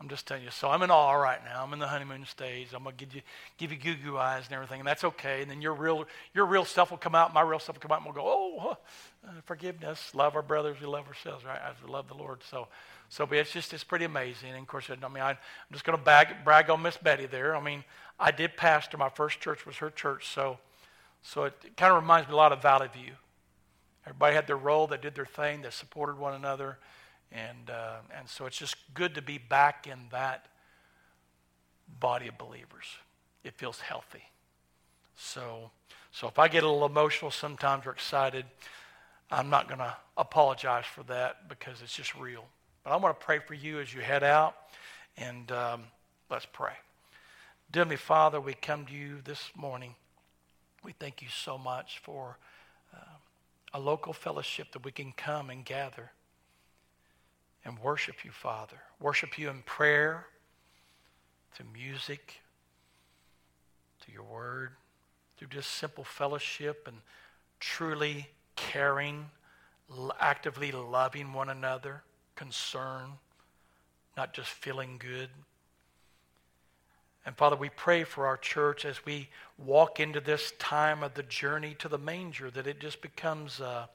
I'm 0.00 0.08
just 0.08 0.26
telling 0.26 0.44
you. 0.44 0.50
So 0.50 0.70
I'm 0.70 0.82
in 0.82 0.90
awe 0.90 1.12
right 1.12 1.44
now. 1.44 1.62
I'm 1.62 1.74
in 1.74 1.78
the 1.78 1.86
honeymoon 1.86 2.24
stage. 2.24 2.68
I'm 2.74 2.84
gonna 2.84 2.96
give 2.96 3.14
you 3.14 3.20
give 3.58 3.70
you 3.70 3.76
goo 3.76 3.94
goo 3.94 4.16
eyes 4.16 4.44
and 4.46 4.54
everything, 4.54 4.80
and 4.80 4.86
that's 4.86 5.04
okay. 5.04 5.42
And 5.42 5.50
then 5.50 5.60
your 5.60 5.74
real 5.74 6.06
your 6.32 6.46
real 6.46 6.64
stuff 6.64 6.90
will 6.90 6.98
come 6.98 7.14
out. 7.14 7.34
My 7.34 7.42
real 7.42 7.58
stuff 7.58 7.76
will 7.76 7.82
come 7.82 7.92
out, 7.92 7.98
and 7.98 8.06
we'll 8.06 8.14
go, 8.14 8.24
oh, 8.24 8.76
uh, 9.28 9.32
forgiveness, 9.44 10.14
love 10.14 10.34
our 10.36 10.42
brothers, 10.42 10.80
we 10.80 10.86
love 10.86 11.06
ourselves, 11.06 11.44
right? 11.44 11.60
As 11.62 11.76
we 11.84 11.92
love 11.92 12.08
the 12.08 12.14
Lord. 12.14 12.42
So, 12.50 12.68
so 13.10 13.26
but 13.26 13.36
it's 13.36 13.52
just 13.52 13.74
it's 13.74 13.84
pretty 13.84 14.06
amazing. 14.06 14.50
And 14.50 14.60
of 14.60 14.66
course, 14.66 14.88
I 14.88 15.08
mean, 15.08 15.22
I, 15.22 15.32
am 15.32 15.36
just 15.70 15.84
gonna 15.84 15.98
brag, 15.98 16.44
brag 16.44 16.70
on 16.70 16.80
Miss 16.80 16.96
Betty 16.96 17.26
there. 17.26 17.54
I 17.54 17.60
mean, 17.60 17.84
I 18.18 18.30
did 18.30 18.56
pastor. 18.56 18.96
My 18.96 19.10
first 19.10 19.38
church 19.40 19.66
was 19.66 19.76
her 19.76 19.90
church, 19.90 20.28
so 20.28 20.58
so 21.22 21.44
it, 21.44 21.54
it 21.62 21.76
kind 21.76 21.92
of 21.92 22.00
reminds 22.00 22.26
me 22.26 22.32
a 22.32 22.36
lot 22.36 22.52
of 22.52 22.62
Valley 22.62 22.88
View. 22.94 23.12
Everybody 24.06 24.34
had 24.34 24.46
their 24.46 24.56
role. 24.56 24.86
They 24.86 24.96
did 24.96 25.14
their 25.14 25.26
thing. 25.26 25.60
They 25.60 25.68
supported 25.70 26.18
one 26.18 26.32
another. 26.32 26.78
And, 27.32 27.70
uh, 27.70 27.98
and 28.16 28.28
so 28.28 28.46
it's 28.46 28.58
just 28.58 28.76
good 28.94 29.14
to 29.14 29.22
be 29.22 29.38
back 29.38 29.86
in 29.86 29.98
that 30.10 30.46
body 32.00 32.28
of 32.28 32.38
believers. 32.38 32.86
It 33.44 33.54
feels 33.54 33.80
healthy. 33.80 34.24
So, 35.16 35.70
so 36.10 36.28
if 36.28 36.38
I 36.38 36.48
get 36.48 36.64
a 36.64 36.68
little 36.68 36.86
emotional 36.86 37.30
sometimes 37.30 37.86
or 37.86 37.90
excited, 37.90 38.44
I'm 39.30 39.48
not 39.48 39.68
going 39.68 39.78
to 39.78 39.96
apologize 40.16 40.86
for 40.86 41.02
that 41.04 41.48
because 41.48 41.82
it's 41.82 41.94
just 41.94 42.16
real. 42.16 42.44
But 42.82 42.90
I 42.92 42.96
want 42.96 43.18
to 43.18 43.24
pray 43.24 43.38
for 43.38 43.54
you 43.54 43.78
as 43.80 43.94
you 43.94 44.00
head 44.00 44.24
out, 44.24 44.56
and 45.16 45.52
um, 45.52 45.84
let's 46.30 46.46
pray. 46.50 46.72
Dear 47.70 47.84
me, 47.84 47.96
Father, 47.96 48.40
we 48.40 48.54
come 48.54 48.86
to 48.86 48.92
you 48.92 49.18
this 49.22 49.50
morning. 49.54 49.94
We 50.82 50.92
thank 50.92 51.22
you 51.22 51.28
so 51.28 51.56
much 51.58 52.00
for 52.02 52.38
uh, 52.92 52.98
a 53.74 53.78
local 53.78 54.12
fellowship 54.12 54.72
that 54.72 54.84
we 54.84 54.90
can 54.90 55.12
come 55.12 55.50
and 55.50 55.64
gather 55.64 56.10
and 57.64 57.78
worship 57.78 58.24
you, 58.24 58.30
Father. 58.30 58.76
Worship 59.00 59.38
you 59.38 59.50
in 59.50 59.62
prayer, 59.62 60.26
through 61.52 61.66
music, 61.72 62.40
through 64.00 64.14
your 64.14 64.24
word, 64.24 64.70
through 65.36 65.48
just 65.48 65.70
simple 65.70 66.04
fellowship 66.04 66.86
and 66.86 66.98
truly 67.58 68.28
caring, 68.56 69.26
actively 70.20 70.72
loving 70.72 71.32
one 71.32 71.50
another, 71.50 72.02
concern, 72.36 73.10
not 74.16 74.32
just 74.32 74.50
feeling 74.50 74.96
good. 74.98 75.28
And 77.26 77.36
Father, 77.36 77.56
we 77.56 77.68
pray 77.68 78.04
for 78.04 78.26
our 78.26 78.38
church 78.38 78.84
as 78.84 79.04
we 79.04 79.28
walk 79.58 80.00
into 80.00 80.20
this 80.20 80.52
time 80.58 81.02
of 81.02 81.14
the 81.14 81.22
journey 81.22 81.76
to 81.78 81.88
the 81.88 81.98
manger 81.98 82.50
that 82.50 82.66
it 82.66 82.80
just 82.80 83.02
becomes 83.02 83.60
a, 83.60 83.88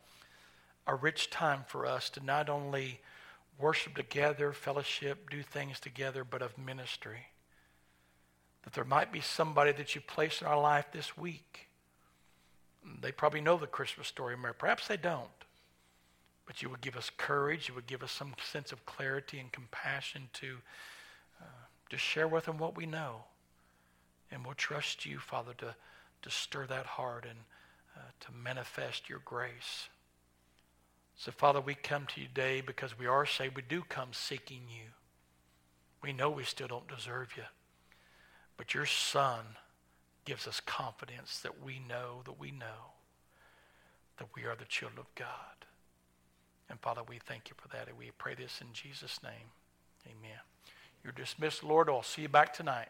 a 0.85 0.95
rich 0.95 1.31
time 1.31 1.63
for 1.67 1.87
us 1.87 2.09
to 2.11 2.23
not 2.23 2.49
only 2.49 3.01
worship 3.59 3.95
together, 3.95 4.51
fellowship, 4.51 5.29
do 5.29 5.41
things 5.41 5.79
together, 5.79 6.23
but 6.23 6.41
of 6.41 6.57
ministry. 6.57 7.27
That 8.63 8.73
there 8.73 8.83
might 8.83 9.11
be 9.11 9.21
somebody 9.21 9.71
that 9.73 9.95
you 9.95 10.01
place 10.01 10.41
in 10.41 10.47
our 10.47 10.59
life 10.59 10.87
this 10.91 11.17
week. 11.17 11.67
They 13.01 13.11
probably 13.11 13.41
know 13.41 13.57
the 13.57 13.67
Christmas 13.67 14.07
story, 14.07 14.35
perhaps 14.57 14.87
they 14.87 14.97
don't. 14.97 15.29
But 16.45 16.61
you 16.61 16.69
would 16.69 16.81
give 16.81 16.95
us 16.95 17.09
courage, 17.17 17.67
you 17.69 17.75
would 17.75 17.87
give 17.87 18.03
us 18.03 18.11
some 18.11 18.33
sense 18.43 18.71
of 18.71 18.85
clarity 18.85 19.39
and 19.39 19.51
compassion 19.51 20.29
to 20.33 20.57
just 21.89 22.03
share 22.03 22.27
with 22.27 22.45
them 22.45 22.57
what 22.57 22.75
we 22.75 22.85
know. 22.85 23.23
And 24.31 24.43
we'll 24.43 24.55
trust 24.55 25.05
you, 25.05 25.19
Father, 25.19 25.53
to, 25.59 25.75
to 26.23 26.29
stir 26.29 26.65
that 26.67 26.85
heart 26.85 27.25
and 27.29 27.39
uh, 27.95 28.01
to 28.21 28.27
manifest 28.31 29.09
your 29.09 29.21
grace. 29.23 29.89
So, 31.17 31.31
Father, 31.31 31.61
we 31.61 31.75
come 31.75 32.05
to 32.07 32.21
you 32.21 32.27
today 32.27 32.61
because 32.61 32.99
we 32.99 33.07
are 33.07 33.25
saved. 33.25 33.55
We 33.55 33.63
do 33.67 33.83
come 33.87 34.09
seeking 34.11 34.63
you. 34.69 34.91
We 36.03 36.13
know 36.13 36.29
we 36.29 36.43
still 36.43 36.67
don't 36.67 36.87
deserve 36.87 37.29
you. 37.37 37.43
But 38.57 38.73
your 38.73 38.85
Son 38.85 39.45
gives 40.25 40.47
us 40.47 40.59
confidence 40.59 41.39
that 41.39 41.63
we 41.63 41.79
know 41.79 42.21
that 42.25 42.39
we 42.39 42.51
know 42.51 42.93
that 44.17 44.27
we 44.35 44.43
are 44.43 44.55
the 44.55 44.65
children 44.65 44.99
of 44.99 45.13
God. 45.15 45.65
And 46.69 46.79
Father, 46.79 47.01
we 47.07 47.19
thank 47.19 47.49
you 47.49 47.55
for 47.57 47.67
that. 47.69 47.87
And 47.87 47.97
we 47.97 48.11
pray 48.17 48.33
this 48.35 48.59
in 48.61 48.67
Jesus' 48.73 49.21
name. 49.23 49.51
Amen. 50.05 50.39
You're 51.03 51.13
dismissed, 51.13 51.63
Lord. 51.63 51.89
I'll 51.89 52.03
see 52.03 52.23
you 52.23 52.29
back 52.29 52.53
tonight. 52.53 52.89